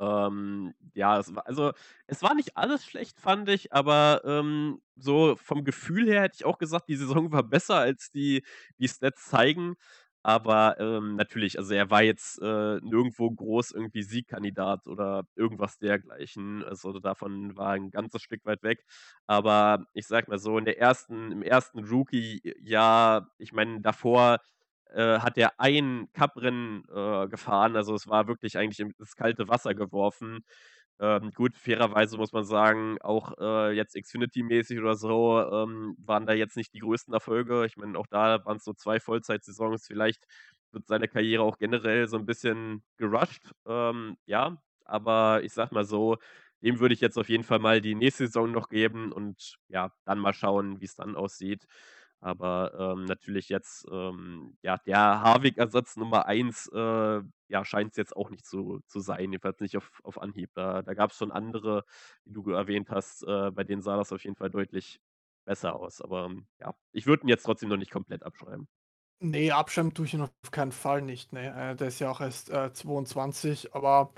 Ähm, 0.00 0.74
ja, 0.94 1.18
es 1.18 1.34
war 1.34 1.46
also, 1.46 1.72
es 2.06 2.22
war 2.22 2.34
nicht 2.34 2.56
alles 2.56 2.84
schlecht, 2.84 3.18
fand 3.20 3.48
ich, 3.48 3.72
aber, 3.72 4.22
ähm, 4.24 4.80
so 4.96 5.36
vom 5.36 5.64
Gefühl 5.64 6.06
her 6.06 6.22
hätte 6.22 6.36
ich 6.36 6.44
auch 6.44 6.58
gesagt, 6.58 6.88
die 6.88 6.96
Saison 6.96 7.32
war 7.32 7.42
besser, 7.42 7.76
als 7.78 8.10
die 8.10 8.44
die 8.78 8.88
Stats 8.88 9.26
zeigen. 9.28 9.76
Aber, 10.22 10.76
ähm, 10.80 11.14
natürlich, 11.14 11.56
also 11.58 11.72
er 11.74 11.88
war 11.90 12.02
jetzt, 12.02 12.40
äh, 12.42 12.80
nirgendwo 12.82 13.30
groß 13.30 13.70
irgendwie 13.70 14.02
Siegkandidat 14.02 14.88
oder 14.88 15.24
irgendwas 15.36 15.78
dergleichen. 15.78 16.64
Also, 16.64 16.98
davon 16.98 17.56
war 17.56 17.70
ein 17.74 17.90
ganzes 17.92 18.22
Stück 18.22 18.44
weit 18.44 18.62
weg. 18.64 18.84
Aber 19.28 19.86
ich 19.94 20.06
sage 20.08 20.28
mal 20.28 20.38
so, 20.38 20.58
in 20.58 20.64
der 20.64 20.78
ersten 20.80 21.30
im 21.32 21.42
ersten 21.42 21.84
Rookie-Jahr 21.84 23.30
ich 23.38 23.52
meine, 23.52 23.80
davor, 23.80 24.40
äh, 24.96 25.20
hat 25.20 25.38
er 25.38 25.60
ein 25.60 26.08
Cuprennen, 26.14 26.84
äh, 26.94 27.28
gefahren. 27.28 27.76
Also, 27.76 27.94
es 27.94 28.08
war 28.08 28.28
wirklich 28.28 28.58
eigentlich 28.58 28.80
ins 28.80 29.16
kalte 29.16 29.48
Wasser 29.48 29.74
geworfen. 29.74 30.44
Ähm, 30.98 31.30
gut, 31.34 31.56
fairerweise 31.58 32.16
muss 32.16 32.32
man 32.32 32.44
sagen, 32.44 32.96
auch, 33.02 33.32
äh, 33.38 33.72
jetzt 33.72 33.94
Xfinity-mäßig 33.96 34.80
oder 34.80 34.94
so, 34.96 35.40
ähm, 35.42 35.94
waren 35.98 36.24
da 36.26 36.32
jetzt 36.32 36.56
nicht 36.56 36.72
die 36.74 36.78
größten 36.80 37.12
Erfolge. 37.12 37.66
Ich 37.66 37.76
meine, 37.76 37.98
auch 37.98 38.06
da 38.08 38.42
waren 38.46 38.56
es 38.56 38.64
so 38.64 38.72
2 38.72 38.98
Vollzeitsaisons. 39.00 39.86
Vielleicht 39.86 40.24
wird 40.72 40.86
seine 40.86 41.08
Karriere 41.08 41.42
auch 41.42 41.58
generell 41.58 42.08
so 42.08 42.16
ein 42.18 42.24
bisschen 42.26 42.82
gerusht, 42.96 43.50
ähm, 43.66 44.16
ja. 44.26 44.56
Aber 44.84 45.42
ich 45.42 45.52
sage 45.52 45.74
mal 45.74 45.84
so, 45.84 46.16
dem 46.62 46.78
würde 46.80 46.94
ich 46.94 47.00
jetzt 47.00 47.18
auf 47.18 47.28
jeden 47.28 47.44
Fall 47.44 47.58
mal 47.58 47.80
die 47.80 47.94
nächste 47.94 48.26
Saison 48.26 48.50
noch 48.52 48.68
geben 48.68 49.12
und 49.12 49.56
ja, 49.68 49.92
dann 50.04 50.18
mal 50.18 50.32
schauen, 50.32 50.80
wie 50.80 50.84
es 50.86 50.94
dann 50.94 51.16
aussieht. 51.16 51.66
Aber, 52.26 52.74
ähm, 52.98 53.04
natürlich 53.04 53.48
jetzt, 53.48 53.86
ähm, 53.90 54.56
ja, 54.62 54.78
der 54.78 54.98
Harvick-Ersatz 55.22 55.96
Nummer 55.96 56.26
1, 56.26 56.68
äh, 56.74 57.22
ja, 57.48 57.64
scheint's 57.64 57.96
jetzt 57.96 58.16
auch 58.16 58.30
nicht 58.30 58.44
zu 58.46 58.80
zu 58.88 59.00
sein, 59.00 59.30
jedenfalls 59.32 59.60
nicht 59.60 59.76
auf 59.76 60.00
auf 60.04 60.20
Anhieb. 60.20 60.50
Da 60.54 60.82
da 60.82 60.94
gab's 60.94 61.16
schon 61.18 61.32
andere, 61.32 61.84
wie 62.24 62.32
du 62.34 62.50
erwähnt 62.50 62.90
hast, 62.90 63.22
äh, 63.24 63.50
bei 63.52 63.64
denen 63.64 63.82
sah 63.82 63.96
das 63.96 64.12
auf 64.12 64.24
jeden 64.24 64.36
Fall 64.36 64.50
deutlich 64.50 64.98
besser 65.44 65.76
aus. 65.76 66.00
Aber, 66.00 66.26
ähm, 66.26 66.46
ja, 66.60 66.74
ich 66.92 67.06
würde 67.06 67.24
ihn 67.24 67.28
jetzt 67.28 67.44
trotzdem 67.44 67.68
noch 67.68 67.76
nicht 67.76 67.92
komplett 67.92 68.22
abschreiben. 68.24 68.66
Ne, 69.22 69.50
abschreiben 69.50 69.94
tue 69.94 70.04
ich 70.06 70.12
ihn 70.14 70.20
auf 70.20 70.30
keinen 70.50 70.72
Fall 70.72 71.00
nicht, 71.00 71.32
ne. 71.32 71.70
Äh, 71.72 71.76
der 71.76 71.88
ist 71.88 72.00
ja 72.00 72.10
auch 72.10 72.20
erst, 72.20 72.50
äh, 72.50 72.72
22, 72.72 73.74
aber 73.74 74.12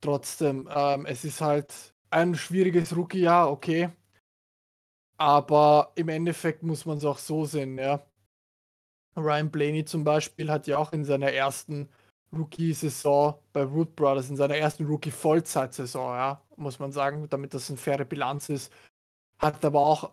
trotzdem, 0.00 0.68
ähm, 0.74 1.04
es 1.06 1.24
ist 1.24 1.40
halt 1.42 1.94
ein 2.10 2.34
schwieriges 2.34 2.96
Rookie-Jahr, 2.96 3.50
okay. 3.50 3.90
Aber 5.18 5.92
im 5.96 6.08
Endeffekt 6.08 6.62
muss 6.62 6.86
man 6.86 6.98
es 6.98 7.04
auch 7.04 7.18
so 7.18 7.44
sehen, 7.44 7.76
ja. 7.76 8.04
Ryan 9.16 9.50
Blaney 9.50 9.84
zum 9.84 10.04
Beispiel 10.04 10.50
hat 10.50 10.66
ja 10.66 10.78
auch 10.78 10.92
in 10.92 11.04
seiner 11.04 11.32
ersten 11.32 11.88
Rookie-Saison 12.32 13.34
bei 13.52 13.62
Root 13.64 13.96
Brothers, 13.96 14.30
in 14.30 14.36
seiner 14.36 14.56
ersten 14.56 14.86
Rookie-Vollzeit-Saison, 14.86 16.14
ja, 16.14 16.42
muss 16.56 16.78
man 16.78 16.92
sagen, 16.92 17.26
damit 17.28 17.52
das 17.52 17.68
eine 17.68 17.78
faire 17.78 18.04
Bilanz 18.04 18.48
ist, 18.48 18.72
hat 19.40 19.64
aber 19.64 19.80
auch 19.80 20.12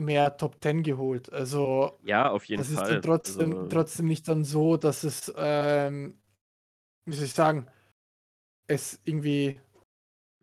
mehr 0.00 0.36
Top 0.36 0.56
10 0.62 0.82
geholt. 0.82 1.32
Also 1.32 1.98
Ja, 2.02 2.30
auf 2.30 2.44
jeden 2.46 2.62
das 2.62 2.70
ist 2.70 2.78
Fall. 2.78 2.94
dann 2.94 3.02
trotzdem, 3.02 3.50
Also 3.52 3.68
trotzdem 3.68 4.06
nicht 4.06 4.26
dann 4.28 4.44
so, 4.44 4.76
dass 4.76 5.04
es, 5.04 5.32
ähm, 5.36 6.18
wie 7.04 7.14
soll 7.14 7.26
ich 7.26 7.34
sagen, 7.34 7.66
es 8.66 9.00
irgendwie 9.04 9.60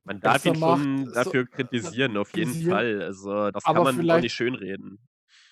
Man 0.08 0.22
darf 0.22 0.46
ihn 0.46 0.58
macht. 0.60 0.84
schon 0.84 1.14
So, 1.14 1.14
dafür 1.14 1.46
kritisieren, 1.48 2.18
auf 2.18 2.34
jeden 2.36 2.52
kritisieren. 2.52 2.72
Fall. 2.74 3.02
Also, 3.04 3.52
das 3.52 3.70
kann 3.72 3.78
Aber 3.78 3.84
man 3.94 4.10
auch 4.12 4.20
nicht 4.20 4.34
schönreden. 4.34 5.00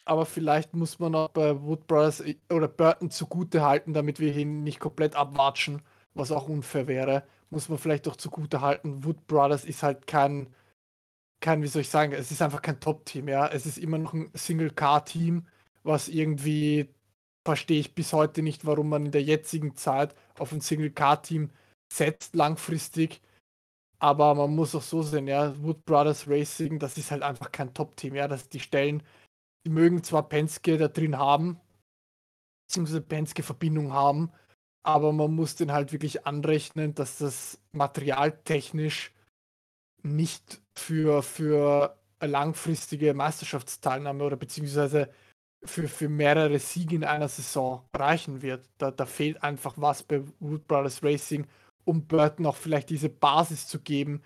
aber 0.05 0.25
vielleicht 0.25 0.73
muss 0.75 0.99
man 0.99 1.15
auch 1.15 1.29
bei 1.29 1.61
Wood 1.61 1.87
Brothers 1.87 2.21
i- 2.21 2.39
oder 2.51 2.67
Burton 2.67 3.09
zugute 3.11 3.61
halten, 3.63 3.93
damit 3.93 4.19
wir 4.19 4.35
ihn 4.35 4.63
nicht 4.63 4.79
komplett 4.79 5.15
abwatschen, 5.15 5.81
was 6.13 6.31
auch 6.31 6.47
unfair 6.47 6.87
wäre. 6.87 7.23
Muss 7.49 7.69
man 7.69 7.77
vielleicht 7.77 8.07
auch 8.07 8.15
zugute 8.15 8.61
halten. 8.61 9.03
Wood 9.03 9.27
Brothers 9.27 9.65
ist 9.65 9.83
halt 9.83 10.07
kein, 10.07 10.53
kein, 11.41 11.61
wie 11.63 11.67
soll 11.67 11.81
ich 11.83 11.89
sagen, 11.89 12.13
es 12.13 12.31
ist 12.31 12.41
einfach 12.41 12.61
kein 12.61 12.79
Top-Team, 12.79 13.27
ja. 13.27 13.47
Es 13.47 13.65
ist 13.65 13.77
immer 13.77 13.97
noch 13.97 14.13
ein 14.13 14.31
Single-Car-Team, 14.33 15.47
was 15.83 16.07
irgendwie 16.09 16.89
verstehe 17.45 17.79
ich 17.79 17.95
bis 17.95 18.13
heute 18.13 18.41
nicht, 18.41 18.65
warum 18.65 18.89
man 18.89 19.05
in 19.07 19.11
der 19.11 19.23
jetzigen 19.23 19.75
Zeit 19.75 20.15
auf 20.39 20.51
ein 20.51 20.61
Single-Car-Team 20.61 21.51
setzt 21.91 22.35
langfristig. 22.35 23.21
Aber 23.99 24.35
man 24.35 24.55
muss 24.55 24.75
auch 24.75 24.81
so 24.81 25.01
sehen, 25.01 25.27
ja, 25.27 25.55
Wood 25.63 25.85
Brothers 25.85 26.27
Racing, 26.27 26.79
das 26.79 26.97
ist 26.97 27.11
halt 27.11 27.23
einfach 27.23 27.51
kein 27.51 27.73
Top-Team, 27.73 28.15
ja. 28.15 28.27
Das, 28.27 28.49
die 28.49 28.59
Stellen, 28.59 29.03
die 29.65 29.69
mögen 29.69 30.03
zwar 30.03 30.27
Penske 30.27 30.77
da 30.77 30.87
drin 30.87 31.17
haben, 31.17 31.59
beziehungsweise 32.67 33.01
Penske-Verbindung 33.01 33.93
haben, 33.93 34.31
aber 34.83 35.13
man 35.13 35.33
muss 35.33 35.55
den 35.55 35.71
halt 35.71 35.91
wirklich 35.91 36.25
anrechnen, 36.27 36.93
dass 36.93 37.17
das 37.17 37.59
materialtechnisch 37.71 39.13
nicht 40.03 40.61
für, 40.77 41.23
für 41.23 41.97
langfristige 42.21 43.13
Meisterschaftsteilnahme 43.13 44.23
oder 44.23 44.37
beziehungsweise 44.37 45.09
für, 45.63 45.87
für 45.87 46.09
mehrere 46.09 46.59
Siege 46.59 46.95
in 46.95 47.03
einer 47.03 47.27
Saison 47.27 47.83
reichen 47.93 48.41
wird. 48.41 48.69
Da, 48.77 48.91
da 48.91 49.05
fehlt 49.05 49.41
einfach 49.43 49.73
was 49.77 50.03
bei 50.03 50.21
Wood 50.39 50.67
Brothers 50.67 51.03
Racing, 51.03 51.47
um 51.85 52.07
Burton 52.07 52.45
auch 52.45 52.55
vielleicht 52.57 52.89
diese 52.89 53.09
Basis 53.09 53.67
zu 53.67 53.81
geben, 53.81 54.23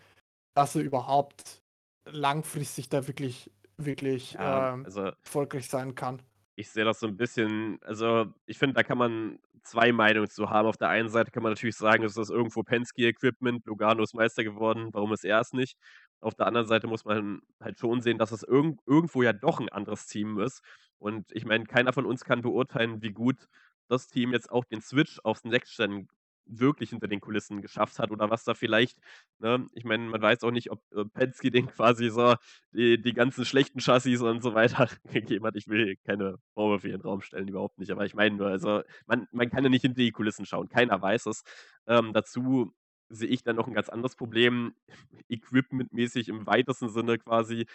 dass 0.56 0.76
er 0.76 0.84
überhaupt 0.84 1.64
langfristig 2.06 2.90
da 2.90 3.08
wirklich, 3.08 3.52
wirklich 3.78 4.38
Ja, 4.38 4.70
ähm, 4.74 4.84
also 4.84 5.12
erfolgreich 5.24 5.70
sein 5.70 5.96
kann. 5.96 6.24
ich 6.56 6.70
sehe 6.70 6.84
das 6.86 7.00
so 7.00 7.08
ein 7.08 7.18
bisschen 7.18 7.80
also, 7.84 8.34
ich 8.46 8.58
finde, 8.58 8.76
da 8.76 8.84
kann 8.84 8.98
man 8.98 9.40
2 9.64 9.92
Meinungen 9.92 10.30
zu 10.30 10.50
haben. 10.50 10.68
Auf 10.68 10.78
der 10.78 10.90
einen 10.90 11.10
Seite 11.10 11.32
kann 11.32 11.44
man 11.44 11.52
natürlich 11.54 11.76
sagen, 11.78 12.04
es 12.04 12.18
ist 12.18 12.30
irgendwo 12.32 12.64
Penske-Equipment, 12.64 13.66
Logano 13.66 14.04
ist 14.04 14.14
Meister 14.16 14.44
geworden, 14.44 14.90
warum 14.94 15.14
ist 15.14 15.24
er 15.26 15.40
es 15.42 15.54
nicht? 15.54 15.78
Auf 16.22 16.36
der 16.36 16.48
anderen 16.48 16.68
Seite 16.68 16.88
muss 16.88 17.06
man 17.06 17.42
halt 17.62 17.80
schon 17.80 18.02
sehen, 18.02 18.18
dass 18.18 18.32
es 18.32 18.44
irgend 18.44 18.82
irgendwo 18.86 19.22
ja 19.24 19.32
doch 19.34 19.60
ein 19.60 19.70
anderes 19.70 20.06
Team 20.08 20.40
ist. 20.40 20.62
Und 20.98 21.32
ich 21.34 21.46
meine, 21.46 21.66
keiner 21.66 21.94
von 21.94 22.06
uns 22.06 22.24
kann 22.26 22.42
beurteilen, 22.42 23.02
wie 23.02 23.12
gut 23.12 23.48
das 23.88 24.08
Team 24.08 24.34
jetzt 24.34 24.52
auch 24.52 24.66
den 24.66 24.82
Switch 24.82 25.20
aufs 25.24 25.44
Next 25.46 25.78
Gen 25.78 26.08
wirklich 26.50 26.92
hinter 26.92 27.08
den 27.08 27.22
Kulissen 27.22 27.62
geschafft 27.62 28.00
hat 28.00 28.12
oder 28.12 28.30
was 28.30 28.44
da 28.44 28.54
vielleicht 28.54 28.98
ne? 29.40 29.68
Ich 29.74 29.84
meine, 29.86 30.04
man 30.10 30.22
weiß 30.22 30.44
auch 30.44 30.52
nicht, 30.52 30.72
ob, 30.72 30.82
äh, 30.94 31.06
Penske 31.06 31.52
denen 31.52 31.68
quasi 31.70 32.10
so 32.10 32.36
die 32.72 33.02
die 33.02 33.14
ganzen 33.14 33.46
schlechten 33.46 33.80
Chassis 33.80 34.22
und 34.22 34.42
so 34.42 34.54
weiter 34.54 34.88
gegeben 35.14 35.46
hat. 35.46 35.56
Ich 35.56 35.68
will 35.68 35.96
keine 36.06 36.38
Vorwürfe 36.54 36.88
in 36.88 36.94
den 36.94 37.02
Raum 37.02 37.22
stellen, 37.22 37.48
überhaupt 37.48 37.80
nicht. 37.80 37.92
Aber 37.92 38.06
ich 38.06 38.14
meine 38.16 38.36
nur, 38.36 38.48
also, 38.48 38.82
man 39.08 39.28
man 39.32 39.50
kann 39.50 39.64
ja 39.64 39.70
nicht 39.70 39.82
hinter 39.84 40.02
die 40.02 40.12
Kulissen 40.12 40.46
schauen. 40.46 40.70
Keiner 40.70 41.02
weiß 41.02 41.28
es. 41.28 41.44
Ähm, 41.88 42.14
dazu 42.14 42.74
sehe 43.10 43.28
ich 43.30 43.44
dann 43.44 43.56
noch 43.56 43.68
ein 43.68 43.74
ganz 43.74 43.90
anderes 43.90 44.16
Problem, 44.16 44.74
equipmentmäßig 45.30 46.30
im 46.30 46.46
weitesten 46.46 46.90
Sinne 46.90 47.18
quasi, 47.18 47.66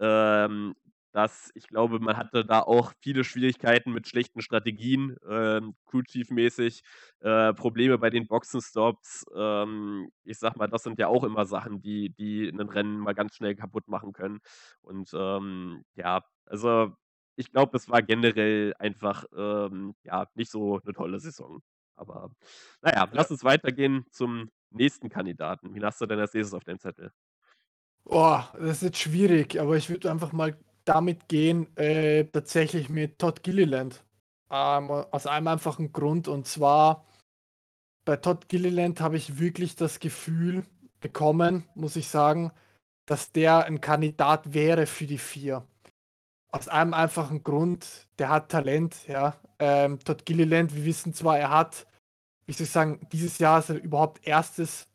ähm, 0.00 0.74
dass 1.12 1.50
ich 1.54 1.68
glaube, 1.68 2.00
man 2.00 2.16
hatte 2.16 2.44
da 2.44 2.60
auch 2.62 2.92
viele 3.00 3.24
Schwierigkeiten 3.24 3.92
mit 3.92 4.08
schlechten 4.08 4.40
Strategien, 4.42 5.16
ähm, 5.28 5.74
Crew-Chief-mäßig, 5.86 6.82
äh, 7.20 7.54
Probleme 7.54 7.98
bei 7.98 8.10
den 8.10 8.26
Boxenstops. 8.28 9.24
Ähm, 9.36 10.10
ich 10.24 10.38
sage 10.38 10.58
mal, 10.58 10.68
das 10.68 10.82
sind 10.84 10.98
ja 10.98 11.08
auch 11.08 11.24
immer 11.24 11.44
Sachen, 11.46 11.80
die 11.82 12.10
die 12.14 12.50
'nen 12.52 12.68
Rennen 12.70 12.98
mal 12.98 13.14
ganz 13.14 13.36
schnell 13.36 13.54
kaputt 13.56 13.88
machen 13.88 14.12
können. 14.12 14.40
Und, 14.82 15.10
ähm, 15.14 15.84
ja, 15.94 16.22
also, 16.46 16.94
ich 17.36 17.50
glaube, 17.52 17.76
es 17.76 17.88
war 17.88 18.02
generell 18.02 18.74
einfach, 18.78 19.24
ähm, 19.36 19.94
ja, 20.04 20.26
nicht 20.34 20.50
so 20.50 20.80
'ne 20.84 20.92
tolle 20.94 21.20
Saison. 21.20 21.60
Aber 21.96 22.30
na 22.82 22.92
ja, 22.94 23.08
Ja. 23.10 23.12
lass 23.12 23.30
uns 23.30 23.44
weitergehen 23.44 24.06
zum 24.10 24.50
nächsten 24.70 25.08
Kandidaten. 25.10 25.74
Wen 25.74 25.84
hast 25.84 26.00
du 26.00 26.06
denn 26.06 26.18
als 26.20 26.34
Nächstes 26.34 26.54
auf 26.54 26.64
deinem 26.64 26.78
Zettel? 26.80 27.12
Boah, 28.06 28.52
das 28.58 28.78
ist 28.78 28.82
jetzt 28.82 28.98
schwierig, 28.98 29.60
aber 29.60 29.76
ich 29.76 29.88
würde 29.88 30.10
einfach 30.10 30.32
mal 30.32 30.56
damit 30.84 31.28
gehen, 31.28 31.74
äh, 31.76 32.24
tatsächlich 32.24 32.88
mit 32.88 33.18
Todd 33.18 33.42
Gilliland. 33.42 34.04
Ähm, 34.50 34.90
aus 34.90 35.26
einem 35.26 35.48
einfachen 35.48 35.92
Grund, 35.92 36.28
und 36.28 36.46
zwar 36.46 37.06
bei 38.04 38.16
Todd 38.16 38.48
Gilliland 38.48 39.00
habe 39.00 39.16
ich 39.16 39.38
wirklich 39.38 39.76
das 39.76 40.00
Gefühl 40.00 40.64
bekommen, 41.00 41.64
muss 41.74 41.96
ich 41.96 42.08
sagen, 42.08 42.52
dass 43.06 43.32
der 43.32 43.64
ein 43.64 43.80
Kandidat 43.80 44.54
wäre 44.54 44.86
für 44.86 45.06
die 45.06 45.18
vier. 45.18 45.66
Aus 46.50 46.68
einem 46.68 46.94
einfachen 46.94 47.42
Grund, 47.42 48.08
der 48.18 48.28
hat 48.28 48.50
Talent, 48.50 49.06
ja. 49.08 49.36
Ähm, 49.58 49.98
Todd 50.00 50.26
Gilliland, 50.26 50.74
wir 50.74 50.84
wissen 50.84 51.14
zwar, 51.14 51.38
er 51.38 51.50
hat, 51.50 51.86
wie 52.46 52.52
soll 52.52 52.64
ich 52.64 52.70
sagen, 52.70 53.06
dieses 53.12 53.38
Jahr 53.38 53.64
er 53.68 53.76
überhaupt 53.76 54.26
erstes 54.26 54.88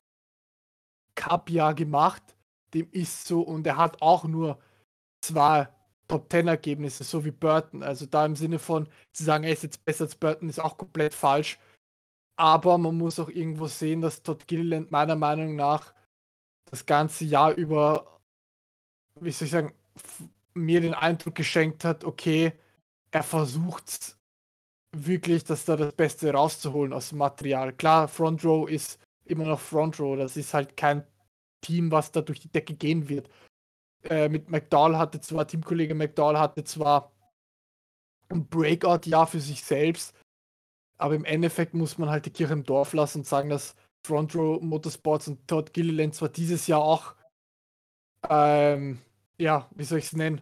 Cup-Jahr 1.15 1.73
gemacht, 1.73 2.21
dem 2.73 2.89
ist 2.91 3.25
so, 3.25 3.41
und 3.41 3.65
er 3.65 3.77
hat 3.77 4.01
auch 4.01 4.25
nur 4.25 4.59
zwei 5.21 5.69
Top-10-Ergebnisse, 6.07 7.03
so 7.03 7.25
wie 7.25 7.31
Burton. 7.31 7.83
Also 7.83 8.05
da 8.05 8.25
im 8.25 8.35
Sinne 8.35 8.59
von 8.59 8.87
zu 9.13 9.23
sagen, 9.23 9.43
er 9.43 9.53
ist 9.53 9.63
jetzt 9.63 9.83
besser 9.85 10.05
als 10.05 10.15
Burton, 10.15 10.49
ist 10.49 10.59
auch 10.59 10.77
komplett 10.77 11.13
falsch. 11.13 11.59
Aber 12.37 12.77
man 12.77 12.97
muss 12.97 13.19
auch 13.19 13.29
irgendwo 13.29 13.67
sehen, 13.67 14.01
dass 14.01 14.23
Todd 14.23 14.47
Gilliland 14.47 14.91
meiner 14.91 15.15
Meinung 15.15 15.55
nach 15.55 15.93
das 16.65 16.85
ganze 16.85 17.25
Jahr 17.25 17.53
über, 17.53 18.19
wie 19.19 19.31
soll 19.31 19.45
ich 19.45 19.51
sagen, 19.51 19.73
mir 20.53 20.81
den 20.81 20.93
Eindruck 20.93 21.35
geschenkt 21.35 21.83
hat, 21.83 22.03
okay, 22.03 22.53
er 23.11 23.23
versucht 23.23 24.17
wirklich, 24.95 25.43
dass 25.43 25.65
da 25.65 25.75
das 25.75 25.93
Beste 25.93 26.31
rauszuholen 26.31 26.93
aus 26.93 27.09
dem 27.09 27.19
Material. 27.19 27.73
Klar, 27.73 28.07
Front 28.07 28.43
Row 28.43 28.69
ist 28.69 28.99
immer 29.25 29.45
noch 29.45 29.59
Front 29.59 29.99
Row, 29.99 30.17
das 30.17 30.37
ist 30.37 30.53
halt 30.53 30.77
kein 30.77 31.05
Team, 31.61 31.91
was 31.91 32.11
da 32.11 32.21
durch 32.21 32.39
die 32.39 32.51
Decke 32.51 32.73
gehen 32.75 33.09
wird. 33.09 33.29
Äh, 34.09 34.29
mit 34.29 34.49
McDowell 34.49 34.97
hatte 34.97 35.19
zwar, 35.19 35.47
Teamkollege 35.47 35.93
McDowell 35.93 36.37
hatte 36.37 36.63
zwar 36.63 37.11
ein 38.29 38.47
Breakout-Jahr 38.47 39.27
für 39.27 39.39
sich 39.39 39.63
selbst, 39.63 40.15
aber 40.97 41.15
im 41.15 41.25
Endeffekt 41.25 41.73
muss 41.73 41.97
man 41.97 42.09
halt 42.09 42.25
die 42.25 42.31
Kirche 42.31 42.53
im 42.53 42.63
Dorf 42.63 42.93
lassen 42.93 43.19
und 43.19 43.27
sagen, 43.27 43.49
dass 43.49 43.75
Front 44.05 44.35
Row 44.35 44.61
Motorsports 44.61 45.27
und 45.27 45.47
Todd 45.47 45.73
Gilliland 45.73 46.15
zwar 46.15 46.29
dieses 46.29 46.67
Jahr 46.67 46.81
auch, 46.81 47.15
ähm, 48.29 48.99
ja, 49.37 49.69
wie 49.75 49.83
soll 49.83 49.99
ich 49.99 50.05
es 50.05 50.13
nennen, 50.13 50.41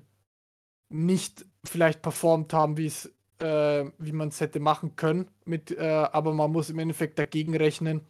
nicht 0.89 1.45
vielleicht 1.65 2.01
performt 2.01 2.53
haben, 2.53 2.77
wie 2.77 2.85
es, 2.85 3.11
äh, 3.39 3.85
wie 3.97 4.11
man 4.11 4.29
es 4.29 4.39
hätte 4.39 4.59
machen 4.59 4.95
können, 4.95 5.29
mit, 5.45 5.71
äh, 5.71 6.07
aber 6.11 6.33
man 6.33 6.51
muss 6.51 6.69
im 6.69 6.79
Endeffekt 6.79 7.17
dagegen 7.17 7.55
rechnen, 7.55 8.05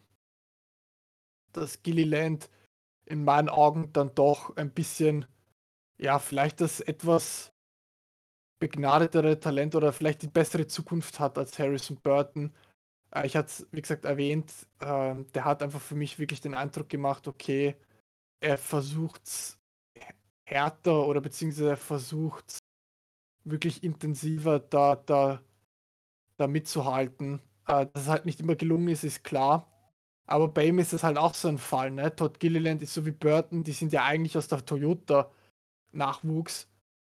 dass 1.52 1.82
Gilliland 1.82 2.50
in 3.06 3.24
meinen 3.24 3.48
Augen 3.48 3.92
dann 3.92 4.14
doch 4.14 4.56
ein 4.56 4.70
bisschen, 4.70 5.26
ja, 5.98 6.18
vielleicht 6.18 6.60
das 6.60 6.80
etwas 6.80 7.52
begnadetere 8.58 9.38
Talent 9.38 9.74
oder 9.74 9.92
vielleicht 9.92 10.22
die 10.22 10.28
bessere 10.28 10.66
Zukunft 10.66 11.20
hat 11.20 11.38
als 11.38 11.58
Harrison 11.58 11.98
Burton. 12.02 12.54
Äh, 13.14 13.26
ich 13.26 13.36
hatte 13.36 13.48
es, 13.48 13.66
wie 13.72 13.82
gesagt, 13.82 14.04
erwähnt, 14.04 14.52
ähm, 14.80 15.26
der 15.32 15.44
hat 15.44 15.62
einfach 15.62 15.80
für 15.80 15.94
mich 15.94 16.18
wirklich 16.18 16.40
den 16.40 16.54
Eindruck 16.54 16.88
gemacht, 16.88 17.28
okay, 17.28 17.76
er 18.40 18.58
versucht 18.58 19.58
härter 20.48 21.06
oder 21.06 21.20
beziehungsweise 21.20 21.70
er 21.70 21.76
versucht 21.76 22.58
wirklich 23.44 23.82
intensiver 23.82 24.60
da, 24.60 24.96
da, 24.96 25.42
da 26.38 26.46
mitzuhalten. 26.46 27.40
Äh, 27.66 27.86
dass 27.92 28.04
es 28.04 28.08
halt 28.08 28.26
nicht 28.26 28.40
immer 28.40 28.56
gelungen 28.56 28.88
ist, 28.88 29.04
ist 29.04 29.24
klar. 29.24 29.70
Aber 30.26 30.48
bei 30.48 30.66
ihm 30.66 30.78
ist 30.78 30.92
es 30.92 31.04
halt 31.04 31.18
auch 31.18 31.34
so 31.34 31.48
ein 31.48 31.58
Fall, 31.58 31.90
ne? 31.92 32.14
Todd 32.14 32.40
Gilliland 32.40 32.82
ist 32.82 32.94
so 32.94 33.06
wie 33.06 33.12
Burton, 33.12 33.64
die 33.64 33.72
sind 33.72 33.92
ja 33.92 34.04
eigentlich 34.04 34.36
aus 34.36 34.48
der 34.48 34.64
Toyota-Nachwuchs. 35.92 36.68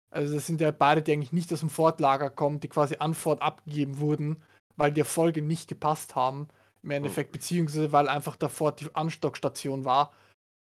Also 0.10 0.36
das 0.36 0.46
sind 0.46 0.62
ja 0.62 0.72
beide, 0.72 1.02
die 1.02 1.12
eigentlich 1.14 1.34
nicht 1.34 1.52
aus 1.52 1.62
dem 1.62 1.70
Ford-Lager 1.70 2.30
kommen, 2.30 2.60
die 2.60 2.68
quasi 2.70 2.98
an 3.00 3.14
Ford 3.16 3.42
abgegeben 3.42 3.98
wurden, 3.98 4.44
weil 4.76 4.92
die 4.92 5.00
Erfolge 5.02 5.42
nicht 5.42 5.68
gepasst 5.68 6.16
haben 6.16 6.48
im 6.84 6.92
Endeffekt, 6.92 7.32
beziehungsweise 7.32 7.92
weil 7.92 8.08
einfach 8.10 8.36
der 8.36 8.50
Ford 8.50 8.80
die 8.82 8.94
Anstockstation 8.94 9.86
war. 9.86 10.12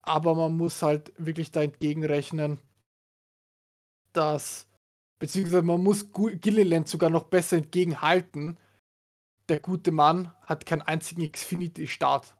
aber 0.07 0.35
man 0.35 0.57
muss 0.57 0.83
halt 0.83 1.13
wirklich 1.19 1.51
da 1.51 1.63
entgegenrechnen, 1.63 2.59
dass, 4.13 4.67
beziehungsweise 5.19 5.63
man 5.63 5.83
muss 5.83 6.13
Gilliland 6.13 6.89
sogar 6.89 7.11
noch 7.11 7.25
besser 7.25 7.59
entgegenhalten. 7.59 8.57
Der 9.49 9.61
gute 9.61 9.93
Mann 9.93 10.33
hat 10.43 10.65
keinen 10.65 10.83
einzigen 10.83 11.31
Xfinity-Start 11.31 12.35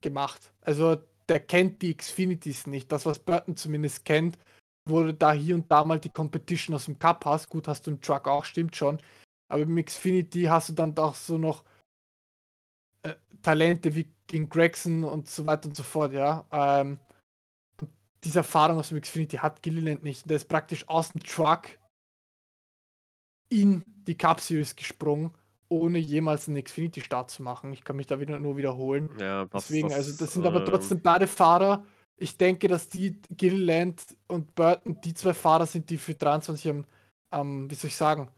gemacht. 0.00 0.52
Also 0.60 0.98
der 1.28 1.40
kennt 1.40 1.82
die 1.82 1.96
Xfinities 1.96 2.66
nicht. 2.66 2.90
Das, 2.90 3.06
was 3.06 3.18
Burton 3.18 3.56
zumindest 3.56 4.04
kennt, 4.04 4.38
du 4.86 5.12
da 5.12 5.32
hier 5.32 5.54
und 5.54 5.70
da 5.70 5.84
mal 5.84 6.00
die 6.00 6.08
Competition 6.08 6.74
aus 6.74 6.86
dem 6.86 6.98
Cup 6.98 7.24
hast. 7.26 7.48
Gut, 7.48 7.68
hast 7.68 7.86
du 7.86 7.90
im 7.90 8.00
Truck 8.00 8.26
auch, 8.26 8.44
stimmt 8.44 8.74
schon. 8.74 9.00
Aber 9.48 9.62
im 9.62 9.84
Xfinity 9.84 10.44
hast 10.44 10.70
du 10.70 10.72
dann 10.72 10.94
doch 10.94 11.14
so 11.14 11.38
noch 11.38 11.64
äh, 13.02 13.14
Talente 13.42 13.94
wie 13.94 14.08
King 14.26 14.48
Gregson 14.48 15.04
und 15.04 15.28
so 15.28 15.46
weiter 15.46 15.68
und 15.68 15.76
so 15.76 15.82
fort, 15.82 16.12
ja. 16.12 16.46
Ähm, 16.50 16.98
diese 18.24 18.40
Erfahrung 18.40 18.78
aus 18.78 18.88
dem 18.88 19.00
Xfinity 19.00 19.36
hat 19.36 19.62
Gilliland 19.62 20.02
nicht. 20.02 20.28
Der 20.28 20.36
ist 20.36 20.48
praktisch 20.48 20.88
aus 20.88 21.12
dem 21.12 21.22
Truck 21.22 21.78
in 23.50 23.84
die 24.06 24.16
Cup 24.16 24.40
Series 24.40 24.74
gesprungen 24.74 25.32
ohne 25.68 25.98
jemals 25.98 26.48
einen 26.48 26.62
Xfinity-Start 26.62 27.30
zu 27.30 27.42
machen. 27.42 27.72
Ich 27.72 27.84
kann 27.84 27.96
mich 27.96 28.06
da 28.06 28.20
wieder 28.20 28.38
nur 28.38 28.56
wiederholen. 28.56 29.10
Ja, 29.20 29.46
Deswegen, 29.46 29.88
das, 29.88 29.96
also 29.98 30.24
das 30.24 30.32
sind 30.32 30.46
aber 30.46 30.64
trotzdem 30.64 31.00
beide 31.02 31.26
Fahrer. 31.26 31.84
Ich 32.16 32.36
denke, 32.36 32.68
dass 32.68 32.88
die 32.88 33.20
Gilliland 33.30 34.02
und 34.26 34.54
Burton 34.54 35.00
die 35.02 35.14
zwei 35.14 35.34
Fahrer 35.34 35.66
sind, 35.66 35.90
die 35.90 35.98
für 35.98 36.14
23 36.14 36.70
am, 36.70 36.84
am, 37.30 37.70
wie 37.70 37.74
soll 37.74 37.88
ich 37.88 37.96
sagen, 37.96 38.28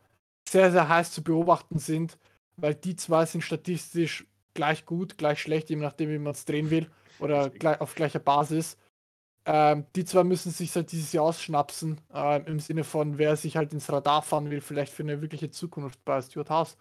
sehr, 0.48 0.70
sehr 0.70 0.88
heiß 0.88 1.12
zu 1.12 1.22
beobachten 1.22 1.78
sind, 1.78 2.18
weil 2.56 2.74
die 2.74 2.96
zwei 2.96 3.24
sind 3.24 3.42
statistisch 3.42 4.26
gleich 4.54 4.84
gut, 4.84 5.16
gleich 5.16 5.40
schlecht, 5.40 5.70
je 5.70 5.76
nachdem, 5.76 6.10
wie 6.10 6.18
man 6.18 6.32
es 6.32 6.44
drehen 6.44 6.70
will, 6.70 6.90
oder 7.20 7.50
gleich, 7.50 7.80
auf 7.80 7.94
gleicher 7.94 8.18
Basis. 8.18 8.76
Ähm, 9.46 9.86
die 9.96 10.04
zwei 10.04 10.24
müssen 10.24 10.50
sich 10.52 10.74
halt 10.74 10.92
dieses 10.92 11.12
Jahr 11.12 11.24
ausschnapsen, 11.24 12.00
äh, 12.12 12.42
im 12.44 12.60
Sinne 12.60 12.84
von, 12.84 13.16
wer 13.16 13.36
sich 13.36 13.56
halt 13.56 13.72
ins 13.72 13.90
Radar 13.90 14.22
fahren 14.22 14.50
will, 14.50 14.60
vielleicht 14.60 14.92
für 14.92 15.02
eine 15.02 15.22
wirkliche 15.22 15.50
Zukunft 15.50 16.04
bei 16.04 16.20
Stuart 16.20 16.50
House. 16.50 16.76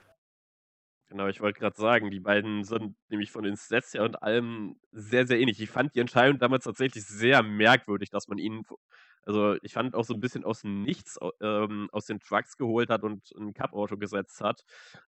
Genau, 1.09 1.27
ich 1.27 1.41
wollte 1.41 1.59
gerade 1.59 1.75
sagen, 1.75 2.11
die 2.11 2.19
beiden 2.19 2.63
sind 2.63 2.95
nämlich 3.09 3.31
von 3.31 3.43
den 3.43 3.57
Stats 3.57 3.95
her 3.95 4.03
und 4.03 4.21
allem 4.21 4.75
sehr, 4.91 5.25
sehr 5.25 5.39
ähnlich. 5.39 5.59
Ich 5.59 5.69
fand 5.71 5.95
die 5.95 5.99
Entscheidung 6.01 6.37
damals 6.37 6.65
tatsächlich 6.65 7.03
sehr 7.05 7.41
merkwürdig, 7.41 8.11
dass 8.11 8.27
man 8.27 8.37
ihn, 8.37 8.61
also 9.23 9.55
ich 9.63 9.73
fand 9.73 9.95
auch 9.95 10.03
so 10.05 10.13
ein 10.13 10.19
bisschen 10.19 10.43
aus 10.45 10.61
dem 10.61 10.83
Nichts 10.83 11.17
ähm, 11.41 11.89
aus 11.91 12.05
den 12.05 12.19
Trucks 12.19 12.57
geholt 12.57 12.89
hat 12.91 13.01
und 13.03 13.31
ein 13.39 13.55
Cup-Auto 13.55 13.97
gesetzt 13.97 14.39
hat. 14.41 14.63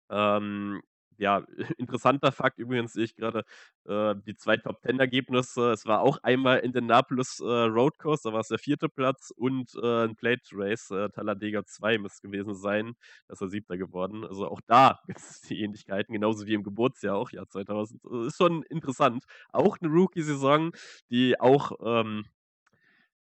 Ähm, 0.09 0.81
ja, 1.19 1.43
interessanter 1.77 2.31
Fakt 2.31 2.59
übrigens 2.59 2.93
sehe 2.93 3.03
ich 3.03 3.15
gerade 3.15 3.43
äh, 3.85 4.15
die 4.25 4.35
zwei 4.35 4.57
Top-10-Ergebnisse. 4.57 5.71
Es 5.71 5.85
war 5.85 6.01
auch 6.01 6.17
einmal 6.23 6.59
in 6.59 6.65
Indianapolis 6.65 7.39
äh, 7.39 7.45
Road 7.45 7.99
Course, 7.99 8.23
da 8.23 8.33
war 8.33 8.39
es 8.39 8.47
der 8.47 8.59
vierte 8.59 8.89
Platz 8.89 9.31
und 9.35 9.75
äh, 9.81 10.05
ein 10.05 10.15
Plate 10.15 10.49
Race, 10.53 10.89
äh, 10.91 11.09
Talladega 11.09 11.65
2 11.65 11.97
muss 11.97 12.21
gewesen 12.21 12.55
sein, 12.55 12.95
da 13.27 13.33
ist 13.33 13.41
er 13.41 13.49
siebter 13.49 13.77
geworden. 13.77 14.25
Also 14.25 14.47
auch 14.47 14.61
da 14.65 14.99
gibt 15.07 15.19
es 15.19 15.41
die 15.41 15.61
Ähnlichkeiten, 15.61 16.13
genauso 16.13 16.47
wie 16.47 16.53
im 16.53 16.63
Geburtsjahr 16.63 17.15
auch, 17.17 17.31
Jahr 17.31 17.47
2000. 17.47 18.01
Das 18.03 18.27
ist 18.27 18.37
schon 18.37 18.63
interessant. 18.63 19.25
Auch 19.51 19.77
eine 19.79 19.91
Rookie-Saison, 19.91 20.71
die 21.09 21.39
auch, 21.39 21.73
ähm, 21.83 22.25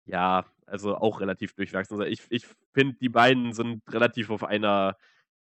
ja, 0.04 0.44
also 0.66 0.96
auch 0.96 1.20
relativ 1.20 1.54
durchwachsen. 1.54 1.94
Also 1.94 2.04
ich, 2.04 2.22
ich 2.30 2.46
finde, 2.72 2.96
die 3.00 3.08
beiden 3.08 3.52
sind 3.52 3.82
relativ 3.92 4.30
auf 4.30 4.44
einer 4.44 4.96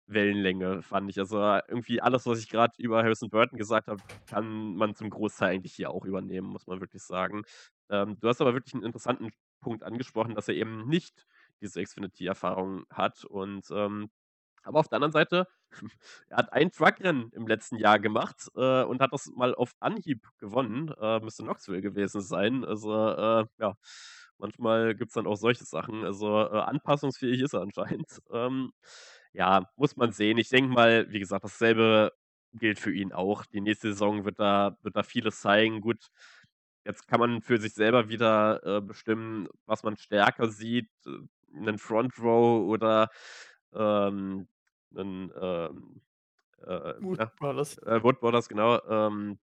Wellenlänge, 0.10 0.82
fand 0.82 1.10
ich. 1.10 1.20
Also 1.20 1.38
irgendwie 1.68 2.02
alles, 2.02 2.26
was 2.26 2.40
ich 2.40 2.50
gerade 2.50 2.74
über 2.78 3.04
Harrison 3.04 3.30
Burton 3.30 3.58
gesagt 3.58 3.88
habe, 3.88 4.02
kann 4.28 4.76
man 4.76 4.96
zum 4.96 5.10
Großteil 5.10 5.54
eigentlich 5.54 5.74
hier 5.74 5.92
auch 5.92 6.06
übernehmen, 6.06 6.48
muss 6.48 6.68
man 6.68 6.82
wirklich 6.82 7.04
sagen. 7.04 7.44
Ähm, 7.90 8.18
du 8.20 8.28
hast 8.28 8.42
aber 8.42 8.54
wirklich 8.54 8.74
einen 8.74 8.84
interessanten 8.84 9.32
Punkt 9.62 9.84
angesprochen, 9.84 10.36
dass 10.36 10.48
er 10.48 10.56
eben 10.56 10.88
nicht 10.88 11.26
diese 11.62 11.84
Xfinity-Erfahrung 11.84 12.86
hat. 12.90 13.26
Und 13.26 13.66
ähm, 13.72 14.10
aber 14.64 14.80
auf 14.80 14.88
der 14.88 14.98
anderen 14.98 15.12
Seite, 15.12 15.48
er 16.30 16.38
hat 16.38 16.54
ein 16.54 16.72
Truckrennen 16.72 17.32
im 17.34 17.48
letzten 17.48 17.78
Jahr 17.78 18.00
gemacht 18.00 18.50
äh, 18.56 18.84
und 18.84 19.02
hat 19.02 19.14
das 19.14 19.28
mal 19.36 19.56
auf 19.56 19.74
Anhieb 19.80 20.28
gewonnen. 20.38 20.94
Äh, 21.00 21.20
müsste 21.20 21.44
Knoxville 21.44 21.82
gewesen 21.82 22.22
sein. 22.22 22.66
Also 22.66 22.94
äh, 22.94 23.46
ja, 23.60 23.76
manchmal 24.38 24.96
gibt 24.96 25.10
es 25.10 25.14
dann 25.16 25.28
auch 25.28 25.38
solche 25.38 25.66
Sachen. 25.66 26.04
Also 26.04 26.40
äh, 26.40 26.60
anpassungsfähig 26.60 27.42
ist 27.42 27.54
er 27.54 27.62
anscheinend. 27.62 28.22
Ähm, 28.32 28.72
ja, 29.34 29.70
muss 29.76 29.96
man 29.98 30.12
sehen. 30.12 30.38
Ich 30.38 30.50
denke 30.50 30.74
mal, 30.74 31.12
wie 31.12 31.20
gesagt, 31.20 31.44
dasselbe 31.44 32.14
gilt 32.54 32.80
für 32.80 32.94
ihn 32.94 33.14
auch. 33.14 33.46
Die 33.46 33.62
nächste 33.62 33.92
Saison 33.92 34.26
wird 34.26 34.40
da, 34.40 34.78
wird 34.82 34.96
da 34.96 35.04
vieles 35.04 35.42
zeigen. 35.42 35.82
Gut, 35.82 36.10
jetzt 36.86 37.08
kann 37.08 37.20
man 37.20 37.42
für 37.42 37.60
sich 37.60 37.74
selber 37.74 38.10
wieder 38.10 38.64
äh, 38.66 38.82
bestimmen, 38.82 39.48
was 39.66 39.84
man 39.84 39.98
stärker 39.98 40.50
sieht. 40.50 40.90
Äh, 41.06 41.12
einen 41.56 41.80
Front 41.80 42.20
Row 42.20 42.68
oder 42.68 43.10
ähm, 43.74 44.48
einen 44.96 45.32
ähm, 45.40 46.02
äh, 46.66 46.94
Wood 47.00 47.36
Brothers. 47.38 47.78
Äh, 47.80 48.04
Wood 48.04 48.20
Brothers, 48.20 48.50
genau. 48.50 48.82
Ähm, 48.88 49.40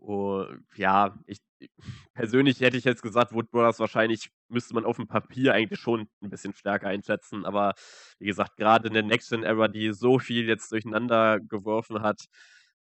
Oh, 0.00 0.44
ja, 0.76 1.16
ich 1.26 1.38
persönlich 2.14 2.60
hätte 2.60 2.76
ich 2.76 2.84
jetzt 2.84 3.02
gesagt, 3.02 3.32
Wood 3.32 3.50
Brothers 3.50 3.80
wahrscheinlich 3.80 4.30
müsste 4.48 4.74
man 4.74 4.84
auf 4.84 4.96
dem 4.96 5.08
Papier 5.08 5.54
eigentlich 5.54 5.80
schon 5.80 6.08
ein 6.22 6.30
bisschen 6.30 6.54
stärker 6.54 6.88
einschätzen, 6.88 7.44
aber 7.44 7.74
wie 8.18 8.26
gesagt, 8.26 8.56
gerade 8.56 8.88
in 8.88 8.94
der 8.94 9.02
Next-Gen-Era, 9.02 9.68
die 9.68 9.92
so 9.92 10.18
viel 10.18 10.46
jetzt 10.48 10.70
durcheinander 10.72 11.40
geworfen 11.40 12.00
hat, 12.02 12.26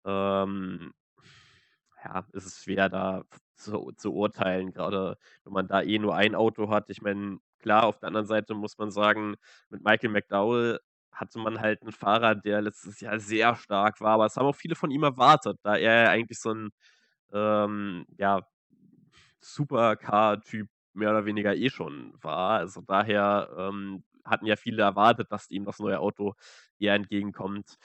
ähm, 0.05 0.93
ja, 2.03 2.25
ist 2.33 2.45
es 2.45 2.63
schwer, 2.63 2.89
da 2.89 3.23
zu, 3.55 3.91
zu 3.97 4.13
urteilen, 4.13 4.71
gerade 4.73 5.17
wenn 5.43 5.53
man 5.53 5.67
da 5.67 5.81
eh 5.81 5.99
nur 5.99 6.15
ein 6.15 6.35
Auto 6.35 6.69
hat. 6.69 6.89
Ich 6.89 7.01
meine, 7.01 7.39
klar, 7.59 7.85
auf 7.85 7.99
der 7.99 8.07
anderen 8.07 8.27
Seite 8.27 8.53
muss 8.53 8.77
man 8.77 8.91
sagen, 8.91 9.35
mit 9.69 9.83
Michael 9.83 10.09
McDowell 10.11 10.79
hatte 11.11 11.39
man 11.39 11.61
halt 11.61 11.81
einen 11.81 11.91
Fahrer, 11.93 12.35
der 12.35 12.61
letztes 12.61 12.99
Jahr 12.99 13.19
sehr 13.19 13.55
stark 13.55 14.01
war, 14.01 14.13
aber 14.15 14.25
es 14.25 14.35
haben 14.35 14.45
auch 14.47 14.55
viele 14.55 14.75
von 14.75 14.91
ihm 14.91 15.03
erwartet, 15.03 15.57
da 15.63 15.75
er 15.77 16.09
eigentlich 16.09 16.39
so 16.39 16.51
ein 16.53 16.69
ähm, 17.33 18.05
ja, 18.17 18.47
Supercar-Typ 19.39 20.69
mehr 20.93 21.11
oder 21.11 21.25
weniger 21.25 21.55
eh 21.55 21.69
schon 21.69 22.13
war. 22.21 22.59
Also 22.59 22.81
daher 22.81 23.49
ähm, 23.57 24.03
hatten 24.23 24.45
ja 24.45 24.55
viele 24.55 24.83
erwartet, 24.83 25.31
dass 25.31 25.49
ihm 25.51 25.65
das 25.65 25.79
neue 25.79 25.99
Auto 25.99 26.33
eher 26.79 26.95
entgegenkommt. 26.95 27.77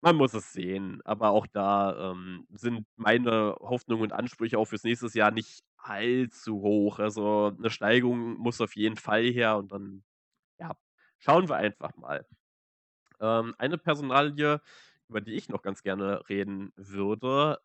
Man 0.00 0.16
muss 0.16 0.34
es 0.34 0.52
sehen, 0.52 1.00
aber 1.04 1.30
auch 1.30 1.46
da 1.46 2.12
ähm, 2.12 2.46
sind 2.50 2.86
meine 2.96 3.56
Hoffnungen 3.60 4.04
und 4.04 4.12
Ansprüche 4.12 4.58
auch 4.58 4.66
fürs 4.66 4.84
nächste 4.84 5.08
Jahr 5.18 5.30
nicht 5.32 5.62
allzu 5.78 6.60
hoch. 6.60 6.98
Also 6.98 7.52
eine 7.58 7.70
Steigung 7.70 8.34
muss 8.38 8.60
auf 8.60 8.76
jeden 8.76 8.96
Fall 8.96 9.24
her 9.24 9.56
und 9.56 9.72
dann, 9.72 10.04
ja, 10.60 10.72
schauen 11.18 11.48
wir 11.48 11.56
einfach 11.56 11.96
mal. 11.96 12.26
Ähm, 13.20 13.54
eine 13.58 13.78
Personalie, 13.78 14.60
über 15.08 15.20
die 15.20 15.34
ich 15.34 15.48
noch 15.48 15.62
ganz 15.62 15.82
gerne 15.82 16.28
reden 16.28 16.72
würde, 16.76 17.58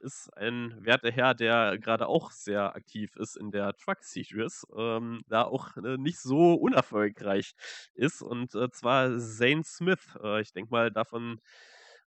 äh, 0.00 0.04
ist 0.04 0.28
ein 0.36 0.74
werter 0.84 1.10
Herr, 1.10 1.34
der 1.34 1.78
gerade 1.78 2.06
auch 2.08 2.30
sehr 2.32 2.74
aktiv 2.74 3.16
ist 3.16 3.36
in 3.36 3.50
der 3.50 3.74
Truck 3.76 3.98
Series, 4.02 4.66
ähm, 4.76 5.22
da 5.28 5.42
auch 5.44 5.76
äh, 5.76 5.96
nicht 5.98 6.18
so 6.20 6.54
unerfolgreich 6.54 7.52
ist, 7.94 8.22
und 8.22 8.54
äh, 8.54 8.70
zwar 8.70 9.18
Zane 9.18 9.62
Smith. 9.64 10.16
Äh, 10.22 10.40
ich 10.42 10.52
denke 10.52 10.70
mal, 10.70 10.90
davon 10.90 11.40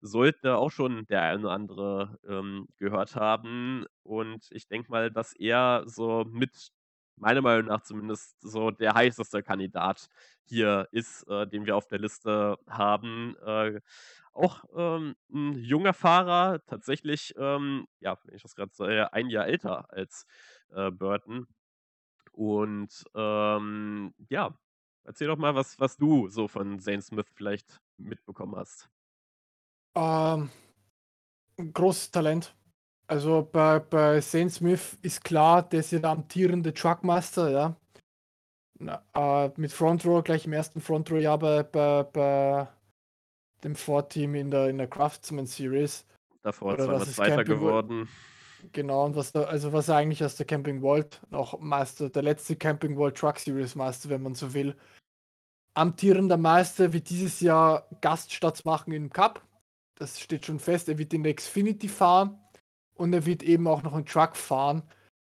sollte 0.01 0.57
auch 0.57 0.71
schon 0.71 1.05
der 1.07 1.21
eine 1.23 1.39
oder 1.41 1.51
andere 1.51 2.19
ähm, 2.27 2.67
gehört 2.77 3.15
haben. 3.15 3.85
Und 4.03 4.47
ich 4.51 4.67
denke 4.67 4.91
mal, 4.91 5.11
dass 5.11 5.33
er 5.33 5.83
so 5.85 6.25
mit 6.29 6.71
meiner 7.15 7.41
Meinung 7.41 7.67
nach 7.67 7.81
zumindest 7.83 8.41
so 8.41 8.71
der 8.71 8.93
heißeste 8.95 9.43
Kandidat 9.43 10.07
hier 10.45 10.87
ist, 10.91 11.23
äh, 11.29 11.47
den 11.47 11.65
wir 11.65 11.75
auf 11.77 11.87
der 11.87 11.99
Liste 11.99 12.57
haben. 12.67 13.35
Äh, 13.45 13.81
auch 14.33 14.63
ähm, 14.75 15.15
'n 15.31 15.53
junger 15.55 15.93
Fahrer, 15.93 16.65
tatsächlich, 16.65 17.33
ähm, 17.37 17.87
ja, 17.99 18.17
wenn 18.23 18.35
ich 18.35 18.41
das 18.43 18.55
gerade 18.55 18.73
sehe, 18.73 19.13
ein 19.13 19.29
Jahr 19.29 19.47
älter 19.47 19.91
als, 19.91 20.25
äh, 20.71 20.91
Burton. 20.91 21.47
Und, 22.31 23.05
ähm, 23.15 24.13
ja, 24.29 24.57
erzähl 25.03 25.27
doch 25.27 25.37
mal, 25.37 25.55
was 25.55 25.79
was 25.79 25.97
du 25.97 26.29
so 26.29 26.47
von 26.47 26.79
Zane 26.79 27.01
Smith 27.01 27.27
vielleicht 27.35 27.79
mitbekommen 27.97 28.55
hast. 28.55 28.89
Ähm, 29.95 30.49
großes 31.73 32.11
Talent. 32.11 32.55
Also, 33.07 33.47
bei 33.51 33.79
bei 33.79 34.21
Zane 34.21 34.49
Smith 34.49 34.97
ist 35.01 35.23
klar, 35.23 35.63
der 35.63 35.81
ist 35.81 35.91
ja 35.91 35.99
der 35.99 36.11
amtierende 36.11 36.73
Truckmaster, 36.73 37.49
ja. 37.49 37.75
Na, 38.79 39.03
äh, 39.13 39.51
mit 39.57 39.71
Front 39.71 40.05
Row 40.05 40.23
gleich 40.23 40.45
im 40.45 40.53
ersten 40.53 40.81
Front 40.81 41.11
Row 41.11 41.19
Jahr 41.19 41.37
bei 41.37 41.63
bei 41.63 42.03
bei 42.03 42.67
dem 43.63 43.75
Ford-Team 43.75 44.35
in 44.35 44.51
der, 44.51 44.69
in 44.69 44.77
der 44.77 44.87
Craftsman 44.87 45.45
Series. 45.45 46.05
Davor 46.41 46.73
Oder 46.73 46.85
zweimal 46.85 47.07
Zweiter 47.07 47.43
geworden. 47.43 48.09
Genau, 48.71 49.05
und 49.05 49.15
was 49.15 49.31
da, 49.31 49.43
also 49.43 49.73
was 49.73 49.89
er 49.89 49.97
eigentlich 49.97 50.23
aus 50.23 50.35
der 50.35 50.45
Camping 50.45 50.81
World 50.81 51.21
noch 51.29 51.59
Meister, 51.59 52.09
der 52.09 52.23
letzte 52.23 52.55
Camping 52.55 52.95
World 52.97 53.15
Truck 53.15 53.39
Series 53.39 53.75
Meister, 53.75 54.09
wenn 54.09 54.21
man 54.21 54.35
so 54.35 54.53
will. 54.53 54.75
Amtierender 55.75 56.37
Meister 56.37 56.93
wird 56.93 57.09
dieses 57.09 57.39
Jahr 57.39 57.87
Gaststarts 58.01 58.63
machen 58.63 58.93
im 58.93 59.09
Cup. 59.09 59.41
Das 59.95 60.19
steht 60.19 60.45
schon 60.45 60.59
fest. 60.59 60.87
Er 60.87 60.97
wird 60.97 61.13
in 61.13 61.23
der 61.23 61.33
Xfinity 61.33 61.87
fahren 61.87 62.39
und 62.95 63.13
er 63.13 63.25
wird 63.25 63.43
eben 63.43 63.67
auch 63.67 63.83
noch 63.83 63.93
einen 63.93 64.05
Truck 64.05 64.35
fahren. 64.35 64.83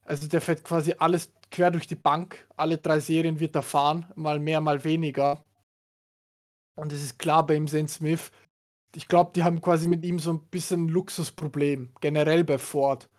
Also 0.04 0.28
der 0.28 0.42
fährt 0.42 0.64
quasi 0.64 0.96
alles 1.00 1.32
quer 1.52 1.72
durch 1.72 1.88
die 1.88 1.96
Bank. 1.96 2.48
Alle 2.56 2.78
drei 2.78 3.00
Serien 3.00 3.40
wird 3.40 3.56
er 3.56 3.64
fahren, 3.64 4.06
mal 4.16 4.40
mehr, 4.40 4.62
mal 4.62 4.84
weniger. 4.84 5.44
Und 6.76 6.92
es 6.92 7.02
ist 7.04 7.20
klar 7.20 7.46
bei 7.46 7.56
ihm, 7.56 7.68
Zane 7.68 7.88
Smith, 7.88 8.32
ich 8.96 9.08
glaube, 9.08 9.32
die 9.36 9.44
haben 9.44 9.62
quasi 9.62 9.88
mit 9.88 10.04
ihm 10.04 10.20
so 10.20 10.32
ein 10.32 10.42
bisschen 10.48 10.86
ein 10.86 10.90
Luxusproblem, 10.90 11.94
generell 12.02 12.44
bei 12.44 12.58
Ford. 12.58 13.10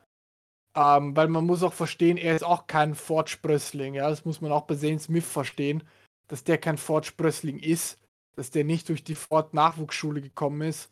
Ähm, 0.74 1.16
weil 1.16 1.28
man 1.28 1.46
muss 1.46 1.62
auch 1.62 1.72
verstehen, 1.72 2.18
er 2.18 2.36
ist 2.36 2.44
auch 2.44 2.66
kein 2.66 2.94
Ford-Sprössling. 2.94 3.94
Ja? 3.94 4.10
Das 4.10 4.24
muss 4.24 4.40
man 4.40 4.52
auch 4.52 4.66
bei 4.66 4.74
Zane 4.74 5.00
Smith 5.00 5.26
verstehen, 5.26 5.82
dass 6.28 6.44
der 6.44 6.58
kein 6.58 6.76
Ford-Sprössling 6.76 7.58
ist, 7.58 7.98
dass 8.36 8.50
der 8.50 8.64
nicht 8.64 8.88
durch 8.88 9.04
die 9.04 9.14
Ford-Nachwuchsschule 9.14 10.20
gekommen 10.20 10.62
ist, 10.62 10.90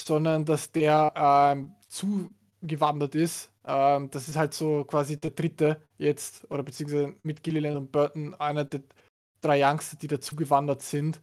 sondern 0.00 0.44
dass 0.44 0.72
der 0.72 1.12
ähm, 1.14 1.74
zugewandert 2.60 3.14
ist. 3.14 3.50
Ähm, 3.64 4.10
das 4.10 4.28
ist 4.28 4.36
halt 4.36 4.54
so 4.54 4.84
quasi 4.84 5.18
der 5.20 5.32
dritte 5.32 5.80
jetzt, 5.98 6.50
oder 6.50 6.62
beziehungsweise 6.62 7.14
mit 7.22 7.42
Gilliland 7.42 7.76
und 7.76 7.92
Burton 7.92 8.34
einer 8.34 8.64
der 8.64 8.82
drei 9.40 9.64
Youngster, 9.64 9.96
die 9.96 10.08
dazugewandert 10.08 10.82
sind. 10.82 11.20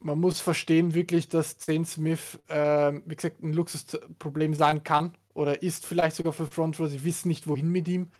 Man 0.00 0.20
muss 0.20 0.40
verstehen 0.40 0.94
wirklich, 0.94 1.28
dass 1.28 1.58
Zane 1.58 1.84
Smith, 1.86 2.38
äh, 2.48 2.92
wie 3.06 3.16
gesagt, 3.16 3.42
ein 3.42 3.52
Luxusproblem 3.52 4.54
sein 4.54 4.82
kann 4.84 5.16
oder 5.34 5.62
ist 5.62 5.86
vielleicht 5.86 6.16
sogar 6.16 6.32
für 6.32 6.46
Front 6.46 6.78
Row. 6.78 6.88
Sie 6.88 7.04
wissen 7.04 7.28
nicht, 7.28 7.48
wohin 7.48 7.70
mit 7.70 7.88
ihm. 7.88 8.10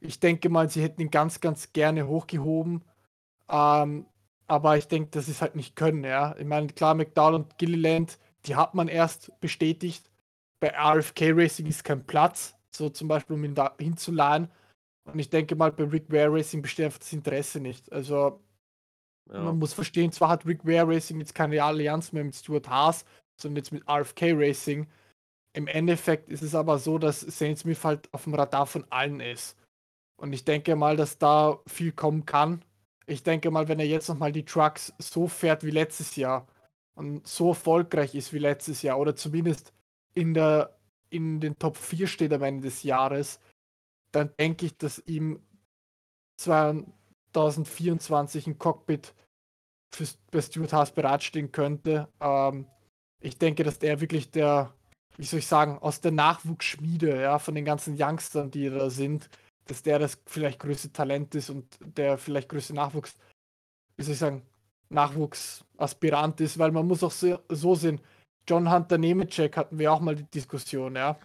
Ich 0.00 0.20
denke 0.20 0.48
mal, 0.48 0.68
sie 0.68 0.82
hätten 0.82 1.00
ihn 1.00 1.10
ganz, 1.10 1.40
ganz 1.40 1.72
gerne 1.72 2.06
hochgehoben. 2.08 2.82
Ähm, 3.48 4.06
aber 4.48 4.76
ich 4.78 4.88
denke, 4.88 5.22
sie 5.22 5.30
es 5.32 5.42
halt 5.42 5.56
nicht 5.56 5.76
können, 5.76 6.04
ja. 6.04 6.36
Ich 6.38 6.46
meine, 6.46 6.68
klar, 6.68 6.94
McDowell 6.94 7.34
und 7.36 7.58
Gilliland, 7.58 8.18
die 8.46 8.56
hat 8.56 8.74
man 8.74 8.88
erst 8.88 9.32
bestätigt. 9.40 10.10
Bei 10.62 10.72
RFK 10.78 11.32
Racing 11.32 11.66
ist 11.66 11.82
kein 11.82 12.06
Platz, 12.06 12.54
so 12.70 12.88
zum 12.88 13.08
Beispiel, 13.08 13.34
um 13.34 13.42
ihn 13.42 13.56
da 13.56 13.74
hinzuladen. 13.80 14.48
Und 15.02 15.18
ich 15.18 15.28
denke 15.28 15.56
mal, 15.56 15.72
bei 15.72 15.82
Rick 15.82 16.04
Ware 16.08 16.32
Racing 16.32 16.62
besteht 16.62 16.84
einfach 16.84 17.00
das 17.00 17.12
Interesse 17.12 17.58
nicht. 17.58 17.90
Also, 17.90 18.40
ja. 19.28 19.42
man 19.42 19.58
muss 19.58 19.72
verstehen, 19.72 20.12
zwar 20.12 20.28
hat 20.28 20.46
Rick 20.46 20.64
Ware 20.64 20.86
Racing 20.86 21.18
jetzt 21.18 21.34
keine 21.34 21.60
Allianz 21.60 22.12
mehr 22.12 22.22
mit 22.22 22.36
Stuart 22.36 22.68
Haas, 22.68 23.04
sondern 23.36 23.56
jetzt 23.56 23.72
mit 23.72 23.82
RFK 23.88 24.34
Racing. 24.34 24.86
Im 25.52 25.66
Endeffekt 25.66 26.28
ist 26.28 26.42
es 26.42 26.54
aber 26.54 26.78
so, 26.78 26.96
dass 26.96 27.22
Saint 27.22 27.58
Smith 27.58 27.82
halt 27.82 28.08
auf 28.14 28.22
dem 28.22 28.34
Radar 28.34 28.66
von 28.66 28.86
allen 28.88 29.18
ist. 29.18 29.56
Und 30.16 30.32
ich 30.32 30.44
denke 30.44 30.76
mal, 30.76 30.96
dass 30.96 31.18
da 31.18 31.58
viel 31.66 31.90
kommen 31.90 32.24
kann. 32.24 32.64
Ich 33.06 33.24
denke 33.24 33.50
mal, 33.50 33.66
wenn 33.66 33.80
er 33.80 33.86
jetzt 33.86 34.08
nochmal 34.08 34.30
die 34.30 34.44
Trucks 34.44 34.94
so 35.00 35.26
fährt 35.26 35.64
wie 35.64 35.72
letztes 35.72 36.14
Jahr 36.14 36.46
und 36.94 37.26
so 37.26 37.48
erfolgreich 37.48 38.14
ist 38.14 38.32
wie 38.32 38.38
letztes 38.38 38.82
Jahr 38.82 39.00
oder 39.00 39.16
zumindest 39.16 39.72
in, 40.14 40.34
der, 40.34 40.76
in 41.10 41.40
den 41.40 41.58
Top 41.58 41.76
4 41.76 42.06
steht 42.06 42.32
am 42.32 42.42
Ende 42.42 42.64
des 42.64 42.82
Jahres, 42.82 43.40
dann 44.12 44.30
denke 44.38 44.66
ich, 44.66 44.76
dass 44.76 44.98
ihm 45.06 45.40
2024 46.38 48.46
ein 48.46 48.58
Cockpit 48.58 49.14
für, 49.94 50.06
bei 50.30 50.42
Stuart 50.42 50.72
Haas 50.72 50.92
bereitstehen 50.92 51.52
könnte. 51.52 52.08
Ähm, 52.20 52.66
ich 53.20 53.38
denke, 53.38 53.64
dass 53.64 53.78
der 53.78 54.00
wirklich 54.00 54.30
der 54.30 54.74
wie 55.16 55.24
soll 55.24 55.40
ich 55.40 55.46
sagen, 55.46 55.78
aus 55.78 56.00
der 56.00 56.12
Nachwuchsschmiede, 56.12 57.20
ja, 57.20 57.38
von 57.38 57.54
den 57.54 57.64
ganzen 57.64 57.96
Youngstern, 57.98 58.50
die 58.50 58.70
da 58.70 58.90
sind, 58.90 59.28
dass 59.66 59.82
der 59.82 59.98
das 59.98 60.18
vielleicht 60.26 60.58
größte 60.58 60.92
Talent 60.92 61.34
ist 61.34 61.50
und 61.50 61.78
der 61.80 62.18
vielleicht 62.18 62.48
größte 62.48 62.74
Nachwuchs, 62.74 63.16
wie 63.96 64.02
soll 64.02 64.14
ich 64.14 64.18
sagen, 64.18 64.42
Nachwuchsaspirant 64.88 66.40
ist, 66.40 66.58
weil 66.58 66.72
man 66.72 66.86
muss 66.86 67.02
auch 67.02 67.12
so, 67.12 67.38
so 67.48 67.74
sehen, 67.74 68.00
John 68.48 68.70
Hunter 68.70 68.98
Nemecek 68.98 69.56
hatten 69.56 69.78
wir 69.78 69.92
auch 69.92 70.00
mal 70.00 70.14
die 70.16 70.24
Diskussion, 70.24 70.96
ja. 70.96 71.18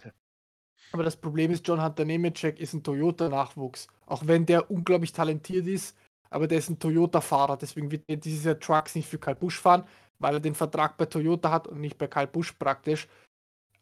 Aber 0.92 1.02
das 1.02 1.16
Problem 1.16 1.50
ist, 1.50 1.66
John 1.66 1.82
Hunter 1.82 2.04
Nemecek 2.04 2.58
ist 2.60 2.72
ein 2.72 2.82
Toyota-Nachwuchs. 2.82 3.88
Auch 4.06 4.26
wenn 4.26 4.46
der 4.46 4.70
unglaublich 4.70 5.12
talentiert 5.12 5.66
ist, 5.66 5.96
aber 6.30 6.46
der 6.46 6.58
ist 6.58 6.70
ein 6.70 6.78
Toyota-Fahrer. 6.78 7.56
Deswegen 7.56 7.90
wird 7.90 8.04
er 8.06 8.16
diese 8.16 8.58
Trucks 8.58 8.94
nicht 8.94 9.08
für 9.08 9.18
Kyle 9.18 9.36
Busch 9.36 9.60
fahren, 9.60 9.84
weil 10.18 10.34
er 10.34 10.40
den 10.40 10.54
Vertrag 10.54 10.96
bei 10.96 11.06
Toyota 11.06 11.50
hat 11.50 11.68
und 11.68 11.80
nicht 11.80 11.98
bei 11.98 12.06
Kyle 12.06 12.26
Busch 12.26 12.52
praktisch. 12.52 13.08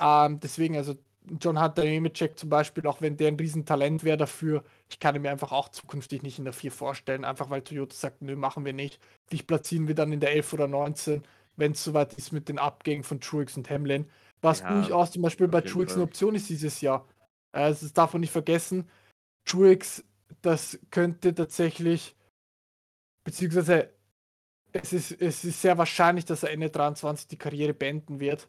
Ähm, 0.00 0.40
deswegen, 0.40 0.76
also 0.76 0.94
John 1.40 1.60
Hunter 1.60 1.84
Nemecek 1.84 2.38
zum 2.38 2.50
Beispiel, 2.50 2.86
auch 2.86 3.00
wenn 3.00 3.16
der 3.16 3.28
ein 3.28 3.36
Riesentalent 3.36 4.04
wäre 4.04 4.16
dafür, 4.16 4.62
ich 4.88 5.00
kann 5.00 5.16
ihn 5.16 5.22
mir 5.22 5.30
einfach 5.30 5.52
auch 5.52 5.68
zukünftig 5.70 6.22
nicht 6.22 6.38
in 6.38 6.44
der 6.44 6.52
4 6.52 6.70
vorstellen, 6.70 7.24
einfach 7.24 7.50
weil 7.50 7.62
Toyota 7.62 7.94
sagt, 7.94 8.22
nö, 8.22 8.36
machen 8.36 8.64
wir 8.64 8.72
nicht. 8.72 9.00
Dich 9.32 9.46
platzieren 9.46 9.88
wir 9.88 9.94
dann 9.94 10.12
in 10.12 10.20
der 10.20 10.32
11 10.32 10.52
oder 10.52 10.68
19, 10.68 11.22
wenn 11.56 11.72
es 11.72 11.84
soweit 11.84 12.14
ist 12.14 12.32
mit 12.32 12.48
den 12.48 12.58
Abgängen 12.58 13.02
von 13.02 13.20
Truex 13.20 13.56
und 13.56 13.68
Hamlin. 13.70 14.08
Was 14.40 14.60
ja, 14.60 14.72
durchaus 14.72 15.12
zum 15.12 15.22
Beispiel 15.22 15.48
bei 15.48 15.62
Truex 15.62 15.94
eine 15.94 16.02
Option 16.02 16.34
ist 16.34 16.48
dieses 16.48 16.80
Jahr. 16.80 17.06
Also 17.52 17.86
das 17.86 17.94
darf 17.94 18.12
man 18.12 18.20
nicht 18.20 18.32
vergessen. 18.32 18.88
Truex, 19.44 20.04
das 20.42 20.78
könnte 20.90 21.34
tatsächlich, 21.34 22.14
beziehungsweise 23.24 23.94
es 24.72 24.92
ist, 24.92 25.12
es 25.22 25.44
ist 25.44 25.62
sehr 25.62 25.78
wahrscheinlich, 25.78 26.26
dass 26.26 26.42
er 26.42 26.50
Ende 26.50 26.70
23 26.70 27.28
die 27.28 27.38
Karriere 27.38 27.72
beenden 27.72 28.20
wird. 28.20 28.48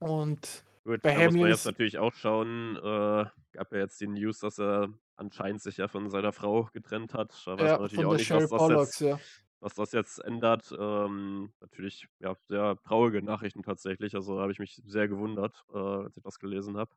Und 0.00 0.64
Gut, 0.84 1.02
bei 1.02 1.14
da 1.14 1.24
muss 1.26 1.34
man 1.34 1.48
jetzt 1.48 1.66
natürlich 1.66 1.98
auch 1.98 2.12
schauen. 2.14 2.76
Äh, 2.76 3.24
gab 3.52 3.72
ja 3.72 3.78
jetzt 3.78 4.00
die 4.00 4.08
News, 4.08 4.40
dass 4.40 4.58
er 4.58 4.88
anscheinend 5.16 5.62
sich 5.62 5.76
ja 5.76 5.86
von 5.86 6.10
seiner 6.10 6.32
Frau 6.32 6.68
getrennt 6.72 7.14
hat. 7.14 7.30
Da 7.46 7.52
weiß 7.52 7.60
ja, 7.60 7.72
man 7.74 7.82
natürlich 7.82 8.04
auch 8.04 8.16
nicht, 8.16 8.30
was 8.30 8.50
das, 8.50 8.50
Pollocks, 8.50 9.00
jetzt, 9.00 9.10
ja. 9.10 9.20
Was 9.62 9.74
das 9.74 9.92
jetzt 9.92 10.18
ändert. 10.24 10.74
Ähm, 10.78 11.54
natürlich, 11.60 12.08
ja, 12.20 12.36
sehr 12.48 12.76
traurige 12.84 13.22
Nachrichten 13.22 13.62
tatsächlich. 13.64 14.14
Also 14.16 14.40
habe 14.40 14.52
ich 14.52 14.58
mich 14.60 14.76
sehr 14.84 15.08
gewundert, 15.08 15.64
äh, 15.74 15.78
als 15.78 16.16
ich 16.16 16.22
das 16.24 16.38
gelesen 16.40 16.76
habe. 16.78 16.92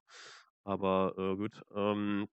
Aber 0.66 1.14
äh, 1.18 1.36
gut. 1.38 1.64
Ähm, 1.76 2.28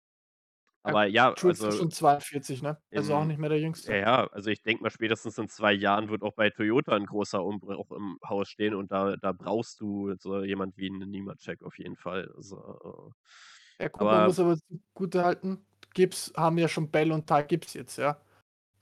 aber 0.82 1.06
ja, 1.06 1.36
ist 1.42 1.70
also 1.70 1.72
schon 1.72 1.90
42, 1.90 2.62
ne? 2.62 2.80
Also 2.94 3.14
auch 3.14 3.24
in 3.24 3.26
nicht 3.26 3.38
mehr 3.38 3.48
der 3.50 3.60
Jüngste. 3.60 3.88
ja, 3.88 3.96
ja, 3.96 4.26
also 4.28 4.50
ich 4.50 4.62
denke 4.62 4.82
mal, 4.84 4.90
spätestens 4.90 5.38
in 5.38 5.48
2 5.48 5.72
Jahren 5.72 6.08
wird 6.10 6.22
auch 6.22 6.34
bei 6.34 6.50
Toyota 6.50 6.94
ein 6.96 7.06
großer 7.06 7.44
Umbruch 7.44 7.90
im 7.92 8.18
Haus 8.28 8.48
stehen 8.48 8.74
und 8.74 8.92
da 8.92 9.16
da 9.16 9.32
brauchst 9.32 9.80
du 9.80 10.14
so 10.18 10.42
jemand 10.44 10.76
wie 10.78 10.88
'n 10.88 10.98
Nemecek 11.10 11.62
auf 11.64 11.78
jeden 11.78 11.96
Fall. 11.96 12.32
Also, 12.36 13.12
äh 13.12 13.12
Ja 13.80 13.88
gut, 13.88 14.10
man 14.10 14.22
aber 14.22 14.24
muss 14.24 14.38
aber 14.38 14.56
zugutehalten, 14.56 15.66
Gibbs 15.94 16.32
haben 16.36 16.58
ja 16.58 16.68
schon 16.68 16.90
Bell 16.90 17.12
und 17.12 17.26
Ty 17.26 17.42
Gibbs 17.44 17.74
jetzt, 17.74 17.96
ja. 17.98 18.20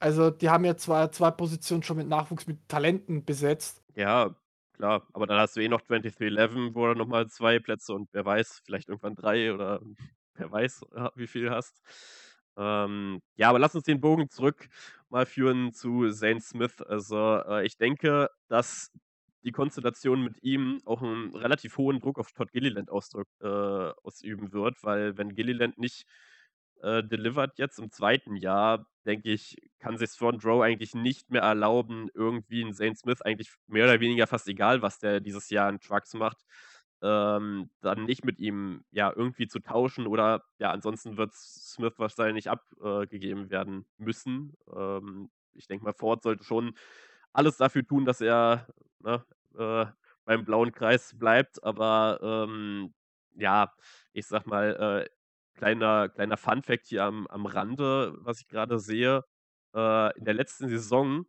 Also, 0.01 0.31
die 0.31 0.49
haben 0.49 0.65
ja 0.65 0.77
zwei 0.77 1.09
zwei 1.09 1.31
Positionen 1.31 1.83
schon 1.83 1.99
mit 1.99 2.09
Nachwuchs 2.09 2.47
mit 2.47 2.67
Talenten 2.69 3.25
besetzt. 3.25 3.83
Ja, 3.95 4.35
klar, 4.73 5.07
aber 5.13 5.27
dann 5.27 5.39
hast 5.39 5.57
du 5.57 5.61
eh 5.61 5.69
noch 5.69 5.83
23XI, 5.83 6.75
wo 6.75 6.87
du 6.87 6.95
noch 6.95 7.07
mal 7.07 7.29
2 7.29 7.59
Plätze 7.59 7.93
und 7.95 8.09
wer 8.13 8.25
weiß, 8.25 8.63
vielleicht 8.65 8.89
irgendwann 8.89 9.15
3 9.15 9.53
oder 9.53 9.81
wer 10.35 10.51
weiß, 10.51 10.83
wie 11.17 11.27
viel 11.27 11.51
hast. 11.51 11.83
Ähm, 12.57 13.21
ja, 13.37 13.49
aber 13.51 13.59
lass 13.59 13.75
uns 13.75 13.85
den 13.85 14.01
Bogen 14.01 14.29
zurück 14.31 14.69
mal 15.09 15.27
führen 15.27 15.73
zu 15.73 16.09
Zane 16.11 16.41
Smith. 16.41 16.81
Also, 16.83 17.43
äh, 17.47 17.67
ich 17.67 17.77
denke, 17.77 18.31
dass 18.49 18.93
die 19.45 19.53
Konstellation 19.53 20.23
mit 20.23 20.43
ihm 20.43 20.81
auch 20.85 21.03
einen 21.03 21.35
relativ 21.35 21.77
hohen 21.79 22.01
Druck 22.01 22.19
auf 22.19 22.33
Todd 22.33 22.53
Gilliland 22.53 22.91
ausdrück 22.91 23.29
äh, 23.41 23.47
ausüben 23.47 24.53
wird, 24.53 24.83
weil 24.83 25.17
wenn 25.19 25.35
Gilliland 25.35 25.79
nicht, 25.79 26.05
äh, 26.83 27.03
delivered 27.05 27.59
jetzt 27.59 27.79
im 27.79 27.91
zweiten 27.91 28.37
Jahr, 28.37 28.87
denke 29.07 29.31
ich, 29.31 29.57
kann 29.79 29.99
Front 29.99 30.45
Row 30.45 30.63
eigentlich 30.63 30.95
nicht 30.95 31.31
mehr 31.31 31.43
erlauben, 31.43 32.09
irgendwie 32.15 32.63
'n 32.63 32.75
Zane 32.75 32.97
Smith 32.97 33.23
eigentlich 33.23 33.53
mehr 33.67 33.85
oder 33.87 34.01
weniger 34.01 34.27
fast 34.27 34.49
egal, 34.49 34.83
was 34.83 34.99
der 34.99 35.21
dieses 35.21 35.51
Jahr 35.51 35.69
in 35.71 35.81
Trucks 35.81 36.15
macht, 36.15 36.39
ähm, 37.03 37.71
dann 37.81 38.05
nicht 38.05 38.25
mit 38.25 38.39
ihm, 38.39 38.85
ja, 38.91 39.13
irgendwie 39.15 39.49
zu 39.49 39.61
tauschen 39.61 40.07
oder 40.07 40.45
ja, 40.59 40.71
ansonsten 40.71 41.17
wird 41.17 41.33
Smith 41.35 41.95
wahrscheinlich 41.99 42.51
abgegeben 42.51 43.47
äh, 43.47 43.51
werden 43.51 43.87
müssen. 43.99 44.55
Ähm, 44.75 45.31
ich 45.55 45.67
denke 45.67 45.85
mal, 45.85 45.95
Ford 45.95 46.23
sollte 46.23 46.45
schon 46.45 46.75
alles 47.33 47.57
dafür 47.57 47.87
tun, 47.87 48.05
dass 48.05 48.21
er, 48.21 48.69
ne, 49.01 49.25
äh, 49.57 49.87
beim 50.25 50.45
blauen 50.45 50.73
Kreis 50.73 51.17
bleibt, 51.19 51.63
aber, 51.65 52.21
ähm, 52.23 52.95
ja, 53.35 53.73
ich 54.13 54.27
sag 54.27 54.47
mal, 54.47 55.07
äh, 55.07 55.11
kleiner 55.61 56.09
kleiner 56.09 56.37
Funfact 56.37 56.87
hier 56.87 57.05
am 57.05 57.27
am 57.29 57.47
Rande, 57.47 58.15
was 58.21 58.41
ich 58.41 58.49
gerade 58.49 58.79
sehe. 58.81 59.25
Äh, 59.75 60.19
in 60.19 60.25
der 60.25 60.35
letzten 60.35 60.69
Saison 60.69 61.27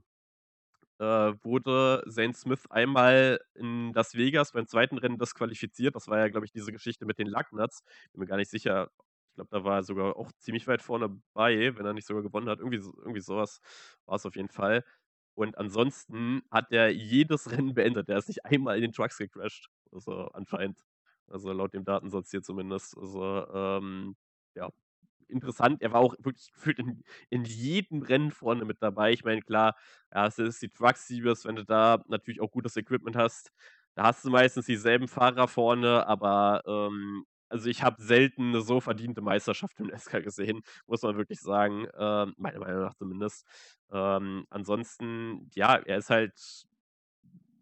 äh, 1.00 1.34
wurde 1.44 2.04
Zane 2.10 2.34
Smith 2.34 2.68
einmal 2.70 3.40
in 3.56 3.94
Las 3.94 4.16
Vegas 4.16 4.52
beim 4.54 4.68
zweiten 4.68 4.98
Rennen 4.98 5.18
disqualifiziert. 5.18 5.96
Das 5.96 6.08
war 6.08 6.20
ja, 6.20 6.30
glaube 6.30 6.46
ich, 6.46 6.52
diese 6.52 6.72
Geschichte 6.72 7.06
mit 7.06 7.20
den 7.20 7.28
Lucknuts. 7.28 7.84
Bin 8.14 8.22
mir 8.22 8.28
gar 8.28 8.38
nicht 8.38 8.52
sicher. 8.52 8.90
Ich 9.32 9.36
glaube, 9.36 9.50
da 9.52 9.64
war 9.64 9.78
er 9.78 9.84
sogar 9.84 10.18
auch 10.18 10.32
ziemlich 10.40 10.68
weit 10.68 10.82
vorne 10.82 11.10
bei, 11.34 11.76
wenn 11.78 11.86
er 11.86 11.94
nicht 11.94 12.08
sogar 12.08 12.24
gewonnen 12.24 12.50
hat. 12.50 12.60
Irgendwie, 12.60 12.78
irgendwie 12.78 13.22
sowas 13.22 13.62
war 14.06 14.16
es 14.18 14.26
auf 14.26 14.36
jeden 14.36 14.50
Fall. 14.50 14.84
Und 15.36 15.58
ansonsten 15.58 16.44
hat 16.52 16.72
er 16.72 16.92
jedes 16.92 17.52
Rennen 17.52 17.74
beendet. 17.74 18.10
Er 18.10 18.18
ist 18.18 18.28
nicht 18.28 18.46
einmal 18.46 18.76
in 18.78 18.84
den 18.84 18.92
Trucks 18.94 19.18
gecrashed. 19.18 19.70
Also 19.92 20.28
anscheinend. 20.34 20.80
Also 21.28 21.52
laut 21.54 21.74
dem 21.74 21.86
Datensatz 21.86 22.32
hier 22.32 22.42
zumindest. 22.44 22.98
Also, 22.98 23.48
ähm, 23.54 24.16
ja, 24.56 24.70
interessant. 25.30 25.82
Er 25.82 25.94
war 25.94 26.02
auch 26.02 26.16
wirklich 26.20 26.52
gefühlt 26.54 26.80
in, 26.80 27.04
in 27.30 27.46
jedem 27.46 28.02
Rennen 28.04 28.32
vorne 28.32 28.66
mit 28.66 28.82
dabei. 28.82 29.12
Ich 29.14 29.24
meine, 29.24 29.42
klar, 29.42 29.76
ja, 30.14 30.28
es 30.28 30.40
ist 30.40 30.62
die 30.62 30.70
Truck 30.70 30.98
Series, 30.98 31.46
wenn 31.46 31.56
du 31.56 31.66
da 31.66 32.04
natürlich 32.08 32.42
auch 32.42 32.52
gutes 32.52 32.76
Equipment 32.78 33.16
hast. 33.16 33.52
Da 33.96 34.04
hast 34.04 34.26
du 34.26 34.30
meistens 34.30 34.66
dieselben 34.66 35.08
Fahrer 35.08 35.48
vorne, 35.48 36.08
aber 36.08 36.62
ähm, 36.66 37.26
also 37.50 37.70
ich 37.70 37.84
habe 37.84 38.02
selten 38.02 38.52
'ne 38.52 38.62
so 38.62 38.80
verdiente 38.80 39.22
Meisterschaft 39.22 39.80
im 39.82 39.88
NASCAR 39.88 40.22
gesehen, 40.22 40.62
muss 40.88 41.02
man 41.02 41.18
wirklich 41.18 41.42
sagen, 41.42 41.88
ähm, 41.98 42.34
meiner 42.38 42.60
Meinung 42.60 42.82
nach 42.84 42.94
zumindest. 42.96 43.46
Ähm, 43.92 44.46
ansonsten, 44.50 45.50
ja, 45.56 45.76
er 45.76 45.98
ist 45.98 46.10
halt 46.10 46.34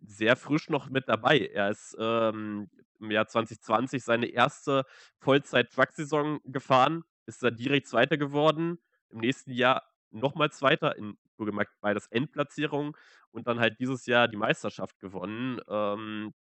sehr 0.05 0.36
frisch 0.36 0.70
noch 0.70 0.89
mit 0.89 1.07
dabei. 1.07 1.39
Er 1.39 1.70
ist, 1.70 1.95
ähm, 1.99 2.70
im 3.00 3.12
Jahr 3.12 3.28
2020 3.28 4.04
seine 4.04 4.28
erste 4.28 4.86
Vollzeit-Trucksaison 5.20 6.39
gefahren, 6.45 7.04
ist 7.26 7.43
dann 7.43 7.56
direkt 7.56 7.88
Zweiter 7.88 8.18
geworden. 8.18 8.80
Im 9.10 9.20
nächsten 9.20 9.52
Jahr 9.52 9.84
noch 10.12 10.36
mal 10.36 10.52
Zweiter, 10.52 10.95
in 10.97 11.18
wohlgemerkt 11.38 11.72
beides 11.82 12.08
Endplatzierungen 12.08 12.93
und 13.32 13.47
dann 13.47 13.60
halt 13.60 13.80
dieses 13.80 14.06
Jahr 14.06 14.28
die 14.28 14.38
Meisterschaft 14.38 15.00
gewonnen. 15.00 15.60
Ähm, 15.70 16.34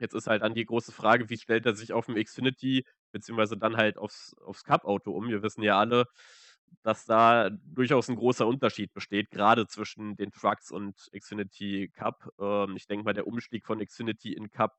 jetzt 0.00 0.14
ist 0.14 0.26
halt 0.28 0.42
dann 0.42 0.54
die 0.54 0.64
große 0.66 0.92
Frage, 0.92 1.30
wie 1.30 1.36
stellt 1.38 1.66
er 1.66 1.74
sich 1.74 1.92
auf 1.92 2.06
dem 2.06 2.16
Xfinity 2.16 2.84
beziehungsweise 3.12 3.56
dann 3.58 3.76
halt 3.76 3.98
aufs 3.98 4.34
aufs 4.44 4.64
Cup-Auto 4.64 5.12
um? 5.12 5.28
Wir 5.28 5.42
wissen 5.42 5.62
ja 5.62 5.78
alle, 5.78 6.06
dass 6.82 7.04
da 7.06 7.50
durchaus 7.50 8.08
'n 8.08 8.16
großer 8.16 8.46
Unterschied 8.46 8.92
besteht, 8.94 9.30
grade 9.30 9.66
zwischen 9.66 10.16
den 10.16 10.30
Trucks 10.32 10.70
und 10.70 11.10
Xfinity 11.16 11.90
Cup. 11.94 12.30
Ähm, 12.40 12.76
ich 12.76 12.86
denke 12.86 13.04
mal, 13.04 13.12
der 13.14 13.26
Umstieg 13.26 13.66
von 13.66 13.84
Xfinity 13.84 14.32
in 14.34 14.50
Cup 14.50 14.76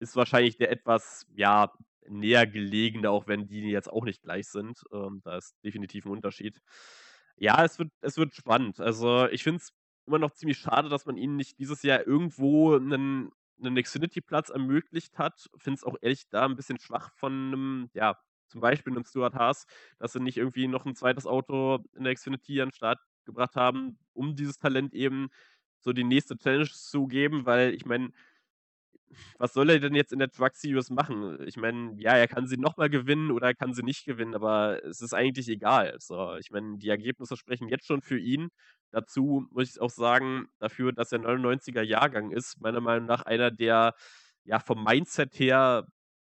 ist 0.00 0.16
wahrscheinlich 0.16 0.56
der 0.58 0.70
etwas, 0.72 1.26
ja, 1.34 1.72
näher 2.08 2.46
gelegene, 2.46 3.10
auch 3.10 3.26
wenn 3.28 3.46
die 3.48 3.62
jetzt 3.70 3.90
auch 3.92 4.04
nicht 4.04 4.22
gleich 4.22 4.48
sind. 4.48 4.82
Ähm, 4.92 5.20
da 5.24 5.38
ist 5.38 5.56
definitiv 5.64 6.06
'n 6.06 6.10
Unterschied. 6.12 6.60
Ja, 7.36 7.64
es 7.64 7.78
wird 7.78 7.90
es 8.02 8.16
wird 8.18 8.34
spannend. 8.34 8.80
Also, 8.80 9.26
ich 9.28 9.42
finde 9.44 9.58
es 9.62 9.72
immer 10.06 10.18
noch 10.20 10.30
ziemlich 10.32 10.58
schade, 10.58 10.88
dass 10.88 11.06
man 11.06 11.16
ihnen 11.16 11.36
nicht 11.36 11.58
dieses 11.58 11.82
Jahr 11.82 12.06
irgendwo 12.06 12.78
'nen 12.78 13.30
'nen 13.58 13.76
Xfinity-Platz 13.82 14.50
ermöglicht 14.50 15.18
hat. 15.18 15.48
Finde 15.58 15.78
es 15.78 15.84
auch 15.84 15.96
ehrlich 16.02 16.28
da 16.30 16.44
'n 16.46 16.56
bisschen 16.56 16.78
schwach 16.80 17.10
von 17.16 17.50
'nem, 17.50 17.90
ja, 17.94 18.16
zum 18.48 18.60
Beispiel 18.60 18.92
'nem 18.94 19.04
Stewart-Haas, 19.04 19.66
dass 19.98 20.12
sie 20.14 20.20
nicht 20.20 20.36
irgendwie 20.38 20.68
noch 20.68 20.86
'n 20.86 20.94
2. 20.94 21.26
Auto 21.26 21.80
in 21.96 22.04
der 22.04 22.14
Xfinity 22.14 22.60
an 22.62 22.68
'n 22.70 22.72
Start 22.72 23.00
gebracht 23.24 23.56
haben, 23.56 23.98
um 24.14 24.36
dieses 24.36 24.58
Talent 24.58 24.94
eben 24.94 25.28
so 25.80 25.92
die 25.92 26.04
nächste 26.04 26.36
Challenge 26.38 26.68
zu 26.70 27.06
geben, 27.08 27.46
weil 27.46 27.74
ich 27.74 27.84
meine 27.86 28.10
was 29.38 29.52
soll 29.52 29.70
er 29.70 29.80
denn 29.80 29.94
jetzt 29.94 30.12
in 30.12 30.18
der 30.18 30.30
Truck 30.30 30.56
Series 30.56 30.90
machen? 30.90 31.38
Ich 31.46 31.56
meine, 31.56 31.94
ja, 31.98 32.12
er 32.16 32.28
kann 32.28 32.46
sie 32.46 32.56
noch 32.56 32.76
mal 32.76 32.90
gewinnen 32.90 33.30
oder 33.30 33.48
er 33.48 33.54
kann 33.54 33.74
sie 33.74 33.82
nicht 33.82 34.04
gewinnen, 34.04 34.34
aber 34.34 34.84
es 34.84 35.00
ist 35.00 35.14
eigentlich 35.14 35.48
egal. 35.48 35.96
So, 36.00 36.34
ich 36.36 36.50
meine, 36.50 36.78
die 36.78 36.88
Ergebnisse 36.88 37.36
sprechen 37.36 37.68
jetzt 37.68 37.86
schon 37.86 38.02
für 38.02 38.18
ihn. 38.18 38.48
Dazu 38.90 39.46
muss 39.50 39.70
ich 39.74 39.80
auch 39.80 39.90
sagen, 39.90 40.48
dafür, 40.58 40.92
dass 40.92 41.12
er 41.12 41.18
99er 41.20 41.82
Jahrgang 41.82 42.30
ist, 42.30 42.60
meiner 42.60 42.80
Meinung 42.80 43.06
nach 43.06 43.22
einer 43.22 43.50
der, 43.50 43.94
ja, 44.44 44.58
vom 44.60 44.84
Mindset 44.84 45.38
her 45.38 45.86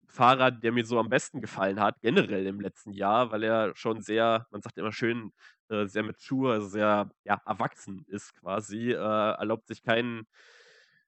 Fahrer, 0.09 0.51
der 0.51 0.73
mir 0.73 0.85
so 0.85 0.99
am 0.99 1.09
besten 1.09 1.41
gefallen 1.41 1.81
hat, 1.81 2.01
generell 2.03 2.47
im 2.47 2.61
letzten 2.61 2.93
Jahr, 2.93 3.31
weil 3.33 3.43
er 3.45 3.75
schon 3.77 4.03
sehr 4.03 4.47
man 4.51 4.61
sagt 4.63 4.77
immer 4.79 4.93
schön, 4.93 5.33
äh, 5.71 5.87
sehr 5.87 6.03
mature, 6.03 6.61
sehr, 6.63 7.11
ja, 7.25 7.41
erwachsen 7.47 8.05
ist 8.09 8.35
quasi, 8.35 8.91
äh, 8.93 8.95
erlaubt 8.97 9.67
sich 9.69 9.83
keinen 9.83 10.27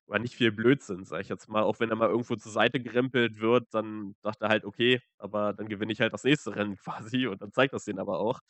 oder 0.06 0.18
nicht 0.18 0.34
viel 0.36 0.52
Blödsinn, 0.52 1.04
sage 1.04 1.22
ich 1.22 1.28
jetzt 1.28 1.48
mal. 1.48 1.62
Auch 1.62 1.80
wenn 1.80 1.90
er 1.90 1.96
mal 1.96 2.08
irgendwo 2.10 2.36
zur 2.36 2.52
Seite 2.52 2.80
gerempelt 2.80 3.40
wird, 3.40 3.68
dann 3.72 4.14
sagt 4.22 4.42
er 4.42 4.48
halt: 4.50 4.64
„Okay, 4.64 5.00
aber 5.18 5.52
dann 5.54 5.68
gewinne 5.68 5.92
ich 5.92 6.00
halt 6.00 6.12
das 6.12 6.24
nächste 6.24 6.54
Rennen 6.56 6.76
quasi“ 6.78 7.26
und 7.26 7.42
dann 7.42 7.52
zeigt 7.52 7.72
das 7.74 7.84
denen 7.84 7.98
aber 8.00 8.18
auch. 8.20 8.40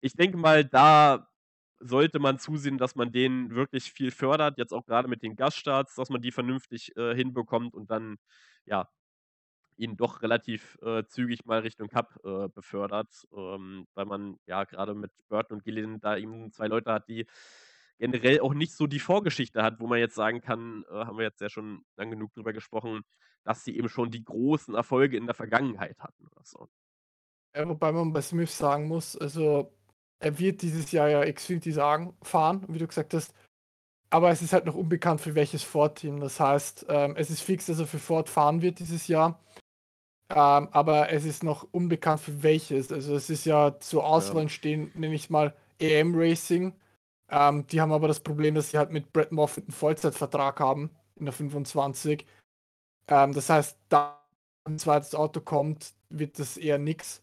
Ich 0.00 0.14
denke 0.14 0.36
mal, 0.36 0.64
da 0.64 1.28
sollte 1.80 2.18
man 2.18 2.38
zusehen, 2.38 2.78
dass 2.78 2.96
man 2.96 3.12
den 3.12 3.54
wirklich 3.54 3.92
viel 3.92 4.10
fördert, 4.10 4.58
jetzt 4.58 4.72
auch 4.72 4.84
grade 4.86 5.08
mit 5.08 5.22
den 5.22 5.36
Gaststarts, 5.36 5.94
dass 5.94 6.10
man 6.10 6.20
die 6.22 6.32
vernünftig, 6.32 6.96
äh, 6.96 7.14
hinbekommt 7.14 7.74
und 7.74 7.90
dann, 7.90 8.16
ja, 8.64 8.88
ihn 9.78 9.96
doch 9.96 10.22
relativ, 10.22 10.78
äh, 10.82 11.04
zügig 11.06 11.46
mal 11.46 11.60
Richtung 11.60 11.88
Cup, 11.88 12.18
äh, 12.24 12.48
befördert, 12.48 13.26
ähm, 13.36 13.86
weil 13.94 14.06
man, 14.06 14.38
ja, 14.46 14.64
grade 14.64 14.94
mit 14.94 15.12
Burton 15.28 15.58
und 15.58 15.64
Gilliland 15.64 16.04
da 16.04 16.16
eben 16.18 16.52
2 16.52 16.68
Leute 16.68 16.92
hat, 16.92 17.08
die 17.08 17.26
generell 17.98 18.40
auch 18.40 18.54
nicht 18.54 18.72
so 18.74 18.86
die 18.86 19.00
Vorgeschichte 19.00 19.62
hat, 19.62 19.80
wo 19.80 19.86
man 19.86 19.98
jetzt 20.00 20.14
sagen 20.14 20.40
kann, 20.40 20.84
äh, 20.90 20.94
haben 20.94 21.18
wir 21.18 21.24
jetzt 21.24 21.40
ja 21.40 21.48
schon 21.50 21.84
lang 21.96 22.10
genug 22.10 22.32
drüber 22.34 22.52
gesprochen, 22.52 23.02
dass 23.44 23.64
sie 23.64 23.76
eben 23.76 23.88
schon 23.88 24.10
die 24.10 24.24
großen 24.24 24.74
Erfolge 24.74 25.16
in 25.16 25.26
der 25.26 25.34
Vergangenheit 25.34 25.98
hatten 26.00 26.26
oder 26.28 26.44
so. 26.44 26.68
Ja, 27.54 27.68
wobei 27.68 27.92
man 27.92 28.12
bei 28.12 28.20
Smith 28.22 28.56
sagen 28.56 28.88
muss, 28.88 29.16
also, 29.16 29.72
er 30.20 30.38
wird 30.38 30.62
dieses 30.62 30.90
Jahr 30.92 31.08
ja 31.08 31.32
Xfinity 31.32 31.72
sagen 31.72 32.16
fahren, 32.22 32.64
wie 32.68 32.78
du 32.78 32.86
gesagt 32.86 33.14
hast, 33.14 33.34
aber 34.10 34.30
es 34.30 34.42
ist 34.42 34.52
halt 34.54 34.66
noch 34.66 34.76
unbekannt, 34.76 35.20
für 35.20 35.34
welches 35.36 35.64
Ford-Team. 35.64 36.20
Das 36.20 36.40
heißt, 36.40 36.86
ähm, 36.88 37.16
es 37.16 37.30
ist 37.30 37.42
fix, 37.42 37.66
dass 37.66 37.80
er 37.80 37.86
für 37.88 37.98
Ford 38.00 38.28
fahren 38.30 38.62
wird 38.62 38.80
dieses 38.80 39.08
Jahr, 39.08 39.40
ähm, 40.30 40.68
aber 40.72 41.10
es 41.12 41.24
ist 41.24 41.44
noch 41.44 41.64
unbekannt, 41.72 42.20
für 42.22 42.42
welches. 42.42 42.92
Also, 42.92 43.16
es 43.16 43.30
ist 43.30 43.46
ja 43.46 43.78
zur 43.80 44.04
Ja. 44.06 44.06
Auswahl 44.06 44.48
stehen, 44.48 44.90
nenne 44.94 45.14
ich's 45.16 45.30
mal, 45.30 45.54
EM 45.80 46.14
Racing. 46.16 46.74
Ähm, 47.30 47.66
die 47.66 47.80
haben 47.80 47.92
aber 47.92 48.08
das 48.08 48.20
Problem, 48.20 48.54
dass 48.54 48.70
sie 48.70 48.78
halt 48.78 48.90
mit 48.90 49.12
Brett 49.12 49.32
Moffitt 49.32 49.68
'n 49.68 49.72
Vollzeitvertrag 49.72 50.60
haben 50.60 50.90
in 51.16 51.26
der 51.26 51.32
25. 51.34 52.26
Ähm, 53.08 53.34
das 53.34 53.50
heißt, 53.50 53.78
da 53.90 54.20
'n 54.66 54.78
2. 54.78 55.14
Auto 55.14 55.40
kommt, 55.40 55.94
wird 56.10 56.38
das 56.38 56.56
eher 56.58 56.78
nix. 56.78 57.22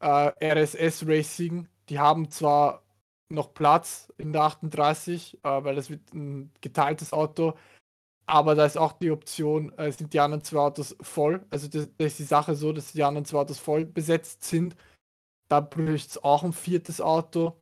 Äh, 0.00 0.32
RSS 0.54 1.06
Racing, 1.08 1.68
die 1.90 1.98
haben 2.00 2.30
zwar 2.30 2.84
noch 3.30 3.54
Platz 3.54 4.12
in 4.18 4.32
der 4.32 4.42
38, 4.44 5.38
äh, 5.44 5.64
weil 5.64 5.76
das 5.76 5.90
wird 5.90 6.02
'n 6.14 6.52
geteiltes 6.62 7.12
Auto, 7.12 7.54
aber 8.26 8.54
da 8.56 8.66
ist 8.66 8.78
auch 8.78 8.92
die 8.94 9.10
Option, 9.12 9.72
äh, 9.78 9.92
sind 9.92 10.14
die 10.14 10.20
anderen 10.20 10.44
2 10.44 10.58
Autos 10.60 10.96
voll. 11.02 11.44
Also, 11.50 11.68
da 11.68 11.86
da 11.98 12.06
ist 12.06 12.18
die 12.20 12.24
Sache 12.24 12.54
so, 12.56 12.72
dass 12.72 12.92
die 12.92 13.04
anderen 13.04 13.24
2 13.26 13.38
Autos 13.40 13.58
voll 13.60 13.86
besetzt 13.86 14.44
sind. 14.44 14.76
Da 15.48 15.60
bräucht's 15.60 16.18
auch 16.24 16.44
'n 16.44 16.52
4. 16.54 17.00
Auto. 17.00 17.56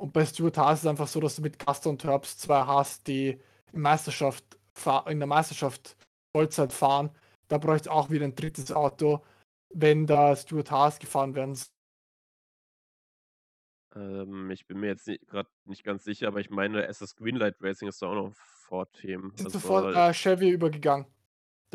Und 0.00 0.14
bei 0.14 0.24
Stewart-Haas 0.24 0.78
ist 0.78 0.84
es 0.84 0.88
einfach 0.88 1.08
so, 1.08 1.20
dass 1.20 1.36
du 1.36 1.42
mit 1.42 1.58
Custer 1.58 1.90
und 1.90 2.02
Herbst 2.04 2.40
2 2.40 2.62
hast, 2.64 3.06
die 3.06 3.38
in 3.74 3.80
Meisterschaft 3.82 4.58
in 5.06 5.18
der 5.18 5.26
Meisterschaft 5.26 5.94
Vollzeit 6.34 6.72
fahren. 6.72 7.10
Da 7.48 7.58
bräucht's 7.58 7.86
auch 7.86 8.08
wieder 8.08 8.24
'n 8.24 8.34
3. 8.34 8.72
Auto, 8.72 9.22
wenn 9.68 10.06
da 10.06 10.34
Stewart-Haas 10.34 11.00
gefahren 11.00 11.34
werden 11.34 11.52
s 11.52 11.68
Ähm, 13.94 14.50
ich 14.50 14.66
bin 14.66 14.78
mir 14.80 14.86
jetzt 14.88 15.10
grad 15.26 15.48
nicht 15.64 15.82
ganz 15.84 16.04
sicher, 16.04 16.28
aber 16.28 16.40
ich 16.40 16.50
meine, 16.50 16.86
SS 16.86 17.16
Greenlight 17.16 17.56
Racing 17.60 17.88
ist 17.88 18.00
da 18.02 18.06
auch 18.06 18.14
noch 18.14 18.26
'n 18.26 18.32
Ford-Team. 18.34 19.32
Sind 19.36 19.50
sofort, 19.50 19.90
Also 19.92 19.94
äh, 19.94 20.12
Chevy 20.12 20.50
übergegangen. 20.50 21.06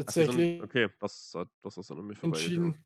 Ach, 0.08 0.18
Tatsächlich 0.18 0.60
okay, 0.60 0.88
das 1.00 1.34
ist 1.78 1.90
dann 1.90 2.00
an 2.00 2.06
mir 2.08 2.16
vorbeigegangen. 2.16 2.76
entschieden, 2.76 2.86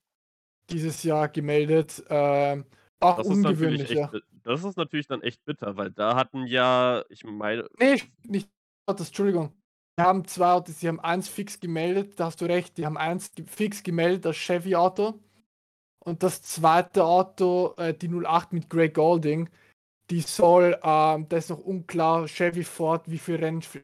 dieses 0.72 1.04
Jahr 1.04 1.30
gemeldet, 1.30 2.04
ähm, 2.10 2.66
auch 3.02 3.20
Das 3.20 3.30
ist 3.30 3.44
natürlich 3.44 3.84
ungewöhnlich, 3.84 3.90
echt 3.90 4.04
ja. 4.12 4.16
das 4.44 4.64
ist 4.64 4.78
natürlich 4.78 5.08
dann 5.08 5.22
echt 5.22 5.44
bitter, 5.46 5.78
weil 5.78 5.92
da 5.92 6.16
hatten 6.16 6.46
ja, 6.48 7.04
ich 7.10 7.24
meine 7.24 7.70
Ne, 7.78 8.00
nicht 8.24 8.50
Autos, 8.88 9.08
Entschuldigung. 9.08 9.54
Wir 9.98 10.06
haben 10.06 10.26
2 10.26 10.52
Autos, 10.54 10.80
die 10.80 10.88
haben 10.88 11.00
eins 11.00 11.28
fix 11.28 11.60
gemeldet, 11.60 12.20
da 12.20 12.26
hast 12.26 12.42
du 12.42 12.46
recht, 12.46 12.78
die 12.78 12.86
haben 12.86 12.98
eins 12.98 13.32
fix 13.48 13.84
gemeldet 13.84 14.26
als 14.26 14.38
Chevy-Auto. 14.38 15.20
Und 16.00 16.24
das 16.24 16.42
2. 16.44 17.04
Auto, 17.04 17.76
äh, 17.78 17.94
die 17.94 18.10
08 18.10 18.54
mit 18.54 18.70
Greg 18.70 18.96
Goulding, 18.96 19.50
die 20.12 20.22
soll, 20.22 20.80
ähm 20.84 21.28
da 21.30 21.38
ist 21.38 21.50
noch 21.52 21.60
unklar, 21.60 22.28
Chevy, 22.28 22.64
Ford, 22.64 23.10
wie 23.12 23.20
viel 23.20 23.38
Rennen 23.38 23.60
f 23.62 23.80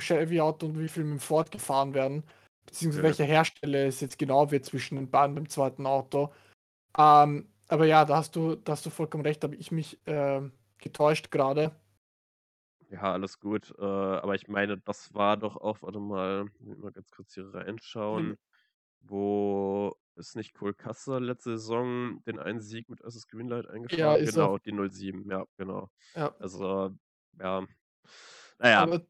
Chevy-Auto 0.00 0.66
und 0.68 0.80
wie 0.80 0.88
viel 0.88 1.04
mit 1.04 1.14
dem 1.14 1.20
Ford 1.20 1.50
gefahren 1.52 1.94
werden, 1.94 2.24
beziehungsweise 2.66 3.02
Okay. 3.02 3.02
welcher 3.04 3.24
Hersteller 3.26 3.86
es 3.86 4.00
jetzt 4.00 4.18
genau 4.18 4.50
wird 4.52 4.64
zwischen 4.66 4.96
den 4.96 5.10
beiden 5.10 5.34
beim 5.36 5.48
2. 5.48 5.86
Auto. 5.86 6.32
Ähm, 6.98 7.48
aber 7.70 7.86
ja, 7.86 8.04
da 8.04 8.16
hast 8.16 8.36
du 8.36 8.56
da 8.56 8.72
hast 8.72 8.86
du 8.86 8.90
vollkommen 8.90 9.24
recht, 9.24 9.42
habe 9.44 9.56
ich 9.56 9.70
mich, 9.72 9.98
ähm, 10.06 10.52
getäuscht 10.78 11.30
grade. 11.30 11.72
Ja, 12.90 13.12
alles 13.12 13.38
gut. 13.38 13.72
Äh, 13.78 13.84
aber 13.84 14.34
ich 14.34 14.48
meine, 14.48 14.78
das 14.78 15.14
war 15.14 15.36
doch 15.36 15.56
auch 15.56 15.82
warte 15.82 16.00
mal, 16.00 16.46
mal 16.58 16.90
ganz 16.92 17.10
kurz 17.12 17.34
hier 17.34 17.52
reinschauen, 17.54 18.36
wo 19.00 19.96
ist 20.16 20.36
nicht 20.36 20.54
Custer 20.54 21.20
letzte 21.20 21.50
Saison 21.58 22.22
den 22.24 22.38
einen 22.38 22.60
Sieg 22.60 22.88
mit 22.88 23.00
SS 23.00 23.28
Greenlight 23.28 23.66
Ja, 23.66 23.72
eingefahren? 23.74 24.20
ist 24.20 24.36
er. 24.36 24.56
Genau, 24.58 24.58
die 24.58 24.90
07, 24.90 25.30
ja, 25.30 25.44
genau. 25.56 25.88
Ja. 26.14 26.34
Also, 26.38 26.90
ja. 27.38 27.66
Na 28.58 28.68
ja. 28.68 28.82
Aber 28.82 29.06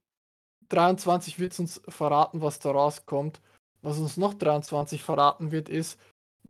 23 0.69 1.39
wird's 1.39 1.59
uns 1.59 1.81
verraten, 1.89 2.43
was 2.43 2.59
da 2.61 2.71
rauskommt. 2.71 3.41
Was 3.83 3.99
uns 3.99 4.17
noch 4.19 4.35
23 4.35 5.03
verraten 5.03 5.53
wird, 5.53 5.69
ist, 5.69 5.99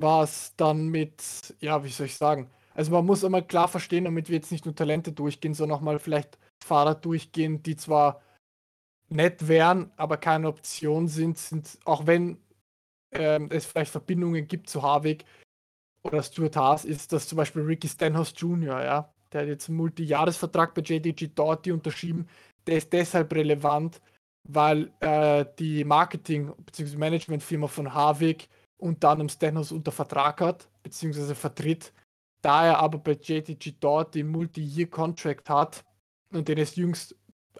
was 0.00 0.54
dann 0.56 0.88
mit 0.88 1.22
ja, 1.60 1.84
wie 1.84 1.88
soll 1.90 2.06
ich 2.06 2.16
sagen? 2.16 2.50
Also, 2.74 2.92
man 2.92 3.04
muss 3.06 3.24
einmal 3.24 3.46
klar 3.46 3.68
verstehen, 3.68 4.04
damit 4.04 4.28
wir 4.28 4.36
jetzt 4.36 4.52
nicht 4.52 4.64
nur 4.64 4.74
Talente 4.74 5.12
durchgehen, 5.12 5.54
sondern 5.54 5.78
auch 5.78 5.82
mal 5.82 5.98
vielleicht 5.98 6.38
Fahrer 6.64 6.94
durchgehen, 6.94 7.62
die 7.62 7.76
zwar 7.76 8.22
nett 9.10 9.48
wären, 9.48 9.92
aber 9.96 10.16
keine 10.18 10.48
Option 10.48 11.08
sind 11.08 11.38
sind 11.38 11.78
auch 11.84 12.06
wenn, 12.06 12.38
ähm, 13.12 13.48
es 13.52 13.66
vielleicht 13.66 13.92
Verbindungen 13.92 14.48
gibt 14.48 14.70
zu 14.70 14.82
Harvick 14.82 15.24
oder 16.04 16.22
Stewart-Haas, 16.22 16.84
ist 16.86 17.12
das 17.12 17.28
zum 17.28 17.36
Beispiel 17.38 17.62
Ricky 17.62 17.88
Stenhouse 17.88 18.34
Jr., 18.36 18.82
ja? 18.84 19.14
Der 19.32 19.42
hat 19.42 19.48
jetzt 19.48 19.68
'n 19.70 19.76
Multijahresvertrag 19.76 20.74
bei 20.74 20.82
JDG 20.82 21.28
Doughty 21.34 21.72
unterschrieben. 21.72 22.28
Der 22.66 22.78
ist 22.78 22.92
deshalb 22.92 23.32
relevant, 23.34 24.00
weil, 24.48 24.92
äh, 25.00 25.46
die 25.58 25.84
Marketing 25.84 26.52
beziehungsweise 26.66 26.98
Managementfirma 26.98 27.68
von 27.68 27.94
Harvick 27.94 28.48
unter 28.80 29.10
anderem 29.10 29.28
Stenhouse 29.28 29.72
unter 29.72 29.92
Vertrag 29.92 30.40
hat, 30.40 30.68
beziehungsweise 30.82 31.34
vertritt. 31.34 31.92
Da 32.42 32.66
er 32.66 32.78
aber 32.78 32.98
bei 32.98 33.12
JTG 33.12 33.74
dort 33.80 34.14
den 34.14 34.28
Multi-Year-Contract 34.28 35.50
hat 35.50 35.84
und 36.32 36.48
den 36.48 36.58
es 36.58 36.76
jüngst 36.76 37.14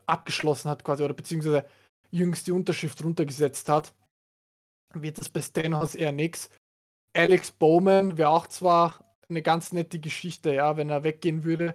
abgeschlossen 0.06 0.70
hat, 0.70 0.84
quasi, 0.84 1.02
oder 1.02 1.14
beziehungsweise 1.14 1.66
jüngst 2.10 2.46
die 2.46 2.52
Unterschrift 2.52 3.04
runtergesetzt 3.04 3.68
hat, 3.68 3.94
wird 4.94 5.18
das 5.18 5.28
bei 5.28 5.42
Stenhouse 5.42 5.94
eher 5.94 6.12
nichts. 6.12 6.50
Alex 7.14 7.50
Bowman 7.52 8.18
wäre 8.18 8.30
auch 8.30 8.46
zwar 8.46 9.04
eine 9.28 9.42
ganz 9.42 9.72
nette 9.72 9.98
Geschichte, 9.98 10.54
ja, 10.54 10.76
wenn 10.76 10.90
er 10.90 11.04
weggehen 11.04 11.44
würde 11.44 11.74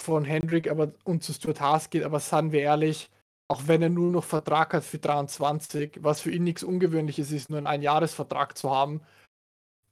von 0.00 0.24
Hendrick 0.24 0.70
aber, 0.70 0.92
und 1.04 1.22
zu 1.22 1.32
Stuart 1.32 1.60
Haas 1.60 1.90
geht, 1.90 2.04
aber 2.04 2.20
seien 2.20 2.52
wir 2.52 2.60
ehrlich, 2.60 3.10
auch 3.48 3.62
wenn 3.66 3.82
er 3.82 3.90
nur 3.90 4.10
noch 4.10 4.24
Vertrag 4.24 4.74
hat 4.74 4.84
für 4.84 4.98
23, 4.98 5.98
was 6.00 6.20
für 6.20 6.30
ihn 6.30 6.44
nichts 6.44 6.62
Ungewöhnliches 6.62 7.30
ist, 7.30 7.50
nur 7.50 7.58
einen 7.58 7.66
Einjahresvertrag 7.66 8.56
zu 8.56 8.70
haben, 8.70 9.02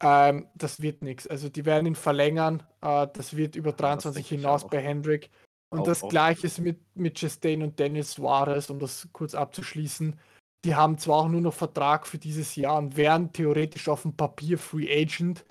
ähm, 0.01 0.49
das 0.55 0.81
wird 0.81 1.03
nichts. 1.03 1.27
Also 1.27 1.49
die 1.49 1.65
werden 1.65 1.87
ihn 1.87 1.95
verlängern, 1.95 2.63
äh, 2.81 3.07
das 3.13 3.37
wird 3.37 3.57
über 3.57 3.73
23 3.73 4.31
ja, 4.31 4.37
hinaus 4.37 4.67
bei 4.67 4.81
Hendrick. 4.81 5.31
Und 5.71 5.81
auch, 5.81 5.85
das 5.85 6.03
auch. 6.03 6.09
gleiche 6.09 6.47
ist 6.47 6.59
mit, 6.59 6.81
mit 6.97 7.19
Chastain 7.19 7.63
und 7.63 7.79
Daniel 7.79 8.05
Suarez, 8.05 8.69
um 8.69 8.79
das 8.79 9.09
kurz 9.13 9.35
abzuschließen. 9.35 10.19
Die 10.65 10.75
haben 10.75 10.99
zwar 10.99 11.17
auch 11.17 11.29
nur 11.29 11.41
noch 11.41 11.55
Vertrag 11.55 12.07
für 12.07 12.19
dieses 12.19 12.57
Jahr 12.57 12.79
und 12.79 12.97
wären 12.97 13.33
theoretisch 13.33 13.89
auf 13.89 14.03
dem 14.03 14.17
Papier 14.17 14.59
Free 14.59 14.93
Agent, 14.93 15.45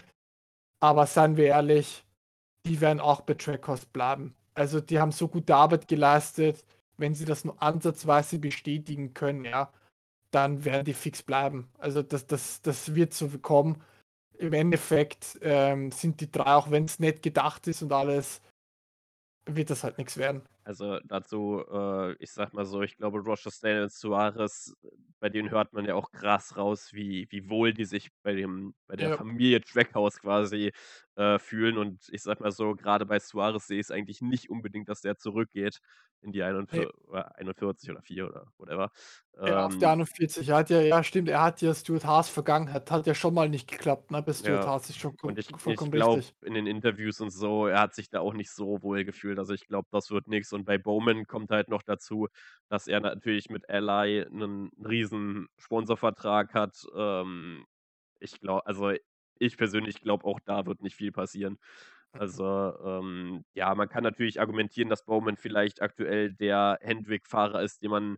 aber 0.80 1.06
seien 1.06 1.38
wir 1.38 1.48
ehrlich, 1.48 2.06
die 2.66 2.80
werden 2.82 3.00
auch 3.00 3.22
bei 3.22 3.34
Trackhouse 3.34 3.86
bleiben. 3.86 4.36
Also 4.54 4.80
die 4.80 5.00
haben 5.00 5.12
so 5.12 5.28
gute 5.28 5.56
Arbeit 5.56 5.88
geleistet, 5.88 6.64
wenn 7.02 7.16
sie 7.16 7.26
das 7.26 7.44
nur 7.44 7.62
ansatzweise 7.62 8.40
bestätigen 8.40 9.14
können, 9.14 9.44
ja, 9.44 9.72
dann 10.32 10.64
werden 10.64 10.86
die 10.86 10.94
fix 10.94 11.22
bleiben. 11.24 11.70
Also 11.78 12.02
das, 12.02 12.26
das, 12.28 12.62
das 12.62 12.96
wird 12.96 13.14
so 13.14 13.28
kommen. 13.40 13.82
Im 14.38 14.54
Endeffekt 14.54 15.38
ähm, 15.42 15.92
sind 15.92 16.22
die 16.22 16.32
drei, 16.32 16.56
auch 16.56 16.72
wenn 16.72 16.86
es 16.86 17.00
nett 17.00 17.22
gedacht 17.22 17.68
ist 17.68 17.82
und 17.82 17.92
alles, 17.92 18.42
wird 19.46 19.70
das 19.70 19.84
halt 19.84 19.98
nichts 19.98 20.18
werden. 20.18 20.42
Also 20.64 21.00
dazu, 21.06 21.64
äh, 21.72 22.14
ich 22.14 22.32
sag 22.32 22.54
mal 22.54 22.66
so, 22.66 22.82
ich 22.82 22.96
glaube, 22.96 23.20
Roger 23.20 23.50
Snell 23.50 23.84
und 23.84 23.92
Suarez, 23.92 24.76
bei 25.20 25.30
denen 25.30 25.50
hört 25.50 25.74
man 25.74 25.86
ja 25.86 25.96
auch 25.96 26.12
krass 26.12 26.56
raus, 26.56 26.94
wie, 26.94 27.28
wie 27.32 27.50
wohl 27.50 27.74
die 27.74 27.86
sich 27.86 28.12
bei 28.22 28.34
dem, 28.34 28.76
bei 28.88 28.96
der 28.96 29.10
ja. 29.10 29.18
Familie 29.18 29.62
Trackhouse 29.62 30.20
quasi 30.20 30.72
äh, 31.16 31.40
fühlen. 31.40 31.78
Und 31.78 32.08
ich 32.12 32.24
sag 32.24 32.40
mal 32.40 32.52
so, 32.52 32.76
gerade 32.76 33.06
bei 33.06 33.20
Suarez 33.20 33.68
sehe 33.68 33.80
ich 33.80 33.88
es 33.88 33.92
eigentlich 33.92 34.22
nicht 34.22 34.50
unbedingt, 34.50 34.90
dass 34.90 35.02
der 35.02 35.18
zurückgeht 35.18 35.80
in 36.22 36.32
die 36.32 36.44
41, 36.44 36.88
ja. 37.12 37.22
41 37.36 37.90
oder 37.90 38.02
4 38.02 38.28
oder 38.28 38.46
whatever. 38.58 38.92
Ja, 39.44 39.66
auf 39.66 39.78
der 39.78 39.90
41. 39.92 40.48
Ähm, 40.48 40.54
er 40.54 40.58
hat 40.58 40.70
ja, 40.70 40.82
ja, 40.82 41.04
stimmt, 41.04 41.30
er 41.30 41.42
hat 41.42 41.62
ja 41.62 41.74
Stuart 41.74 42.06
Haas 42.06 42.30
Vergangenheit, 42.30 42.92
hat 42.92 43.08
ja 43.08 43.16
schon 43.16 43.34
mal 43.34 43.50
nicht 43.50 43.70
geklappt, 43.70 44.12
ne? 44.12 44.22
Bis 44.22 44.40
Stuart 44.40 44.64
ja. 44.64 44.70
Haas 44.70 44.90
ist 44.90 45.00
schon 45.00 45.16
und 45.24 45.40
ich, 45.40 45.50
ich 45.50 45.92
glaube, 45.92 46.24
in 46.42 46.54
den 46.54 46.68
Interviews 46.68 47.20
und 47.22 47.32
so, 47.32 47.68
er 47.68 47.80
hat 47.80 47.96
sich 47.96 48.10
da 48.10 48.20
auch 48.20 48.34
nicht 48.34 48.52
so 48.52 48.84
wohl 48.84 49.04
gefühlt. 49.04 49.40
Also 49.40 49.54
ich 49.54 49.68
glaube, 49.68 49.88
das 49.92 50.12
wird 50.12 50.28
nichts. 50.28 50.54
Und 50.54 50.66
bei 50.66 50.78
Bowman 50.78 51.26
kommt 51.26 51.50
halt 51.50 51.70
noch 51.70 51.82
dazu, 51.82 52.28
dass 52.70 52.88
er 52.88 53.00
natürlich 53.00 53.50
mit 53.50 53.68
Ally 53.70 54.24
einen 54.26 54.70
riesen 54.86 55.48
Sponsorvertrag 55.58 56.54
hat. 56.54 56.86
Ähm, 56.96 57.66
ich 58.20 58.40
glaube, 58.40 58.66
also 58.68 58.92
ich 59.42 59.58
persönlich 59.58 60.02
glaube, 60.02 60.26
auch 60.26 60.40
da 60.40 60.66
wird 60.66 60.82
nicht 60.82 60.96
viel 60.96 61.12
passieren. 61.12 61.58
Also, 62.14 62.46
ähm, 62.84 63.46
ja, 63.54 63.74
man 63.76 63.90
kann 63.90 64.04
natürlich 64.04 64.40
argumentieren, 64.40 64.90
dass 64.90 65.06
Bowman 65.06 65.38
vielleicht 65.38 65.82
aktuell 65.82 66.34
der 66.34 66.78
Hendrick-Fahrer 66.82 67.62
ist, 67.64 67.82
den 67.82 67.92
man 67.92 68.18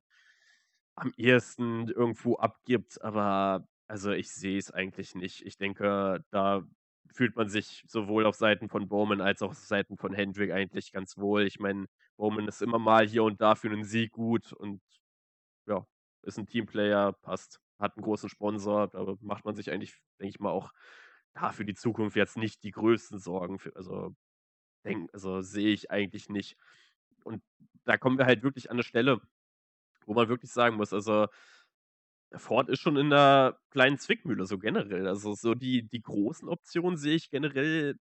am 0.95 1.13
ehesten 1.17 1.89
irgendwo 1.89 2.35
abgibt, 2.37 3.01
aber 3.01 3.67
also 3.87 4.11
ich 4.11 4.31
sehe 4.31 4.57
es 4.57 4.71
eigentlich 4.71 5.15
nicht. 5.15 5.45
Ich 5.45 5.57
denke, 5.57 6.23
da 6.31 6.63
fühlt 7.13 7.35
man 7.35 7.49
sich 7.49 7.83
sowohl 7.87 8.25
auf 8.25 8.35
Seiten 8.35 8.69
von 8.69 8.87
Bowman 8.89 9.21
als 9.21 9.41
auch 9.41 9.51
auf 9.51 9.57
Seiten 9.57 9.97
von 9.97 10.13
Hendrick 10.13 10.51
eigentlich 10.51 10.91
ganz 10.91 11.17
wohl. 11.17 11.43
Ich 11.43 11.59
meine, 11.59 11.87
Bowman 12.17 12.47
ist 12.47 12.61
immer 12.61 12.79
mal 12.79 13.07
hier 13.07 13.23
und 13.23 13.41
da 13.41 13.55
für 13.55 13.69
einen 13.69 13.83
Sieg 13.83 14.11
gut 14.11 14.53
und 14.53 14.81
ja, 15.67 15.85
ist 16.23 16.37
ein 16.37 16.47
Teamplayer, 16.47 17.13
passt, 17.13 17.59
hat 17.79 17.95
einen 17.97 18.03
großen 18.03 18.29
Sponsor, 18.29 18.87
da 18.87 19.15
macht 19.21 19.45
man 19.45 19.55
sich 19.55 19.71
eigentlich, 19.71 19.95
denke 20.19 20.29
ich 20.29 20.39
mal, 20.39 20.51
auch 20.51 20.71
da 21.33 21.51
für 21.51 21.65
die 21.65 21.75
Zukunft 21.75 22.15
jetzt 22.15 22.37
nicht 22.37 22.63
die 22.63 22.71
größten 22.71 23.19
Sorgen. 23.19 23.59
Für, 23.59 23.75
also, 23.75 24.15
denk, 24.85 25.09
also 25.13 25.41
sehe 25.41 25.73
ich 25.73 25.91
eigentlich 25.91 26.29
nicht. 26.29 26.57
Und 27.23 27.43
da 27.85 27.97
kommen 27.97 28.17
wir 28.17 28.25
halt 28.25 28.43
wirklich 28.43 28.69
an 28.69 28.75
eine 28.77 28.83
Stelle, 28.83 29.21
wo 30.05 30.13
man 30.13 30.29
wirklich 30.29 30.51
sagen 30.51 30.77
muss, 30.77 30.93
also 30.93 31.27
Ford 32.35 32.69
ist 32.69 32.81
schon 32.81 32.97
in 32.97 33.07
einer 33.13 33.57
kleinen 33.69 33.97
Zwickmühle, 33.97 34.45
so 34.45 34.57
generell. 34.57 35.07
Also 35.07 35.33
so 35.33 35.53
die, 35.55 35.87
die 35.87 36.01
großen 36.01 36.49
Optionen 36.49 36.97
sehe 36.97 37.15
ich 37.15 37.29
generell 37.29 37.97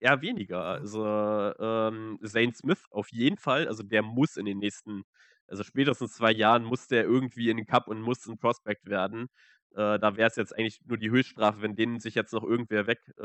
eher 0.00 0.20
weniger. 0.22 0.64
Also 0.64 1.04
ähm, 1.06 2.18
Zane 2.22 2.54
Smith 2.54 2.84
auf 2.90 3.10
jeden 3.12 3.38
Fall, 3.38 3.68
also 3.68 3.82
der 3.82 4.02
muss 4.02 4.36
in 4.36 4.46
den 4.46 4.58
nächsten, 4.58 5.04
also 5.46 5.62
spätestens 5.64 6.14
zwei 6.14 6.32
Jahren 6.32 6.64
muss 6.64 6.88
der 6.88 7.04
irgendwie 7.04 7.50
in 7.50 7.56
den 7.56 7.66
Cup 7.66 7.88
und 7.88 8.00
muss 8.02 8.26
ein 8.26 8.38
Prospect 8.38 8.86
werden. 8.88 9.28
Äh, 9.72 9.98
da 9.98 10.16
wäre 10.16 10.28
es 10.28 10.36
jetzt 10.36 10.56
eigentlich 10.56 10.80
nur 10.86 10.98
die 10.98 11.10
Höchststrafe, 11.10 11.62
wenn 11.62 11.76
denen 11.76 12.00
sich 12.00 12.14
jetzt 12.14 12.32
noch 12.32 12.44
irgendwer 12.44 12.86
wegnimmt, 12.86 13.18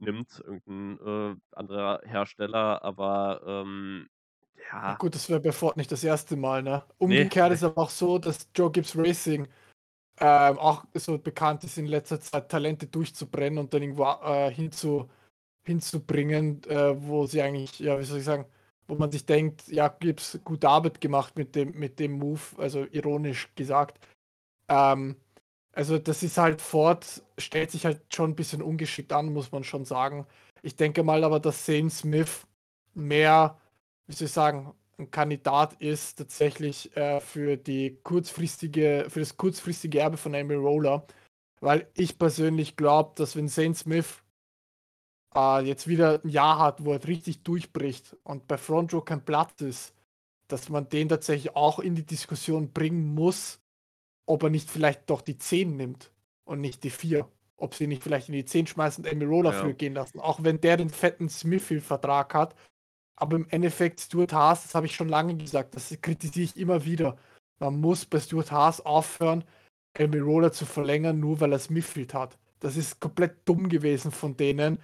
äh, 0.00 0.46
irgendein 0.46 0.98
äh, 1.06 1.36
anderer 1.52 2.00
Hersteller, 2.04 2.82
aber 2.82 3.42
ähm, 3.46 4.08
ja. 4.72 4.94
Gut, 4.94 5.14
das 5.14 5.28
wäre 5.28 5.40
bei 5.40 5.52
Ford 5.52 5.76
nicht 5.76 5.92
das 5.92 6.04
erste 6.04 6.36
Mal, 6.36 6.62
ne? 6.62 6.84
Umgekehrt 6.98 7.50
nee. 7.50 7.54
ist 7.54 7.64
aber 7.64 7.82
auch 7.82 7.90
so, 7.90 8.18
dass 8.18 8.48
Joe 8.54 8.70
Gibbs 8.70 8.96
Racing 8.96 9.46
ähm, 10.20 10.58
auch 10.58 10.84
so 10.94 11.18
bekannt 11.18 11.64
ist, 11.64 11.76
in 11.76 11.86
letzter 11.86 12.20
Zeit 12.20 12.48
Talente 12.48 12.86
durchzubrennen 12.86 13.58
und 13.58 13.74
dann 13.74 13.82
irgendwo 13.82 14.04
äh, 14.04 14.50
hinzu, 14.50 15.08
hinzubringen, 15.64 16.62
äh, 16.64 16.94
wo 16.96 17.26
sie 17.26 17.42
eigentlich, 17.42 17.78
ja, 17.80 17.98
wie 17.98 18.04
soll 18.04 18.18
ich 18.18 18.24
sagen, 18.24 18.46
wo 18.86 18.94
man 18.94 19.10
sich 19.10 19.26
denkt, 19.26 19.66
ja, 19.68 19.88
Gibbs 19.88 20.38
gute 20.44 20.68
Arbeit 20.68 21.00
gemacht 21.00 21.36
mit 21.36 21.54
dem, 21.54 21.72
mit 21.78 21.98
dem 21.98 22.12
Move, 22.12 22.40
also 22.58 22.86
ironisch 22.90 23.54
gesagt. 23.54 23.98
Ähm, 24.68 25.16
also 25.74 25.98
das 25.98 26.22
ist 26.22 26.38
halt 26.38 26.60
Ford, 26.60 27.22
stellt 27.38 27.70
sich 27.70 27.84
halt 27.84 28.02
schon 28.14 28.30
ein 28.30 28.36
bisschen 28.36 28.62
ungeschickt 28.62 29.12
an, 29.12 29.32
muss 29.32 29.52
man 29.52 29.64
schon 29.64 29.84
sagen. 29.84 30.26
Ich 30.62 30.76
denke 30.76 31.02
mal 31.02 31.24
aber, 31.24 31.40
dass 31.40 31.64
Zane 31.64 31.90
Smith 31.90 32.46
mehr 32.94 33.58
wie 34.06 34.12
soll 34.12 34.26
ich 34.26 34.32
sagen, 34.32 34.74
ein 34.98 35.10
Kandidat 35.10 35.74
ist 35.80 36.18
tatsächlich 36.18 36.96
äh, 36.96 37.20
für 37.20 37.56
die 37.56 37.98
kurzfristige, 38.02 39.06
für 39.08 39.20
das 39.20 39.36
kurzfristige 39.36 40.00
Erbe 40.00 40.16
von 40.16 40.34
Amy 40.34 40.54
Roller. 40.54 41.06
Weil 41.60 41.88
ich 41.94 42.18
persönlich 42.18 42.76
glaube, 42.76 43.12
dass 43.16 43.36
wenn 43.36 43.48
Zane 43.48 43.74
Smith 43.74 44.22
äh, 45.34 45.64
jetzt 45.64 45.88
wieder 45.88 46.20
ein 46.22 46.28
Jahr 46.28 46.58
hat, 46.58 46.84
wo 46.84 46.92
er 46.92 47.06
richtig 47.06 47.42
durchbricht 47.42 48.16
und 48.24 48.46
bei 48.46 48.58
Front 48.58 48.92
Row 48.94 49.04
kein 49.04 49.24
Platz 49.24 49.60
ist, 49.62 49.94
dass 50.48 50.68
man 50.68 50.88
den 50.88 51.08
tatsächlich 51.08 51.56
auch 51.56 51.78
in 51.78 51.94
die 51.94 52.06
Diskussion 52.06 52.72
bringen 52.72 53.14
muss, 53.14 53.60
ob 54.26 54.42
er 54.42 54.50
nicht 54.50 54.70
vielleicht 54.70 55.10
doch 55.10 55.20
die 55.20 55.38
10 55.38 55.76
nimmt 55.76 56.10
und 56.44 56.60
nicht 56.60 56.84
die 56.84 56.90
4. 56.90 57.28
Ob 57.56 57.74
sie 57.74 57.86
nicht 57.86 58.02
vielleicht 58.02 58.28
in 58.28 58.34
die 58.34 58.44
10 58.44 58.66
schmeißen 58.66 59.06
und 59.06 59.22
Roller 59.22 59.52
ja. 59.52 59.60
für 59.62 59.74
gehen 59.74 59.94
lassen. 59.94 60.20
Auch 60.20 60.42
wenn 60.42 60.60
der 60.60 60.76
den 60.76 60.90
fetten 60.90 61.28
Smithfield-Vertrag 61.28 62.34
hat 62.34 62.54
aber 63.16 63.36
im 63.36 63.46
Endeffekt, 63.50 64.00
Stuart 64.00 64.32
Haas, 64.32 64.64
das 64.64 64.74
habe 64.74 64.86
ich 64.86 64.94
schon 64.94 65.08
lange 65.08 65.36
gesagt, 65.36 65.74
das 65.76 65.96
kritisiere 66.00 66.44
ich 66.44 66.56
immer 66.56 66.84
wieder. 66.84 67.16
Man 67.58 67.80
muss 67.80 68.04
bei 68.04 68.20
Stuart 68.20 68.50
Haas 68.50 68.80
aufhören, 68.80 69.44
Elmi 69.94 70.18
Roller 70.18 70.52
zu 70.52 70.66
verlängern, 70.66 71.20
nur 71.20 71.40
weil 71.40 71.52
er 71.52 71.56
es 71.56 71.70
Midfield 71.70 72.14
hat. 72.14 72.38
Das 72.60 72.76
ist 72.76 73.00
komplett 73.00 73.48
dumm 73.48 73.68
gewesen 73.68 74.10
von 74.10 74.36
denen. 74.36 74.78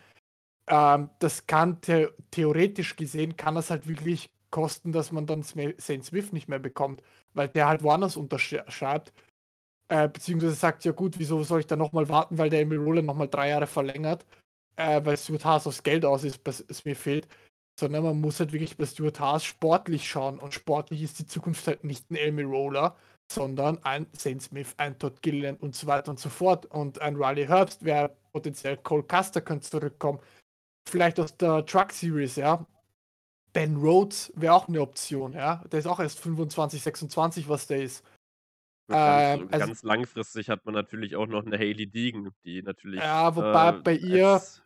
Ähm, 0.69 1.11
das 1.19 1.47
kann 1.47 1.79
the 1.85 2.09
theoretisch 2.31 2.95
gesehen, 2.97 3.37
kann 3.37 3.57
das 3.57 3.71
halt 3.71 3.89
wirklich 3.89 4.31
kosten, 4.51 4.93
dass 4.93 5.11
man 5.13 5.27
dann 5.27 5.43
Saint 5.43 6.05
Smith 6.05 6.33
nicht 6.33 6.49
mehr 6.49 6.59
bekommt, 6.59 7.03
weil 7.35 7.49
der 7.49 7.67
halt 7.69 7.83
woanders 7.83 8.17
unterschreibt. 8.17 9.13
Äh, 9.91 10.09
beziehungsweise 10.09 10.55
sagt, 10.55 10.85
ja 10.85 10.93
gut, 10.93 11.19
wieso 11.19 11.43
soll 11.43 11.61
ich 11.61 11.67
da 11.67 11.77
nochmal 11.77 12.09
warten, 12.09 12.39
weil 12.39 12.51
der 12.51 12.61
Emil 12.61 12.79
Roller 12.79 13.03
nochmal 13.03 13.29
drei 13.29 13.49
Jahre 13.51 13.67
verlängert, 13.67 14.25
äh, 14.77 15.01
weil 15.05 15.19
Stuart 15.19 15.45
Haas 15.45 15.67
aufs 15.67 15.83
Geld 15.83 16.05
aus 16.05 16.25
ist, 16.25 16.41
es 16.69 16.85
mir 16.85 16.97
fehlt 16.97 17.29
sondern 17.81 18.05
man 18.05 18.21
muss 18.21 18.39
halt 18.39 18.53
wirklich 18.53 18.77
bei 18.77 18.87
Stuart 18.87 19.19
Haas 19.19 19.45
sportlich 19.45 20.09
schauen. 20.09 20.39
Und 20.39 20.55
sportlich 20.55 21.03
ist 21.03 21.19
die 21.19 21.27
Zukunft 21.27 21.67
halt 21.67 21.83
nicht 21.83 22.11
ein 22.11 22.17
Elmi 22.17 22.43
Roller, 22.43 22.95
sondern 23.33 23.83
ein 23.85 24.07
Zane 24.13 24.41
Smith, 24.41 24.75
ein 24.77 24.99
Todd 24.99 25.23
Gilliland 25.23 25.61
und 25.63 25.75
so 25.75 25.87
weiter 25.87 26.11
und 26.11 26.21
so 26.21 26.29
fort. 26.29 26.67
Und 26.67 27.01
ein 27.01 27.17
Riley 27.17 27.47
Herbst 27.47 27.85
wäre 27.85 28.15
potenziell 28.33 28.77
Cole 28.77 29.03
Custer 29.03 29.41
könnte 29.41 29.69
zurückkommen. 29.69 30.21
Vielleicht 30.89 31.19
aus 31.19 31.37
der 31.37 31.65
Truck 31.67 31.93
Series, 31.93 32.37
ja. 32.37 32.65
Ben 33.53 33.77
Rhodes 33.77 34.33
wäre 34.37 34.55
auch 34.55 34.69
eine 34.69 34.81
Option, 34.81 35.33
ja. 35.33 35.65
Der 35.73 35.81
ist 35.81 35.87
auch 35.87 36.01
erst 36.01 36.21
25, 36.21 36.83
26, 36.83 37.49
was 37.49 37.67
der 37.67 37.83
ist. 37.83 38.05
Ganz, 38.91 39.41
ähm, 39.41 39.49
also, 39.51 39.67
ganz 39.67 39.83
langfristig 39.83 40.49
hat 40.51 40.65
man 40.67 40.75
natürlich 40.75 41.17
auch 41.17 41.27
noch 41.27 41.45
eine 41.45 41.59
Haley 41.59 41.87
Deegan, 41.87 42.31
die 42.45 42.63
natürlich. 42.63 43.01
Ja, 43.01 43.35
wobei 43.35 43.69
äh, 43.69 43.83
bei 43.83 43.95
ihr. 43.95 44.29
Als 44.29 44.63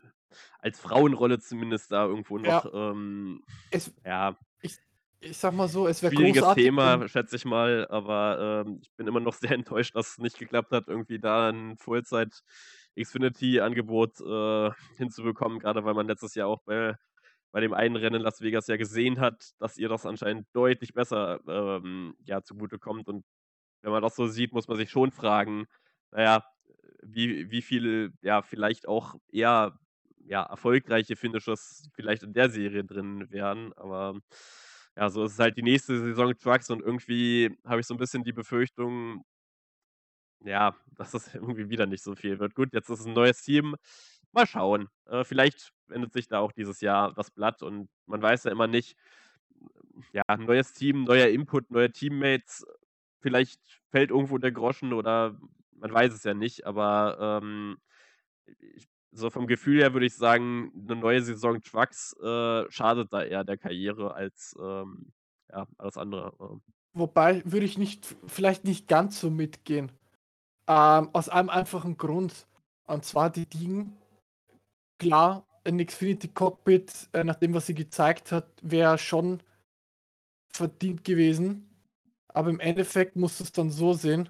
als 0.60 0.80
Frauenrolle 0.80 1.38
zumindest 1.38 1.92
da 1.92 2.06
irgendwo 2.06 2.38
noch, 2.38 2.64
ja. 2.64 2.90
Ähm, 2.90 3.42
es, 3.70 3.92
ja. 4.04 4.36
Ich, 4.62 4.78
ich 5.20 5.36
sag 5.36 5.52
mal 5.54 5.68
so, 5.68 5.86
es 5.86 6.02
wäre 6.02 6.14
Schwieriges 6.14 6.54
Thema, 6.54 7.06
schätze 7.08 7.36
ich 7.36 7.44
mal, 7.44 7.86
aber 7.88 8.64
ähm, 8.66 8.78
ich 8.82 8.90
bin 8.96 9.06
immer 9.06 9.20
noch 9.20 9.34
sehr 9.50 9.52
enttäuscht, 9.52 9.94
dass 9.94 10.12
es 10.12 10.18
nicht 10.18 10.38
geklappt 10.38 10.72
hat, 10.72 10.88
irgendwie 10.88 11.18
da 11.18 11.48
einen 11.48 11.76
Vollzeit 11.76 12.42
Xfinity-Angebot 12.98 14.20
äh, 14.20 14.70
hinzubekommen, 14.96 15.58
gerade 15.58 15.84
weil 15.84 15.94
man 15.94 16.06
letztes 16.06 16.34
Jahr 16.34 16.48
auch 16.48 16.62
bei, 16.64 16.94
bei 17.52 17.60
dem 17.60 17.74
einen 17.74 17.96
Rennen 17.96 18.16
in 18.16 18.22
Las 18.22 18.40
Vegas 18.40 18.66
ja 18.66 18.76
gesehen 18.76 19.20
hat, 19.20 19.50
dass 19.58 19.76
ihr 19.76 19.88
das 19.88 20.06
anscheinend 20.06 20.46
deutlich 20.52 20.94
besser 20.94 21.40
ähm, 21.46 22.14
ja, 22.24 22.42
zugutekommt. 22.42 23.08
Und 23.08 23.24
wenn 23.84 23.92
man 23.92 24.02
das 24.02 24.16
so 24.16 24.26
sieht, 24.26 24.52
muss 24.52 24.68
man 24.68 24.76
sich 24.76 24.90
schon 24.90 25.10
fragen, 25.12 25.66
naja, 26.12 26.44
wie, 27.02 27.50
wie 27.50 27.62
viel, 27.62 28.12
ja, 28.22 28.42
vielleicht 28.42 28.88
auch 28.88 29.16
eher 29.30 29.78
ja, 30.26 30.42
erfolgreiche 30.44 31.16
Finishes 31.16 31.88
vielleicht 31.94 32.22
in 32.22 32.32
der 32.32 32.50
Serie 32.50 32.84
drin 32.84 33.30
wären. 33.30 33.72
Aber 33.74 34.18
ja, 34.96 35.10
so 35.10 35.24
ist 35.24 35.32
es 35.34 35.38
halt 35.38 35.56
die 35.56 35.62
nächste 35.62 35.98
Saison 36.00 36.36
Trucks 36.36 36.70
und 36.70 36.80
irgendwie 36.82 37.56
habe 37.64 37.80
ich 37.80 37.86
so 37.86 37.94
ein 37.94 37.98
bisschen 37.98 38.24
die 38.24 38.32
Befürchtung, 38.32 39.24
ja, 40.44 40.74
dass 40.96 41.12
das 41.12 41.34
irgendwie 41.34 41.68
wieder 41.70 41.86
nicht 41.86 42.02
so 42.02 42.14
viel 42.14 42.38
wird. 42.38 42.54
Gut, 42.54 42.72
jetzt 42.72 42.88
ist 42.90 43.00
es 43.00 43.06
ein 43.06 43.12
neues 43.14 43.42
Team. 43.42 43.76
Mal 44.32 44.46
schauen. 44.46 44.88
Äh, 45.06 45.24
vielleicht 45.24 45.72
wendet 45.88 46.12
sich 46.12 46.28
da 46.28 46.40
auch 46.40 46.52
dieses 46.52 46.80
Jahr 46.80 47.12
das 47.14 47.30
Blatt 47.30 47.62
und 47.62 47.88
man 48.06 48.22
weiß 48.22 48.44
ja 48.44 48.52
immer 48.52 48.66
nicht, 48.66 48.96
ja, 50.12 50.22
neues 50.36 50.72
Team, 50.72 51.04
neuer 51.04 51.28
Input, 51.28 51.70
neue 51.70 51.90
Teammates. 51.92 52.64
Vielleicht 53.24 53.58
fällt 53.88 54.10
irgendwo 54.10 54.36
der 54.36 54.52
Groschen 54.52 54.92
oder 54.92 55.34
man 55.72 55.94
weiß 55.94 56.12
es 56.12 56.24
ja 56.24 56.34
nicht, 56.34 56.66
aber 56.66 57.40
ähm, 57.40 57.78
ich, 58.74 58.86
so 59.12 59.30
vom 59.30 59.46
Gefühl 59.46 59.80
her 59.80 59.94
würde 59.94 60.04
ich 60.04 60.14
sagen, 60.14 60.70
eine 60.76 60.96
neue 60.96 61.22
Saison 61.22 61.62
Trucks 61.62 62.14
äh, 62.22 62.70
schadet 62.70 63.14
da 63.14 63.22
eher 63.22 63.42
der 63.42 63.56
Karriere 63.56 64.12
als 64.12 64.54
ähm, 64.60 65.10
ja, 65.50 65.66
alles 65.78 65.96
andere. 65.96 66.34
Ähm. 66.38 66.60
Wobei 66.92 67.42
würde 67.46 67.64
ich 67.64 67.78
nicht, 67.78 68.14
vielleicht 68.26 68.64
nicht 68.64 68.88
ganz 68.88 69.18
so 69.20 69.30
mitgehen. 69.30 69.90
Ähm, 70.68 71.08
aus 71.14 71.30
einem 71.30 71.48
einfachen 71.48 71.96
Grund. 71.96 72.46
Und 72.86 73.06
zwar 73.06 73.30
die 73.30 73.46
Dinge, 73.46 73.90
klar, 74.98 75.46
ein 75.64 75.84
Xfinity 75.84 76.28
Cockpit, 76.28 77.08
äh, 77.14 77.24
nach 77.24 77.36
dem, 77.36 77.54
was 77.54 77.64
sie 77.64 77.74
gezeigt 77.74 78.32
hat, 78.32 78.50
wäre 78.60 78.98
schon 78.98 79.42
verdient 80.52 81.04
gewesen. 81.04 81.73
Aber 82.34 82.50
im 82.50 82.60
Endeffekt 82.60 83.16
musst 83.16 83.40
du 83.40 83.44
es 83.44 83.52
dann 83.52 83.70
so 83.70 83.94
sehen, 83.94 84.28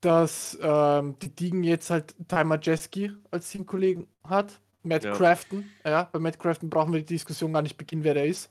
dass 0.00 0.56
ähm, 0.62 1.18
die 1.18 1.34
Diegen 1.34 1.64
jetzt 1.64 1.90
halt 1.90 2.14
Timer 2.28 2.58
Jeski 2.60 3.12
als 3.30 3.50
Teamkollegen 3.50 4.06
hat. 4.24 4.60
Matt 4.82 5.02
ja. 5.02 5.12
Crafton, 5.12 5.68
ja, 5.84 6.04
bei 6.04 6.20
Matt 6.20 6.38
Crafton 6.38 6.70
brauchen 6.70 6.92
wir 6.92 7.00
die 7.00 7.14
Diskussion 7.14 7.52
gar 7.52 7.62
nicht 7.62 7.76
beginnen, 7.76 8.04
wer 8.04 8.14
der 8.14 8.26
ist. 8.26 8.50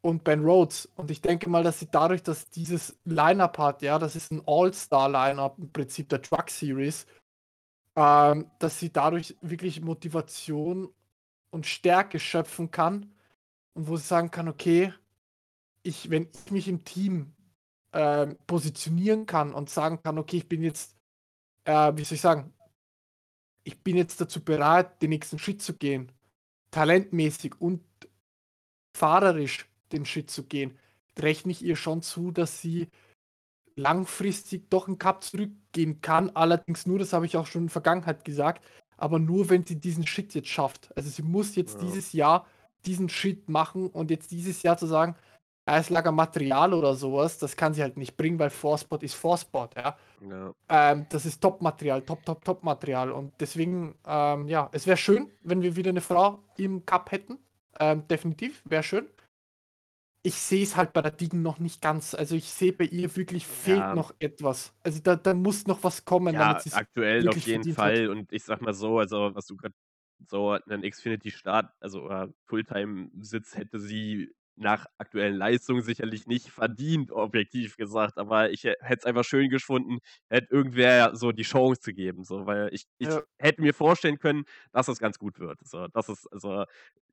Und 0.00 0.24
Ben 0.24 0.42
Rhodes. 0.42 0.88
Und 0.96 1.10
ich 1.10 1.20
denke 1.20 1.50
mal, 1.50 1.62
dass 1.62 1.80
sie 1.80 1.88
dadurch, 1.90 2.22
dass 2.22 2.48
dieses 2.48 2.98
Line-Up 3.04 3.58
hat, 3.58 3.82
ja, 3.82 3.98
das 3.98 4.16
ist 4.16 4.32
ein 4.32 4.42
All-Star-Line-Up 4.46 5.58
im 5.58 5.70
Prinzip 5.70 6.08
der 6.08 6.22
Truck 6.22 6.48
Series, 6.48 7.06
ähm, 7.96 8.50
dass 8.58 8.78
sie 8.80 8.90
dadurch 8.90 9.36
wirklich 9.42 9.82
Motivation 9.82 10.88
und 11.50 11.66
Stärke 11.66 12.18
schöpfen 12.18 12.70
kann 12.70 13.12
und 13.74 13.88
wo 13.88 13.96
sie 13.96 14.06
sagen 14.06 14.30
kann, 14.30 14.48
okay, 14.48 14.94
ich, 15.82 16.08
wenn 16.08 16.28
ich 16.32 16.50
mich 16.50 16.68
im 16.68 16.84
Team 16.84 17.34
äh, 17.92 18.26
positionieren 18.46 19.26
kann 19.26 19.54
und 19.54 19.70
sagen 19.70 20.02
kann, 20.02 20.18
okay, 20.18 20.38
ich 20.38 20.48
bin 20.48 20.62
jetzt, 20.62 20.96
äh, 21.64 21.92
wie 21.96 22.04
soll 22.04 22.16
ich 22.16 22.20
sagen, 22.20 22.52
ich 23.64 23.82
bin 23.82 23.96
jetzt 23.96 24.20
dazu 24.20 24.42
bereit, 24.42 25.02
den 25.02 25.10
nächsten 25.10 25.38
Schritt 25.38 25.62
zu 25.62 25.74
gehen, 25.74 26.12
talentmäßig 26.70 27.60
und 27.60 27.82
fahrerisch 28.96 29.66
den 29.92 30.04
Schritt 30.04 30.30
zu 30.30 30.44
gehen, 30.44 30.78
rechne 31.18 31.52
ich 31.52 31.62
ihr 31.62 31.76
schon 31.76 32.02
zu, 32.02 32.30
dass 32.30 32.60
sie 32.60 32.88
langfristig 33.76 34.68
doch 34.70 34.88
einen 34.88 34.98
Cup 34.98 35.22
zurückgehen 35.22 36.00
kann. 36.00 36.30
Allerdings 36.30 36.86
nur, 36.86 36.98
das 36.98 37.12
habe 37.12 37.26
ich 37.26 37.36
auch 37.36 37.46
schon 37.46 37.62
in 37.62 37.66
der 37.68 37.72
Vergangenheit 37.72 38.24
gesagt, 38.24 38.64
aber 38.96 39.18
nur, 39.18 39.48
wenn 39.48 39.64
sie 39.64 39.80
diesen 39.80 40.06
Schritt 40.06 40.34
jetzt 40.34 40.48
schafft. 40.48 40.94
Also 40.96 41.08
sie 41.08 41.22
muss 41.22 41.54
jetzt 41.54 41.74
ja. 41.74 41.80
dieses 41.80 42.12
Jahr 42.12 42.46
diesen 42.86 43.08
Schritt 43.08 43.48
machen 43.48 43.88
und 43.88 44.10
jetzt 44.10 44.30
dieses 44.30 44.62
Jahr 44.62 44.76
zu 44.76 44.86
sagen, 44.86 45.16
Eislagermaterial 45.68 46.72
oder 46.72 46.94
sowas, 46.94 47.38
das 47.38 47.56
kann 47.56 47.74
sie 47.74 47.82
halt 47.82 47.96
nicht 47.96 48.16
bringen, 48.16 48.38
weil 48.38 48.50
Forspot 48.50 49.02
ist 49.02 49.14
Forspot, 49.14 49.76
ja. 49.76 49.96
ja. 50.28 50.52
Ähm, 50.68 51.06
das 51.10 51.26
ist 51.26 51.40
Top-Material, 51.40 52.02
Top, 52.02 52.24
Top, 52.24 52.44
Top-Material. 52.44 53.12
Und 53.12 53.32
deswegen, 53.40 53.94
ähm, 54.06 54.48
ja, 54.48 54.68
es 54.72 54.86
wäre 54.86 54.96
schön, 54.96 55.30
wenn 55.42 55.62
wir 55.62 55.76
wieder 55.76 55.90
eine 55.90 56.00
Frau 56.00 56.42
im 56.56 56.84
Cup 56.86 57.12
hätten. 57.12 57.38
Ähm, 57.78 58.06
definitiv, 58.08 58.62
wäre 58.64 58.82
schön. 58.82 59.06
Ich 60.22 60.34
sehe 60.34 60.62
es 60.62 60.76
halt 60.76 60.92
bei 60.92 61.00
der 61.00 61.12
Digen 61.12 61.42
noch 61.42 61.58
nicht 61.58 61.80
ganz. 61.80 62.14
Also 62.14 62.34
ich 62.34 62.50
sehe 62.50 62.72
bei 62.72 62.84
ihr 62.84 63.14
wirklich 63.16 63.46
fehlt 63.46 63.78
ja. 63.78 63.94
noch 63.94 64.12
etwas. 64.18 64.74
Also 64.82 65.00
da, 65.00 65.16
da 65.16 65.32
muss 65.32 65.66
noch 65.66 65.82
was 65.84 66.04
kommen, 66.04 66.34
ja, 66.34 66.40
damit 66.40 66.62
sie 66.62 66.72
aktuell 66.72 67.28
auf 67.28 67.36
jeden 67.36 67.72
Fall. 67.72 68.02
Hat. 68.02 68.08
Und 68.08 68.32
ich 68.32 68.42
sag 68.42 68.60
mal 68.60 68.74
so, 68.74 68.98
also 68.98 69.34
was 69.34 69.46
du 69.46 69.56
gerade 69.56 69.74
so 70.26 70.50
einen 70.50 70.82
Xfinity-Start, 70.82 71.72
also 71.78 72.10
Fulltime-Sitz 72.46 73.56
hätte 73.56 73.78
sie 73.78 74.34
nach 74.58 74.86
aktuellen 74.98 75.36
Leistungen 75.36 75.82
sicherlich 75.82 76.26
nicht 76.26 76.50
verdient, 76.50 77.12
objektiv 77.12 77.76
gesagt, 77.76 78.18
aber 78.18 78.50
ich 78.50 78.64
hätte 78.64 78.78
es 78.80 79.04
einfach 79.04 79.24
schön 79.24 79.48
gefunden, 79.50 79.98
hätte 80.28 80.52
irgendwer 80.52 81.14
so 81.16 81.32
die 81.32 81.42
Chance 81.42 81.80
gegeben, 81.82 82.24
so, 82.24 82.46
weil 82.46 82.68
ich, 82.72 82.86
ich 82.98 83.08
ja. 83.08 83.22
hätte 83.38 83.62
mir 83.62 83.74
vorstellen 83.74 84.18
können, 84.18 84.44
dass 84.72 84.86
das 84.86 84.98
ganz 84.98 85.18
gut 85.18 85.38
wird. 85.38 85.60
So, 85.64 85.86
dass 85.88 86.08
es 86.08 86.26
also 86.26 86.64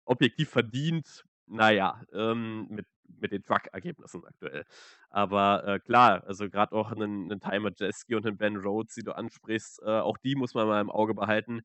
objektiv 0.05 0.49
verdient, 0.49 1.25
naja, 1.47 2.01
ähm, 2.13 2.67
mit, 2.69 2.87
mit 3.19 3.31
den 3.31 3.43
Truck-Ergebnissen 3.43 4.25
aktuell. 4.25 4.65
Aber 5.09 5.65
äh, 5.67 5.79
klar, 5.79 6.23
also 6.25 6.49
gerade 6.49 6.75
auch 6.75 6.91
einen, 6.91 7.31
einen 7.31 7.39
Timer 7.39 7.71
Jeski 7.75 8.15
und 8.15 8.25
einen 8.25 8.37
Ben 8.37 8.57
Rhodes, 8.57 8.95
die 8.95 9.03
du 9.03 9.15
ansprichst, 9.15 9.81
äh, 9.83 9.99
auch 9.99 10.17
die 10.17 10.35
muss 10.35 10.53
man 10.53 10.67
mal 10.67 10.81
im 10.81 10.89
Auge 10.89 11.13
behalten 11.13 11.61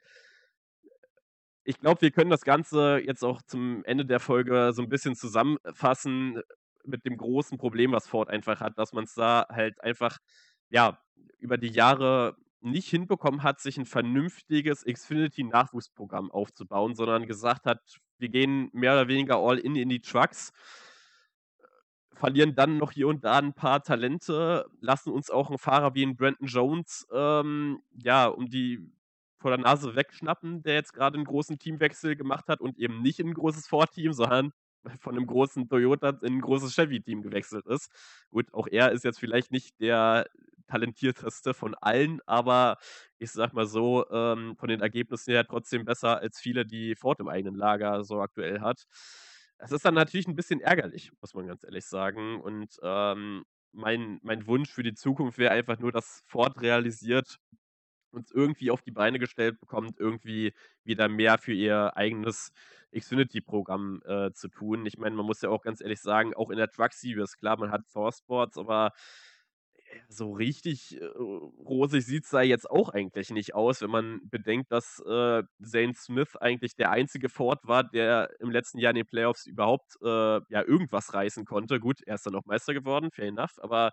ich 1.64 1.78
glaube, 1.78 2.00
wir 2.02 2.10
können 2.10 2.30
das 2.30 2.42
Ganze 2.42 2.98
jetzt 2.98 3.22
auch 3.24 3.42
zum 3.42 3.84
Ende 3.84 4.06
der 4.06 4.20
Folge 4.20 4.72
so 4.74 4.82
ein 4.82 4.88
bisschen 4.88 5.14
zusammenfassen 5.14 6.40
mit 6.84 7.04
dem 7.04 7.16
großen 7.16 7.58
Problem, 7.58 7.92
was 7.92 8.08
Ford 8.08 8.30
einfach 8.30 8.60
hat, 8.60 8.78
dass 8.78 8.92
man 8.92 9.04
es 9.04 9.14
da 9.14 9.46
halt 9.50 9.80
einfach, 9.82 10.18
ja, 10.70 10.98
über 11.38 11.58
die 11.58 11.68
Jahre 11.68 12.36
nicht 12.62 12.88
hinbekommen 12.88 13.42
hat, 13.42 13.60
sich 13.60 13.78
ein 13.78 13.86
vernünftiges 13.86 14.84
Xfinity-Nachwuchsprogramm 14.84 16.30
aufzubauen, 16.30 16.94
sondern 16.94 17.26
gesagt 17.26 17.66
hat, 17.66 17.80
wir 18.18 18.28
gehen 18.28 18.70
mehr 18.72 18.92
oder 18.92 19.08
weniger 19.08 19.36
all 19.36 19.58
in 19.58 19.76
in 19.76 19.88
die 19.88 20.00
Trucks, 20.02 20.52
verlieren 22.14 22.54
dann 22.54 22.76
noch 22.76 22.92
hier 22.92 23.08
und 23.08 23.24
da 23.24 23.38
ein 23.38 23.54
paar 23.54 23.82
Talente, 23.82 24.66
lassen 24.80 25.10
uns 25.10 25.30
auch 25.30 25.48
einen 25.48 25.58
Fahrer 25.58 25.94
wie 25.94 26.02
einen 26.02 26.16
Brandon 26.16 26.46
Jones, 26.46 27.06
ähm, 27.12 27.80
ja, 27.92 28.26
um 28.26 28.46
die 28.50 28.92
vor 29.40 29.50
der 29.50 29.58
Nase 29.58 29.96
wegschnappen, 29.96 30.62
der 30.62 30.74
jetzt 30.74 30.92
gerade 30.92 31.16
einen 31.16 31.24
großen 31.24 31.58
Teamwechsel 31.58 32.14
gemacht 32.14 32.46
hat 32.48 32.60
und 32.60 32.78
eben 32.78 33.02
nicht 33.02 33.18
in 33.18 33.28
ein 33.28 33.34
großes 33.34 33.66
Ford-Team, 33.66 34.12
sondern 34.12 34.52
von 35.00 35.16
einem 35.16 35.26
großen 35.26 35.68
Toyota 35.68 36.10
in 36.22 36.36
ein 36.36 36.40
großes 36.40 36.74
Chevy-Team 36.74 37.22
gewechselt 37.22 37.66
ist. 37.66 37.90
Gut, 38.30 38.52
auch 38.52 38.66
er 38.70 38.92
ist 38.92 39.04
jetzt 39.04 39.18
vielleicht 39.18 39.50
nicht 39.50 39.80
der 39.80 40.26
talentierteste 40.68 41.52
von 41.54 41.74
allen, 41.74 42.20
aber 42.26 42.78
ich 43.18 43.32
sag 43.32 43.52
mal 43.54 43.66
so, 43.66 44.08
ähm, 44.10 44.56
von 44.56 44.68
den 44.68 44.80
Ergebnissen 44.80 45.32
her 45.32 45.44
trotzdem 45.44 45.84
besser 45.84 46.18
als 46.18 46.38
viele, 46.38 46.64
die 46.64 46.94
Ford 46.94 47.18
im 47.20 47.28
eigenen 47.28 47.56
Lager 47.56 48.04
so 48.04 48.20
aktuell 48.20 48.60
hat. 48.60 48.84
Es 49.58 49.72
ist 49.72 49.84
dann 49.84 49.94
natürlich 49.94 50.28
ein 50.28 50.36
bisschen 50.36 50.60
ärgerlich, 50.60 51.10
muss 51.20 51.34
man 51.34 51.46
ganz 51.46 51.64
ehrlich 51.64 51.84
sagen. 51.86 52.40
Und 52.40 52.78
ähm, 52.82 53.44
mein, 53.72 54.18
mein 54.22 54.46
Wunsch 54.46 54.70
für 54.72 54.82
die 54.82 54.94
Zukunft 54.94 55.38
wäre 55.38 55.52
einfach 55.52 55.78
nur, 55.78 55.92
dass 55.92 56.22
Ford 56.26 56.60
realisiert, 56.62 57.38
uns 58.12 58.30
irgendwie 58.30 58.70
auf 58.70 58.82
die 58.82 58.90
Beine 58.90 59.18
gestellt 59.18 59.60
bekommt, 59.60 59.98
irgendwie 59.98 60.52
wieder 60.84 61.08
mehr 61.08 61.38
für 61.38 61.52
ihr 61.52 61.96
eigenes 61.96 62.52
Xfinity-Programm 62.96 64.02
äh, 64.04 64.32
zu 64.32 64.48
tun. 64.48 64.86
Ich 64.86 64.98
meine, 64.98 65.16
man 65.16 65.26
muss 65.26 65.42
ja 65.42 65.50
auch 65.50 65.62
ganz 65.62 65.80
ehrlich 65.80 66.00
sagen, 66.00 66.34
auch 66.34 66.50
in 66.50 66.56
der 66.56 66.70
Truck 66.70 66.92
Series, 66.92 67.36
klar, 67.36 67.58
man 67.58 67.70
hat 67.70 67.86
Four 67.86 68.12
Sports, 68.12 68.58
aber 68.58 68.92
äh, 69.76 69.98
so 70.08 70.32
richtig 70.32 71.00
äh, 71.00 71.04
rosig 71.04 72.04
sieht 72.04 72.24
es 72.24 72.30
da 72.30 72.42
jetzt 72.42 72.70
auch 72.70 72.90
eigentlich 72.90 73.30
nicht 73.30 73.54
aus, 73.54 73.80
wenn 73.80 73.90
man 73.90 74.20
bedenkt, 74.24 74.72
dass 74.72 75.00
äh, 75.00 75.42
Zane 75.62 75.94
Smith 75.94 76.36
eigentlich 76.36 76.74
der 76.76 76.90
einzige 76.90 77.28
Ford 77.28 77.60
war, 77.64 77.84
der 77.84 78.30
im 78.40 78.50
letzten 78.50 78.78
Jahr 78.78 78.90
in 78.90 78.96
den 78.96 79.06
Playoffs 79.06 79.46
überhaupt 79.46 79.96
äh, 80.02 80.06
ja 80.48 80.62
irgendwas 80.62 81.14
reißen 81.14 81.44
konnte. 81.44 81.80
Gut, 81.80 82.02
er 82.02 82.16
ist 82.16 82.26
dann 82.26 82.34
auch 82.34 82.46
Meister 82.46 82.74
geworden, 82.74 83.10
fair 83.12 83.28
enough, 83.28 83.58
aber 83.60 83.92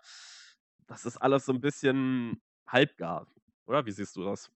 das 0.88 1.06
ist 1.06 1.18
alles 1.18 1.46
so 1.46 1.54
ein 1.54 1.62
bisschen 1.62 2.42
halbgar. 2.68 3.28
Oder 3.68 3.86
wie 3.86 3.92
siehst 3.92 4.16
du 4.16 4.24
das? 4.24 4.50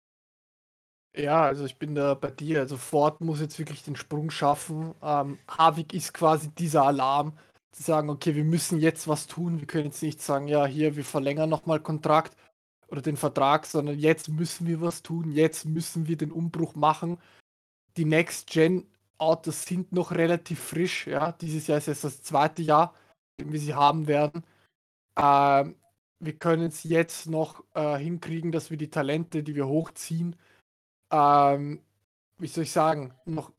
Ja, 1.15 1.43
also 1.43 1.65
ich 1.65 1.77
bin 1.77 1.93
da 1.93 2.13
bei 2.13 2.31
dir. 2.31 2.59
Also 2.59 2.77
Ford 2.77 3.19
muss 3.21 3.41
jetzt 3.41 3.59
wirklich 3.59 3.83
den 3.83 3.97
Sprung 3.97 4.31
schaffen. 4.31 4.95
Ähm, 5.01 5.39
Havik 5.47 5.93
ist 5.93 6.13
quasi 6.13 6.49
dieser 6.49 6.83
Alarm, 6.83 7.37
zu 7.71 7.83
sagen, 7.83 8.09
okay, 8.09 8.35
wir 8.35 8.43
müssen 8.43 8.79
jetzt 8.79 9.07
was 9.07 9.27
tun. 9.27 9.59
Wir 9.59 9.67
können 9.67 9.85
jetzt 9.85 10.01
nicht 10.03 10.21
sagen, 10.21 10.47
ja, 10.47 10.65
hier, 10.65 10.95
wir 10.95 11.05
verlängern 11.05 11.49
nochmal 11.49 11.79
Kontrakt 11.79 12.35
oder 12.87 13.01
den 13.01 13.17
Vertrag, 13.17 13.65
sondern 13.65 13.97
jetzt 13.97 14.29
müssen 14.29 14.67
wir 14.67 14.81
was 14.81 15.03
tun. 15.03 15.31
Jetzt 15.31 15.65
müssen 15.65 16.07
wir 16.07 16.17
den 16.17 16.31
Umbruch 16.31 16.75
machen. 16.75 17.17
Die 17.97 18.05
Next-Gen-Autos 18.05 19.63
sind 19.63 19.91
noch 19.93 20.11
relativ 20.11 20.59
frisch. 20.59 21.07
Ja, 21.07 21.33
dieses 21.33 21.67
Jahr 21.67 21.77
ist 21.77 21.87
jetzt 21.87 22.03
das 22.03 22.23
zweite 22.23 22.61
Jahr, 22.61 22.93
den 23.39 23.51
wir 23.51 23.59
sie 23.59 23.73
haben 23.73 24.07
werden. 24.07 24.43
Ähm, 25.17 25.75
wir 26.21 26.33
können 26.33 26.67
es 26.67 26.83
jetzt 26.83 27.27
noch 27.27 27.63
äh, 27.73 27.97
hinkriegen, 27.97 28.51
dass 28.51 28.69
wir 28.69 28.77
die 28.77 28.89
Talente, 28.89 29.43
die 29.43 29.55
wir 29.55 29.67
hochziehen, 29.67 30.35
ähm, 31.11 31.81
wie 32.37 32.47
soll 32.47 32.63
ich 32.63 32.71
sagen, 32.71 33.13
noch 33.25 33.51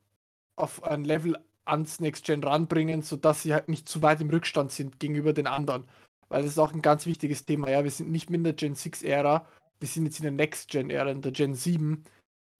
auf 0.55 0.83
ein 0.83 1.03
Level 1.03 1.37
ans 1.65 1.99
Next 1.99 2.25
Gen 2.25 2.43
ranbringen, 2.43 3.01
sodass 3.01 3.43
sie 3.43 3.53
halt 3.53 3.69
nicht 3.69 3.87
zu 3.89 4.01
weit 4.01 4.21
im 4.21 4.29
Rückstand 4.29 4.71
sind 4.71 4.99
gegenüber 4.99 5.33
den 5.33 5.47
anderen. 5.47 5.85
Weil 6.29 6.43
das 6.43 6.51
ist 6.51 6.59
auch 6.59 6.73
ein 6.73 6.81
ganz 6.81 7.05
wichtiges 7.05 7.45
Thema. 7.45 7.69
Ja, 7.69 7.83
wir 7.83 7.91
sind 7.91 8.11
nicht 8.11 8.29
mehr 8.29 8.37
in 8.37 8.43
der 8.43 8.53
Gen 8.53 8.75
6 8.75 9.03
Ära, 9.03 9.45
wir 9.79 9.87
sind 9.87 10.05
jetzt 10.05 10.19
in 10.19 10.23
der 10.23 10.31
Next 10.31 10.69
Gen 10.69 10.89
Ära, 10.89 11.11
in 11.11 11.21
der 11.21 11.31
Gen 11.31 11.55
7 11.55 12.03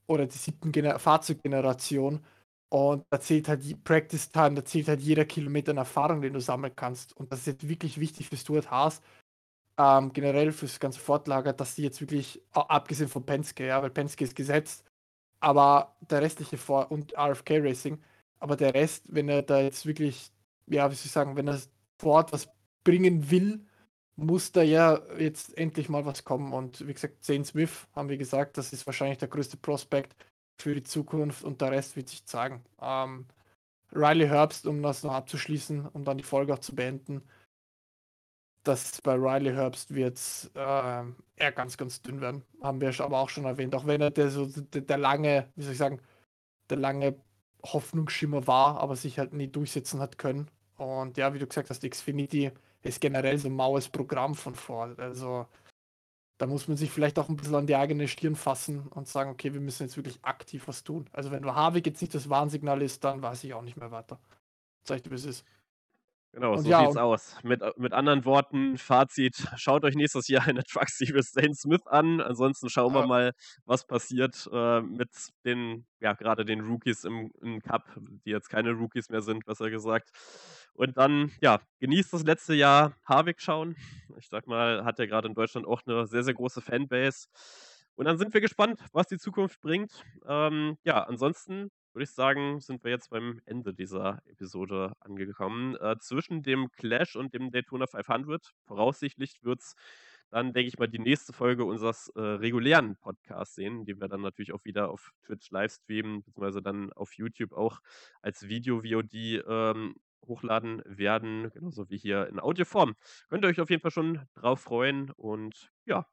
oder 0.08 0.26
der 0.26 0.34
siebten 0.34 0.72
Gener 0.72 0.99
Fahrzeuggeneration. 0.99 2.26
Und 2.70 3.06
da 3.12 3.20
zählt 3.20 3.47
halt 3.47 3.64
die 3.64 3.76
Practice 3.76 4.30
Time, 4.30 4.56
da 4.56 4.66
zählt 4.66 4.88
halt 4.88 4.99
jeder 4.99 5.26
Kilometer 5.26 5.72
an 5.72 5.78
Erfahrung, 5.78 6.22
den 6.22 6.34
du 6.34 6.41
sammeln 6.41 6.74
kannst. 6.76 7.16
Und 7.16 7.32
das 7.32 7.39
ist 7.41 7.45
jetzt 7.47 7.70
wirklich 7.70 7.99
wichtig 7.99 8.30
für 8.30 8.38
Stuart 8.38 8.72
Haas, 8.72 9.01
ähm, 9.78 10.13
generell 10.13 10.51
fürs 10.51 10.80
ganze 10.80 10.99
Fortlager, 10.99 11.53
dass 11.53 11.76
die 11.76 11.84
jetzt 11.84 12.01
wirklich, 12.01 12.41
abgesehen 12.51 13.09
von 13.09 13.26
Penske, 13.26 13.67
ja, 13.67 13.82
weil 13.82 13.89
Penske 13.89 14.24
ist 14.24 14.36
gesetzt, 14.36 14.86
aber 15.39 15.95
der 16.01 16.21
restliche 16.21 16.57
Vor- 16.57 16.91
und 16.91 17.13
RFK 17.17 17.59
Racing, 17.59 18.01
aber 18.39 18.55
der 18.55 18.74
Rest, 18.74 19.05
wenn 19.09 19.30
er 19.30 19.41
da 19.41 19.61
jetzt 19.61 19.86
wirklich, 19.86 20.32
ja, 20.67 20.89
wie 20.91 20.95
soll 20.95 21.05
ich 21.05 21.11
sagen, 21.11 21.36
wenn 21.36 21.47
er 21.47 21.59
Ford 21.99 22.32
was 22.34 22.49
bringen 22.84 23.30
will, 23.32 23.65
muss 24.15 24.51
da 24.51 24.61
ja 24.61 25.01
jetzt 25.17 25.57
endlich 25.57 25.89
mal 25.89 26.05
was 26.05 26.24
kommen. 26.24 26.53
Und 26.53 26.88
wie 26.88 26.93
gesagt, 26.93 27.24
Zane 27.24 27.45
Smith, 27.45 27.88
haben 27.95 28.09
wir 28.09 28.17
gesagt, 28.17 28.57
das 28.57 28.74
ist 28.74 28.86
wahrscheinlich 28.86 29.17
der 29.17 29.28
größte 29.28 29.57
Prospekt 29.57 30.15
für 30.59 30.76
die 30.76 30.84
Zukunft 30.84 31.43
und 31.43 31.61
der 31.61 31.71
Rest 31.71 31.95
wird 31.95 32.09
sich 32.09 32.26
zeigen. 32.26 32.63
Ähm, 32.82 33.26
Riley 33.91 34.28
Herbst, 34.28 34.67
um 34.67 34.82
das 34.82 35.03
noch 35.03 35.13
abzuschließen, 35.13 35.88
um 35.88 36.03
dann 36.03 36.17
die 36.17 36.24
Folge 36.24 36.53
auch 36.53 36.59
zu 36.59 36.76
beenden, 36.76 37.24
dass 38.64 39.01
bei 39.01 39.14
Riley 39.16 39.53
Herbst 39.53 39.93
wird 39.93 40.20
äh, 40.55 41.03
er 41.36 41.51
ganz, 41.53 41.78
ganz 41.78 42.01
dünn 42.01 42.22
werden. 42.22 42.43
Haben 42.61 42.82
wir 42.82 42.93
aber 43.01 43.20
auch 43.20 43.30
schon 43.30 43.45
erwähnt. 43.45 43.76
Auch 43.76 43.86
wenn 43.86 44.01
er 44.01 44.11
der, 44.11 44.30
so, 44.30 44.45
der, 44.45 44.82
der 44.82 44.97
lange, 44.97 45.49
wie 45.55 45.64
soll 45.64 45.74
ich 45.74 45.78
sagen, 45.78 45.99
der 46.70 46.78
lange 46.78 47.16
Hoffnungsschimmer 47.66 48.47
war, 48.47 48.80
aber 48.80 48.95
sich 48.95 49.20
halt 49.20 49.34
nie 49.34 49.47
durchsetzen 49.47 49.99
hat 49.99 50.18
können. 50.18 50.49
Und 50.78 51.18
ja, 51.18 51.34
wie 51.34 51.39
du 51.39 51.47
gesagt 51.47 51.70
hast, 51.70 51.88
Xfinity 51.88 52.51
ist 52.82 53.01
generell 53.01 53.38
so 53.38 53.47
ein 53.47 53.55
maues 53.55 53.89
Programm 53.89 54.36
von 54.36 54.55
Ford. 54.55 54.99
Also 54.99 55.47
da 56.38 56.47
muss 56.47 56.68
man 56.68 56.78
sich 56.78 56.91
vielleicht 56.91 57.20
auch 57.20 57.30
ein 57.30 57.38
bisschen 57.38 57.55
an 57.55 57.68
die 57.68 57.76
eigene 57.76 58.07
Stirn 58.07 58.36
fassen 58.36 58.88
und 58.88 59.07
sagen, 59.07 59.30
okay, 59.32 59.53
wir 59.53 59.61
müssen 59.61 59.84
jetzt 59.84 59.97
wirklich 59.97 60.20
aktiv 60.24 60.68
was 60.68 60.84
tun. 60.84 61.09
Also 61.14 61.32
wenn 61.32 61.45
Harvick 61.45 61.86
jetzt 61.86 62.01
nicht 62.01 62.14
das 62.16 62.30
Warnsignal 62.30 62.82
ist, 62.82 63.03
dann 63.03 63.22
weiß 63.22 63.43
ich 63.43 63.53
auch 63.53 63.61
nicht 63.61 63.78
mehr 63.78 63.91
weiter. 63.91 64.20
Zeig 64.84 65.03
dir, 65.03 65.11
wie 65.11 65.16
es 65.16 65.26
ist. 65.26 65.45
Genau, 66.34 66.53
und 66.53 66.63
so 66.63 66.69
ja, 66.69 66.86
sieht's 66.86 66.97
aus. 66.97 67.38
Mit, 67.43 67.61
äh, 67.61 67.71
mit 67.77 67.93
anderen 67.93 68.25
Worten, 68.25 68.77
Fazit, 68.79 69.36
schaut 69.55 69.84
euch 69.86 69.93
nächstes 69.93 70.27
Jahr 70.27 70.47
eine 70.47 70.63
Truck 70.63 70.89
Series 70.89 71.31
Zane 71.31 71.53
Smith 71.53 71.86
an. 71.86 72.21
Ansonsten 72.21 72.69
schauen 72.69 72.93
ja. 72.95 73.01
wir 73.01 73.07
mal, 73.07 73.34
was 73.65 73.86
passiert 73.86 74.49
äh, 74.51 74.81
mit 74.81 75.11
den, 75.45 75.86
ja, 75.99 76.13
gerade 76.13 76.43
den 76.43 76.61
Rookies 76.61 77.03
im, 77.03 77.31
im 77.39 77.61
Cup, 77.61 77.84
die 78.25 78.31
jetzt 78.31 78.49
keine 78.49 78.71
Rookies 78.71 79.09
mehr 79.09 79.21
sind, 79.21 79.45
besser 79.45 79.69
gesagt. 79.69 80.09
Und 80.73 80.97
dann, 80.97 81.31
ja, 81.39 81.59
genießt 81.79 82.11
das 82.13 82.23
letzte 82.23 82.55
Jahr 82.55 82.95
Harvick 83.05 83.39
schauen. 83.39 83.75
Ich 84.17 84.27
sag 84.27 84.47
mal, 84.47 84.84
hat 84.84 84.97
ja 84.97 85.05
gerade 85.05 85.27
in 85.27 85.36
Deutschland 85.36 85.67
auch 85.67 85.81
eine 85.86 86.07
sehr, 86.07 86.23
sehr 86.23 86.34
große 86.34 86.61
Fanbase. 86.61 87.27
Und 87.95 88.05
dann 88.05 88.17
sind 88.17 88.34
wir 88.34 88.41
gespannt, 88.41 88.79
was 88.91 89.05
die 89.05 89.19
Zukunft 89.19 89.61
bringt. 89.61 90.03
Ähm, 90.25 90.77
ja, 90.84 91.03
ansonsten 91.03 91.69
würde 91.93 92.03
ich 92.03 92.11
sagen, 92.11 92.59
sind 92.59 92.83
wir 92.83 92.91
jetzt 92.91 93.09
beim 93.09 93.41
Ende 93.45 93.73
dieser 93.73 94.21
Episode 94.25 94.93
angekommen. 94.99 95.75
Äh, 95.75 95.97
zwischen 95.99 96.43
dem 96.43 96.71
Clash 96.71 97.15
und 97.15 97.33
dem 97.33 97.51
Daytona 97.51 97.87
500, 97.87 98.53
voraussichtlich 98.65 99.43
wird 99.43 99.61
es 99.61 99.75
dann, 100.33 100.51
denke 100.51 100.67
ich 100.67 100.79
mal, 100.79 100.87
die 100.87 100.99
nächste 100.99 101.31
Folge 101.31 101.63
unseres 101.63 102.09
äh, 102.15 102.19
regulären 102.19 102.95
Podcasts 102.97 103.53
sehen, 103.53 103.85
die 103.85 103.99
wir 103.99 104.07
dann 104.07 104.21
natürlich 104.21 104.51
auch 104.51 104.65
wieder 104.65 104.89
auf 104.89 105.11
Twitch 105.21 105.51
livestreamen, 105.51 106.23
beziehungsweise 106.23 106.63
dann 106.63 106.91
auf 106.93 107.13
YouTube 107.13 107.53
auch 107.53 107.79
als 108.21 108.47
Video-VOD 108.47 109.13
ähm, 109.47 109.95
hochladen 110.25 110.81
werden, 110.85 111.51
genauso 111.51 111.89
wie 111.89 111.97
hier 111.97 112.27
in 112.27 112.39
Audioform. 112.39 112.95
Könnt 113.29 113.45
ihr 113.45 113.49
euch 113.49 113.61
auf 113.61 113.69
jeden 113.69 113.81
Fall 113.81 113.91
schon 113.91 114.25
drauf 114.33 114.61
freuen 114.61 115.11
und 115.11 115.71
ja, 115.85 116.07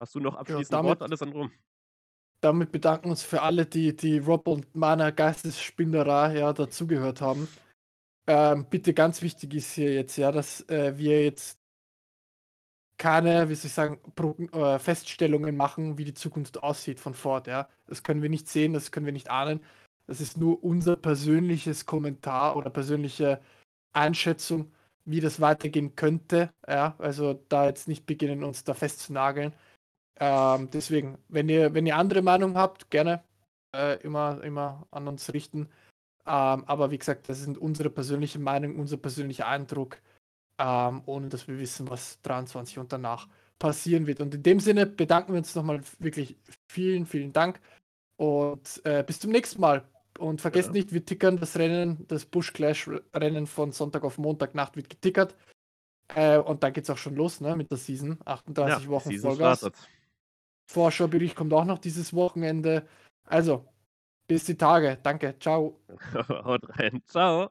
hast 0.00 0.14
du 0.14 0.20
noch 0.20 0.34
abschließend 0.34 0.72
ja, 0.72 0.82
Wort, 0.82 1.02
Alessandro? 1.02 1.48
Damit 2.42 2.72
bedanken 2.72 3.10
uns 3.10 3.22
für 3.22 3.42
alle, 3.42 3.66
die, 3.66 3.96
die 3.96 4.18
Rob 4.18 4.48
und 4.48 4.74
meiner 4.76 5.12
Geistesspinnerei 5.12 6.38
ja 6.38 6.52
dazugehört 6.52 7.20
haben. 7.22 7.48
Ähm, 8.26 8.66
bitte 8.70 8.94
ganz 8.94 9.22
wichtig 9.22 9.54
ist 9.54 9.72
hier 9.74 9.94
jetzt, 9.94 10.16
ja, 10.16 10.32
dass 10.32 10.68
äh, 10.68 10.96
wir 10.98 11.24
jetzt 11.24 11.58
keine, 12.98 13.48
wie 13.48 13.54
soll 13.54 13.66
ich 13.68 13.74
sagen, 13.74 13.98
äh, 14.52 14.78
Feststellungen 14.78 15.56
machen, 15.56 15.98
wie 15.98 16.04
die 16.04 16.14
Zukunft 16.14 16.62
aussieht 16.62 17.00
von 17.00 17.14
Ford, 17.14 17.46
ja. 17.48 17.68
Das 17.86 18.02
können 18.02 18.22
wir 18.22 18.28
nicht 18.30 18.48
sehen, 18.48 18.74
das 18.74 18.92
können 18.92 19.06
wir 19.06 19.12
nicht 19.12 19.30
ahnen. 19.30 19.60
Das 20.06 20.20
ist 20.20 20.36
nur 20.36 20.62
unser 20.62 20.96
persönliches 20.96 21.86
Kommentar 21.86 22.56
oder 22.56 22.70
persönliche 22.70 23.40
Einschätzung, 23.92 24.72
wie 25.04 25.20
das 25.20 25.40
weitergehen 25.40 25.96
könnte, 25.96 26.52
ja. 26.68 26.94
Also 26.98 27.34
da 27.48 27.66
jetzt 27.66 27.88
nicht 27.88 28.06
beginnen, 28.06 28.44
uns 28.44 28.64
da 28.64 28.74
festzunageln. 28.74 29.52
Ähm, 30.20 30.70
deswegen, 30.72 31.18
wenn 31.28 31.48
ihr, 31.48 31.74
wenn 31.74 31.86
ihr 31.86 31.96
andere 31.96 32.22
Meinung 32.22 32.56
habt, 32.56 32.90
gerne 32.90 33.22
äh, 33.74 34.00
immer, 34.02 34.42
immer 34.42 34.86
an 34.90 35.08
uns 35.08 35.32
richten. 35.32 35.68
Ähm, 36.24 36.64
aber 36.66 36.90
wie 36.90 36.98
gesagt, 36.98 37.28
das 37.28 37.40
sind 37.40 37.58
unsere 37.58 37.90
persönliche 37.90 38.38
Meinung, 38.38 38.78
unser 38.78 38.96
persönlicher 38.96 39.48
Eindruck, 39.48 39.98
ähm, 40.58 41.02
ohne 41.06 41.28
dass 41.28 41.48
wir 41.48 41.58
wissen, 41.58 41.90
was 41.90 42.20
23 42.22 42.78
und 42.78 42.92
danach 42.92 43.28
passieren 43.58 44.06
wird. 44.06 44.20
Und 44.20 44.34
in 44.34 44.42
dem 44.42 44.60
Sinne 44.60 44.86
bedanken 44.86 45.32
wir 45.32 45.38
uns 45.38 45.54
nochmal 45.54 45.82
wirklich 45.98 46.36
vielen, 46.68 47.06
vielen 47.06 47.32
Dank 47.32 47.60
und 48.16 48.80
äh, 48.84 49.02
bis 49.04 49.20
zum 49.20 49.30
nächsten 49.30 49.60
Mal. 49.60 49.84
Und 50.18 50.40
vergesst 50.40 50.68
ja. 50.68 50.74
nicht, 50.74 50.92
wir 50.92 51.04
tickern 51.04 51.38
das 51.38 51.56
Rennen, 51.56 52.04
das 52.08 52.26
Bush 52.26 52.52
Clash 52.52 52.88
Rennen 53.14 53.46
von 53.46 53.72
Sonntag 53.72 54.04
auf 54.04 54.18
Montagnacht 54.18 54.76
wird 54.76 54.90
getickert. 54.90 55.34
Äh, 56.14 56.38
und 56.38 56.62
da 56.62 56.70
geht 56.70 56.84
es 56.84 56.90
auch 56.90 56.98
schon 56.98 57.16
los 57.16 57.40
ne, 57.40 57.56
mit 57.56 57.70
der 57.70 57.78
Season. 57.78 58.18
38 58.24 58.84
ja, 58.84 58.90
Wochen 58.90 59.08
Season 59.08 59.30
Vollgas. 59.30 59.60
Startet. 59.60 59.88
Vorschaubericht 60.72 61.36
kommt 61.36 61.52
auch 61.52 61.64
noch 61.64 61.78
dieses 61.78 62.14
Wochenende. 62.14 62.86
Also, 63.26 63.66
bis 64.28 64.44
die 64.44 64.56
Tage. 64.56 64.98
Danke. 65.02 65.38
Ciao. 65.38 65.80
Haut 66.28 66.62
rein. 66.78 67.02
Ciao. 67.06 67.50